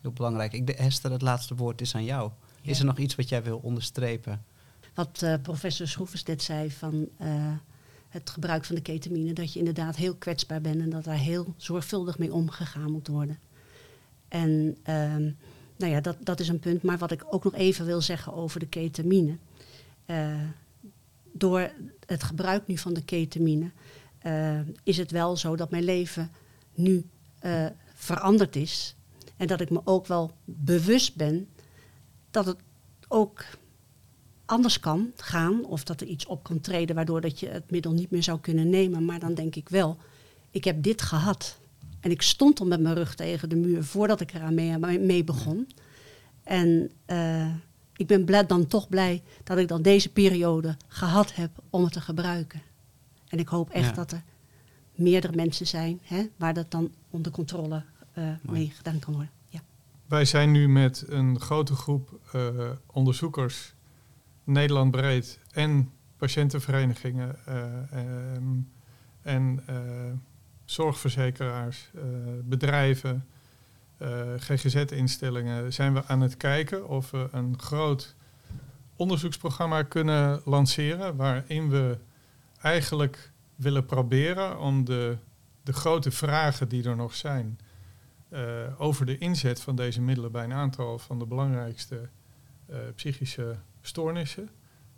Heel 0.00 0.12
belangrijk. 0.12 0.52
Ik, 0.52 0.66
de, 0.66 0.74
Hester, 0.76 1.10
het 1.10 1.22
laatste 1.22 1.54
woord 1.54 1.80
is 1.80 1.94
aan 1.94 2.04
jou. 2.04 2.30
Is 2.62 2.78
er 2.78 2.84
nog 2.84 2.98
iets 2.98 3.14
wat 3.14 3.28
jij 3.28 3.42
wil 3.42 3.58
onderstrepen? 3.58 4.44
Wat 4.94 5.22
eh, 5.22 5.34
professor 5.42 5.88
Schroevers 5.88 6.22
net 6.22 6.42
zei 6.42 6.70
van 6.70 7.08
eh, 7.16 7.52
het 8.16 8.30
gebruik 8.30 8.64
van 8.64 8.74
de 8.74 8.82
ketamine, 8.82 9.32
dat 9.32 9.52
je 9.52 9.58
inderdaad 9.58 9.96
heel 9.96 10.14
kwetsbaar 10.14 10.60
bent 10.60 10.80
en 10.80 10.90
dat 10.90 11.04
daar 11.04 11.18
heel 11.18 11.54
zorgvuldig 11.56 12.18
mee 12.18 12.32
omgegaan 12.32 12.92
moet 12.92 13.08
worden. 13.08 13.38
En 14.28 14.76
ehm, 14.82 15.30
nou 15.76 15.92
ja, 15.92 16.00
dat, 16.00 16.16
dat 16.20 16.40
is 16.40 16.48
een 16.48 16.58
punt. 16.58 16.82
Maar 16.82 16.98
wat 16.98 17.10
ik 17.10 17.24
ook 17.30 17.44
nog 17.44 17.54
even 17.54 17.86
wil 17.86 18.00
zeggen 18.00 18.32
over 18.32 18.60
de 18.60 18.66
ketamine. 18.66 19.36
Eh, 20.04 20.40
door 21.32 21.70
het 22.06 22.22
gebruik 22.22 22.66
nu 22.66 22.78
van 22.78 22.94
de 22.94 23.04
ketamine 23.04 23.70
eh, 24.18 24.60
is 24.82 24.96
het 24.96 25.10
wel 25.10 25.36
zo 25.36 25.56
dat 25.56 25.70
mijn 25.70 25.84
leven 25.84 26.30
nu 26.74 27.04
eh, 27.38 27.66
veranderd 27.94 28.56
is. 28.56 28.94
En 29.36 29.46
dat 29.46 29.60
ik 29.60 29.70
me 29.70 29.80
ook 29.84 30.06
wel 30.06 30.30
bewust 30.44 31.16
ben 31.16 31.48
dat 32.30 32.46
het 32.46 32.58
ook 33.08 33.44
anders 34.46 34.80
kan 34.80 35.10
gaan. 35.16 35.64
Of 35.64 35.84
dat 35.84 36.00
er 36.00 36.06
iets 36.06 36.26
op 36.26 36.42
kan 36.42 36.60
treden 36.60 36.94
waardoor 36.96 37.20
dat 37.20 37.40
je 37.40 37.48
het 37.48 37.70
middel 37.70 37.92
niet 37.92 38.10
meer 38.10 38.22
zou 38.22 38.40
kunnen 38.40 38.70
nemen. 38.70 39.04
Maar 39.04 39.18
dan 39.18 39.34
denk 39.34 39.54
ik 39.54 39.68
wel, 39.68 39.96
ik 40.50 40.64
heb 40.64 40.82
dit 40.82 41.02
gehad. 41.02 41.58
En 42.00 42.10
ik 42.10 42.22
stond 42.22 42.60
al 42.60 42.66
met 42.66 42.80
mijn 42.80 42.94
rug 42.94 43.14
tegen 43.14 43.48
de 43.48 43.56
muur 43.56 43.84
voordat 43.84 44.20
ik 44.20 44.34
eraan 44.34 44.54
mee, 44.54 44.98
mee 44.98 45.24
begon. 45.24 45.68
En 46.42 46.90
eh, 47.04 47.54
ik 47.96 48.06
ben 48.06 48.24
blij, 48.24 48.46
dan 48.46 48.66
toch 48.66 48.88
blij 48.88 49.22
dat 49.44 49.58
ik 49.58 49.68
dan 49.68 49.82
deze 49.82 50.12
periode 50.12 50.76
gehad 50.88 51.34
heb 51.34 51.50
om 51.70 51.84
het 51.84 51.92
te 51.92 52.00
gebruiken. 52.00 52.62
En 53.28 53.38
ik 53.38 53.48
hoop 53.48 53.70
echt 53.70 53.88
Ja. 53.88 53.92
dat 53.92 54.12
er 54.12 54.22
meerdere 54.94 55.36
mensen 55.36 55.66
zijn 55.66 56.00
hè, 56.02 56.26
waar 56.36 56.54
dat 56.54 56.70
dan 56.70 56.90
onder 57.10 57.32
controle 57.32 57.82
eh, 58.12 58.24
mee 58.42 58.72
gedaan 58.76 58.98
kan 58.98 59.12
worden. 59.14 59.32
Ja. 59.48 59.60
Wij 60.06 60.24
zijn 60.24 60.50
nu 60.50 60.68
met 60.68 61.04
een 61.08 61.40
grote 61.40 61.74
groep 61.74 62.18
eh, 62.32 62.70
onderzoekers, 62.86 63.74
Nederland 64.46 64.90
breed, 64.90 65.38
en 65.52 65.92
patiëntenverenigingen 66.16 67.36
eh, 67.46 67.92
ehm, 67.92 68.60
en 69.22 69.62
eh, 69.66 69.76
zorgverzekeraars, 70.64 71.90
eh, 71.94 72.02
bedrijven, 72.44 73.26
GGZ-instellingen, 74.38 75.72
zijn 75.72 75.94
we 75.94 76.04
aan 76.06 76.20
het 76.20 76.36
kijken 76.36 76.88
of 76.88 77.10
we 77.10 77.28
een 77.30 77.58
groot 77.58 78.14
onderzoeksprogramma 78.96 79.82
kunnen 79.82 80.40
lanceren 80.44 81.16
waarin 81.16 81.70
we 81.70 81.98
eigenlijk 82.60 83.32
willen 83.54 83.86
proberen 83.86 84.58
om 84.58 84.84
de, 84.84 85.16
de 85.62 85.72
grote 85.72 86.10
vragen 86.10 86.68
die 86.68 86.88
er 86.88 86.96
nog 86.96 87.14
zijn, 87.14 87.58
over 88.78 89.06
de 89.06 89.18
inzet 89.18 89.60
van 89.60 89.76
deze 89.76 90.00
middelen 90.00 90.32
bij 90.32 90.44
een 90.44 90.52
aantal 90.52 90.98
van 90.98 91.18
de 91.18 91.26
belangrijkste 91.26 92.08
psychische 92.94 93.56
stoornissen. 93.86 94.48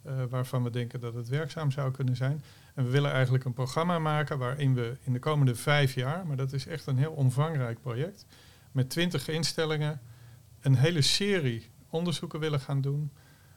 eh, 0.02 0.14
waarvan 0.30 0.62
we 0.62 0.70
denken 0.70 1.00
dat 1.00 1.14
het 1.14 1.28
werkzaam 1.28 1.70
zou 1.70 1.90
kunnen 1.90 2.16
zijn. 2.16 2.42
En 2.74 2.84
we 2.84 2.90
willen 2.90 3.12
eigenlijk 3.12 3.44
een 3.44 3.52
programma 3.52 3.98
maken 3.98 4.38
waarin 4.38 4.74
we 4.74 4.96
in 5.04 5.12
de 5.12 5.18
komende 5.18 5.54
vijf 5.54 5.94
jaar, 5.94 6.26
maar 6.26 6.36
dat 6.36 6.52
is 6.52 6.66
echt 6.66 6.86
een 6.86 6.98
heel 6.98 7.12
omvangrijk 7.12 7.80
project, 7.80 8.26
met 8.72 8.90
twintig 8.90 9.28
instellingen 9.28 10.00
een 10.60 10.76
hele 10.76 11.02
serie 11.02 11.70
onderzoeken 11.90 12.40
willen 12.40 12.60
gaan 12.60 12.80
doen 12.80 13.12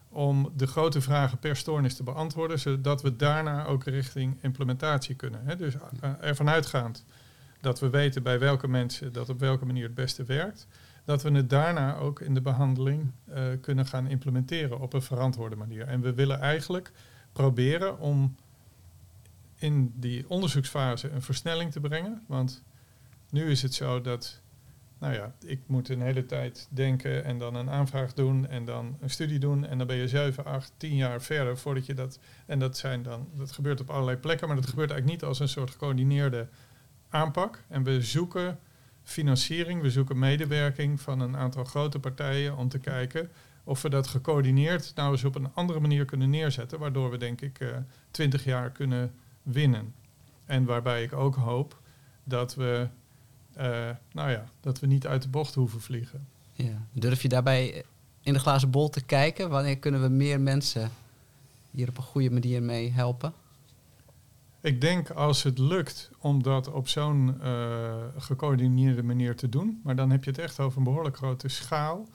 om 0.09 0.51
de 0.55 0.67
grote 0.67 1.01
vragen 1.01 1.39
per 1.39 1.55
stoornis 1.55 1.95
te 1.95 2.03
beantwoorden, 2.03 2.59
zodat 2.59 3.01
we 3.01 3.15
daarna 3.15 3.65
ook 3.65 3.83
richting 3.83 4.37
implementatie 4.41 5.15
kunnen. 5.15 5.41
Hè. 5.45 5.55
Dus 5.55 5.75
uh, 5.75 6.13
ervan 6.21 6.49
uitgaand 6.49 7.05
dat 7.61 7.79
we 7.79 7.89
weten 7.89 8.23
bij 8.23 8.39
welke 8.39 8.67
mensen 8.67 9.13
dat 9.13 9.29
op 9.29 9.39
welke 9.39 9.65
manier 9.65 9.83
het 9.83 9.93
beste 9.93 10.23
werkt, 10.23 10.67
dat 11.05 11.23
we 11.23 11.31
het 11.31 11.49
daarna 11.49 11.95
ook 11.95 12.19
in 12.19 12.33
de 12.33 12.41
behandeling 12.41 13.11
uh, 13.29 13.43
kunnen 13.61 13.85
gaan 13.85 14.07
implementeren 14.07 14.79
op 14.79 14.93
een 14.93 15.01
verantwoorde 15.01 15.55
manier. 15.55 15.87
En 15.87 16.01
we 16.01 16.13
willen 16.13 16.39
eigenlijk 16.39 16.91
proberen 17.31 17.99
om 17.99 18.35
in 19.55 19.93
die 19.95 20.29
onderzoeksfase 20.29 21.09
een 21.09 21.21
versnelling 21.21 21.71
te 21.71 21.79
brengen, 21.79 22.23
want 22.27 22.63
nu 23.29 23.49
is 23.49 23.61
het 23.61 23.73
zo 23.73 24.01
dat 24.01 24.41
nou 25.01 25.13
ja, 25.13 25.33
ik 25.45 25.59
moet 25.65 25.89
een 25.89 26.01
hele 26.01 26.25
tijd 26.25 26.67
denken 26.69 27.23
en 27.23 27.37
dan 27.37 27.55
een 27.55 27.69
aanvraag 27.69 28.13
doen 28.13 28.47
en 28.47 28.65
dan 28.65 28.97
een 28.99 29.09
studie 29.09 29.39
doen. 29.39 29.65
En 29.65 29.77
dan 29.77 29.87
ben 29.87 29.95
je 29.95 30.07
7, 30.07 30.45
8, 30.45 30.73
10 30.77 30.95
jaar 30.95 31.21
verder 31.21 31.57
voordat 31.57 31.85
je 31.85 31.93
dat. 31.93 32.19
En 32.45 32.59
dat 32.59 32.77
zijn 32.77 33.03
dan, 33.03 33.27
dat 33.37 33.51
gebeurt 33.51 33.81
op 33.81 33.89
allerlei 33.89 34.17
plekken, 34.17 34.47
maar 34.47 34.55
dat 34.55 34.69
gebeurt 34.69 34.91
eigenlijk 34.91 35.21
niet 35.21 35.29
als 35.29 35.39
een 35.39 35.47
soort 35.47 35.71
gecoördineerde 35.71 36.47
aanpak. 37.09 37.63
En 37.67 37.83
we 37.83 38.01
zoeken 38.01 38.59
financiering, 39.03 39.81
we 39.81 39.91
zoeken 39.91 40.19
medewerking 40.19 41.01
van 41.01 41.19
een 41.19 41.37
aantal 41.37 41.63
grote 41.63 41.99
partijen 41.99 42.57
om 42.57 42.69
te 42.69 42.79
kijken 42.79 43.29
of 43.63 43.81
we 43.81 43.89
dat 43.89 44.07
gecoördineerd 44.07 44.91
nou 44.95 45.11
eens 45.11 45.23
op 45.23 45.35
een 45.35 45.53
andere 45.53 45.79
manier 45.79 46.05
kunnen 46.05 46.29
neerzetten, 46.29 46.79
waardoor 46.79 47.11
we 47.11 47.17
denk 47.17 47.41
ik 47.41 47.59
uh, 47.59 47.69
20 48.11 48.43
jaar 48.43 48.69
kunnen 48.69 49.13
winnen. 49.43 49.93
En 50.45 50.65
waarbij 50.65 51.03
ik 51.03 51.13
ook 51.13 51.35
hoop 51.35 51.79
dat 52.23 52.55
we 52.55 52.87
uh, 53.57 53.89
nou 54.11 54.31
ja, 54.31 54.45
dat 54.59 54.79
we 54.79 54.87
niet 54.87 55.07
uit 55.07 55.21
de 55.21 55.29
bocht 55.29 55.55
hoeven 55.55 55.81
vliegen. 55.81 56.27
Ja. 56.53 56.85
Durf 56.91 57.21
je 57.21 57.29
daarbij 57.29 57.83
in 58.21 58.33
de 58.33 58.39
glazen 58.39 58.69
bol 58.69 58.89
te 58.89 59.03
kijken? 59.03 59.49
Wanneer 59.49 59.77
kunnen 59.77 60.01
we 60.01 60.07
meer 60.07 60.39
mensen 60.39 60.91
hier 61.71 61.89
op 61.89 61.97
een 61.97 62.03
goede 62.03 62.31
manier 62.31 62.63
mee 62.63 62.91
helpen? 62.91 63.33
Ik 64.61 64.81
denk 64.81 65.09
als 65.09 65.43
het 65.43 65.57
lukt 65.57 66.09
om 66.19 66.43
dat 66.43 66.71
op 66.71 66.87
zo'n 66.87 67.37
uh, 67.41 67.93
gecoördineerde 68.17 69.03
manier 69.03 69.35
te 69.35 69.49
doen, 69.49 69.79
maar 69.83 69.95
dan 69.95 70.09
heb 70.09 70.23
je 70.23 70.29
het 70.29 70.39
echt 70.39 70.59
over 70.59 70.77
een 70.77 70.83
behoorlijk 70.83 71.17
grote 71.17 71.47
schaal, 71.47 72.07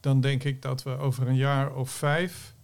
dan 0.00 0.20
denk 0.20 0.44
ik 0.44 0.62
dat 0.62 0.82
we 0.82 0.96
over 0.96 1.28
een 1.28 1.36
jaar 1.36 1.74
of 1.74 1.90
vijf 1.90 2.54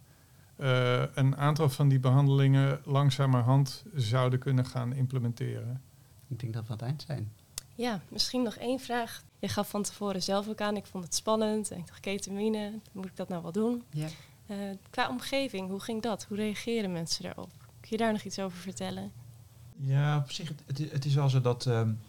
uh, 0.57 1.03
een 1.13 1.37
aantal 1.37 1.69
van 1.69 1.87
die 1.87 1.99
behandelingen 1.99 2.81
langzamerhand 2.83 3.83
zouden 3.93 4.39
kunnen 4.39 4.65
gaan 4.65 4.93
implementeren. 4.93 5.81
Ik 6.27 6.39
denk 6.39 6.53
dat 6.53 6.63
we 6.63 6.69
aan 6.69 6.77
het 6.77 6.85
eind 6.85 7.03
zijn. 7.07 7.31
Ja, 7.75 8.01
misschien 8.07 8.43
nog 8.43 8.55
één 8.55 8.79
vraag. 8.79 9.23
Je 9.39 9.47
gaf 9.47 9.69
van 9.69 9.83
tevoren 9.83 10.23
zelf 10.23 10.47
ook 10.47 10.61
aan, 10.61 10.75
ik 10.75 10.85
vond 10.85 11.03
het 11.03 11.15
spannend. 11.15 11.71
En 11.71 11.77
ik 11.77 11.87
dacht, 11.87 11.99
ketamine, 11.99 12.79
moet 12.91 13.05
ik 13.05 13.15
dat 13.15 13.29
nou 13.29 13.41
wel 13.41 13.51
doen? 13.51 13.83
Ja. 13.89 14.07
Uh, 14.47 14.57
qua 14.89 15.09
omgeving, 15.09 15.69
hoe 15.69 15.79
ging 15.79 16.01
dat? 16.01 16.25
Hoe 16.27 16.37
reageren 16.37 16.91
mensen 16.91 17.23
daarop? 17.23 17.62
Je 17.93 17.99
daar 17.99 18.11
nog 18.11 18.23
iets 18.23 18.39
over 18.39 18.57
vertellen? 18.57 19.11
Ja, 19.75 20.17
op 20.17 20.31
zich, 20.31 20.51
het, 20.65 20.91
het 20.91 21.05
is 21.05 21.13
wel 21.13 21.29
zo 21.29 21.41
dat 21.41 21.65
um, 21.65 21.99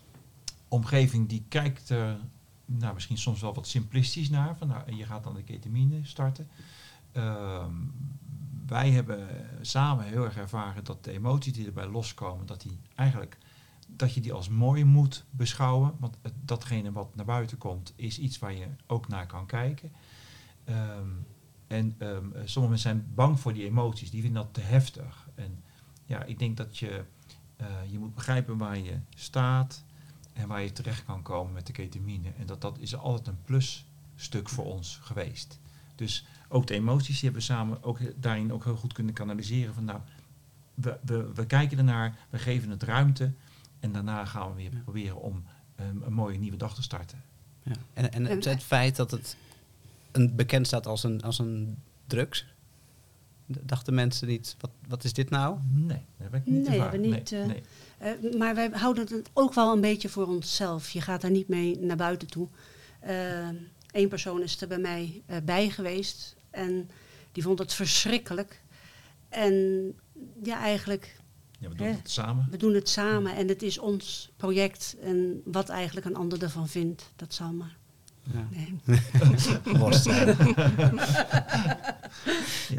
omgeving 0.68 1.28
die 1.28 1.45
kijkt 1.49 1.89
er 1.89 2.18
nou, 2.64 2.95
misschien 2.95 3.18
soms 3.18 3.41
wel 3.41 3.55
wat 3.55 3.66
simplistisch 3.66 4.30
naar. 4.30 4.57
Van, 4.57 4.68
nou, 4.68 4.95
je 4.95 5.05
gaat 5.05 5.24
dan 5.24 5.35
de 5.35 5.43
ketamine 5.43 6.01
starten. 6.03 6.49
Uh, 7.12 7.66
wij 8.66 8.91
hebben 8.91 9.28
samen 9.61 10.05
heel 10.05 10.24
erg 10.24 10.37
ervaren 10.37 10.85
dat 10.85 11.05
de 11.05 11.12
emoties 11.12 11.53
die 11.53 11.66
erbij 11.66 11.87
loskomen, 11.87 12.47
dat 12.47 12.61
die 12.61 12.78
eigenlijk 12.95 13.39
dat 13.87 14.14
je 14.14 14.20
die 14.20 14.32
als 14.32 14.49
mooi 14.49 14.85
moet 14.85 15.24
beschouwen. 15.30 15.95
Want 15.99 16.16
datgene 16.45 16.93
wat 16.93 17.16
naar 17.16 17.24
buiten 17.24 17.59
komt, 17.59 17.93
is 17.97 18.18
iets 18.18 18.39
waar 18.39 18.55
je 18.55 18.66
ook 18.87 19.09
naar 19.09 19.26
kan 19.26 19.47
kijken. 19.47 19.93
Um, 20.68 21.26
en 21.66 21.95
um, 21.99 22.32
sommige 22.32 22.72
mensen 22.72 22.78
zijn 22.78 23.07
bang 23.14 23.41
voor 23.41 23.53
die 23.53 23.64
emoties, 23.64 24.11
die 24.11 24.22
vinden 24.22 24.43
dat 24.43 24.55
te 24.55 24.61
heftig. 24.61 25.28
En 25.35 25.64
ja, 26.07 26.22
ik 26.22 26.38
denk 26.38 26.57
dat 26.57 26.78
je, 26.78 27.05
uh, 27.61 27.66
je 27.90 27.98
moet 27.98 28.14
begrijpen 28.14 28.59
waar 28.59 28.78
je 28.78 28.98
staat 29.14 29.84
en 30.32 30.48
waar 30.48 30.62
je 30.62 30.72
terecht 30.72 31.05
kan 31.05 31.22
komen 31.22 31.52
met 31.52 31.66
de 31.66 31.72
ketamine. 31.72 32.28
En 32.38 32.46
dat, 32.46 32.61
dat 32.61 32.78
is 32.78 32.96
altijd 32.96 33.26
een 33.26 33.42
plusstuk 33.44 34.48
voor 34.48 34.64
ons 34.64 34.98
geweest. 35.02 35.59
Dus 35.94 36.26
ook 36.48 36.66
de 36.66 36.74
emoties 36.74 37.20
die 37.20 37.30
hebben 37.30 37.40
we 37.40 37.46
samen 37.46 37.82
ook 37.82 37.98
daarin 38.20 38.52
ook 38.52 38.64
heel 38.64 38.76
goed 38.76 38.92
kunnen 38.92 39.14
kanaliseren. 39.14 39.74
Van 39.74 39.84
nou, 39.84 40.00
we, 40.74 40.98
we, 41.02 41.32
we 41.34 41.46
kijken 41.46 41.78
ernaar, 41.78 42.16
we 42.30 42.38
geven 42.38 42.70
het 42.70 42.82
ruimte. 42.82 43.32
En 43.80 43.92
daarna 43.92 44.24
gaan 44.24 44.48
we 44.48 44.55
weer 44.55 44.72
ja. 44.72 44.78
proberen 44.78 45.20
om 45.20 45.44
um, 45.80 46.02
een 46.02 46.12
mooie 46.12 46.38
nieuwe 46.38 46.57
dag 46.57 46.74
te 46.74 46.82
starten. 46.82 47.22
Ja. 47.62 47.72
En, 47.92 48.12
en 48.12 48.24
het, 48.24 48.44
het, 48.44 48.62
feit 48.62 48.96
dat 48.96 49.11
het 49.11 49.36
een, 50.12 50.36
bekend 50.36 50.66
staat 50.66 50.86
als 50.86 51.02
een, 51.02 51.22
als 51.22 51.38
een 51.38 51.76
drugs, 52.07 52.46
dachten 53.47 53.95
mensen 53.95 54.28
niet, 54.28 54.57
wat, 54.61 54.70
wat 54.88 55.05
is 55.05 55.12
dit 55.12 55.30
nou? 55.30 55.59
Nee, 55.72 56.05
dat 56.16 56.30
heb 56.30 56.34
ik 56.34 56.47
niet 56.47 56.68
nee. 56.68 56.82
We 56.82 56.97
niet, 56.97 57.30
nee, 57.30 57.40
uh, 57.40 57.47
nee. 57.47 57.62
Uh, 58.22 58.38
maar 58.38 58.55
wij 58.55 58.70
houden 58.72 59.07
het 59.16 59.30
ook 59.32 59.55
wel 59.55 59.72
een 59.72 59.80
beetje 59.80 60.09
voor 60.09 60.26
onszelf. 60.26 60.90
Je 60.90 61.01
gaat 61.01 61.20
daar 61.20 61.30
niet 61.30 61.49
mee 61.49 61.78
naar 61.78 61.97
buiten 61.97 62.28
toe. 62.28 62.49
Eén 63.01 63.68
uh, 63.95 64.09
persoon 64.09 64.42
is 64.42 64.61
er 64.61 64.68
bij 64.68 64.78
mij 64.78 65.22
uh, 65.30 65.36
bij 65.45 65.70
geweest 65.70 66.36
en 66.51 66.90
die 67.32 67.42
vond 67.42 67.59
het 67.59 67.74
verschrikkelijk. 67.74 68.62
En 69.28 69.55
ja, 70.42 70.59
eigenlijk 70.59 71.16
ja, 71.59 71.68
we 71.68 71.74
doen 71.74 71.86
het 71.86 72.11
samen. 72.11 72.47
We 72.51 72.57
doen 72.57 72.74
het 72.74 72.88
samen 72.88 73.36
en 73.36 73.49
het 73.49 73.62
is 73.62 73.78
ons 73.78 74.30
project. 74.36 74.97
En 75.01 75.42
wat 75.45 75.68
eigenlijk 75.68 76.07
een 76.07 76.16
ander 76.16 76.42
ervan 76.42 76.68
vindt, 76.68 77.12
dat 77.16 77.34
zal 77.34 77.53
maar. 77.53 77.76
Ja. 78.33 78.49
Nee. 78.51 78.81
Worst. 79.79 80.07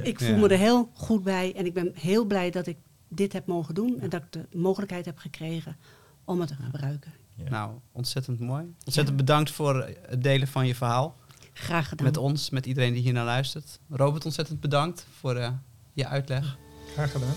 Ik 0.02 0.20
voel 0.20 0.38
me 0.38 0.48
er 0.48 0.58
heel 0.58 0.90
goed 0.94 1.24
bij 1.24 1.54
en 1.56 1.66
ik 1.66 1.74
ben 1.74 1.92
heel 1.94 2.26
blij 2.26 2.52
dat 2.52 2.68
ik 2.68 2.78
dit 3.08 3.34
heb 3.34 3.48
mogen 3.48 3.74
doen 3.74 4.00
en 4.00 4.10
dat 4.10 4.22
ik 4.22 4.32
de 4.32 4.58
mogelijkheid 4.58 5.06
heb 5.06 5.18
gekregen 5.18 5.78
om 6.24 6.40
het 6.40 6.50
te 6.50 6.56
gebruiken. 6.56 7.14
Nou, 7.50 7.72
ontzettend 7.92 8.40
mooi. 8.40 8.74
Ontzettend 8.86 9.18
bedankt 9.18 9.52
voor 9.52 9.94
het 10.02 10.24
delen 10.24 10.48
van 10.48 10.68
je 10.68 10.76
verhaal. 10.76 11.16
Graag 11.54 11.88
gedaan. 11.88 12.06
Met 12.06 12.18
ons, 12.18 12.50
met 12.50 12.66
iedereen 12.66 12.94
die 12.94 13.02
hier 13.02 13.14
naar 13.14 13.26
luistert. 13.26 13.80
Robert, 13.90 14.26
ontzettend 14.26 14.60
bedankt 14.60 15.06
voor 15.20 15.36
uh, 15.36 15.50
je 15.94 16.08
uitleg. 16.08 16.58
Graag 16.94 17.12
gedaan. 17.12 17.34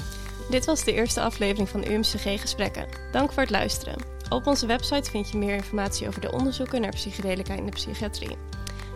Dit 0.50 0.64
was 0.64 0.84
de 0.84 0.92
eerste 0.92 1.20
aflevering 1.20 1.68
van 1.68 1.84
UMCG 1.84 2.40
Gesprekken. 2.40 2.86
Dank 3.12 3.32
voor 3.32 3.42
het 3.42 3.50
luisteren. 3.50 4.17
Op 4.28 4.46
onze 4.46 4.66
website 4.66 5.10
vind 5.10 5.30
je 5.30 5.38
meer 5.38 5.54
informatie 5.54 6.08
over 6.08 6.20
de 6.20 6.32
onderzoeken 6.32 6.80
naar 6.80 6.90
psychedelica 6.90 7.54
in 7.54 7.64
de 7.64 7.70
psychiatrie. 7.70 8.36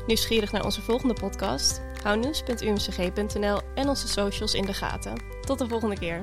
Nieuwsgierig 0.07 0.53
naar 0.53 0.65
onze 0.65 0.83
volgende 0.83 1.15
podcast? 1.15 1.81
Hou 2.03 2.19
nieuws.umcg.nl 2.19 3.61
en 3.75 3.89
onze 3.89 4.09
socials 4.09 4.55
in 4.55 4.65
de 4.65 4.75
gaten. 4.75 5.23
Tot 5.41 5.59
de 5.59 5.69
volgende 5.69 5.99
keer. 5.99 6.21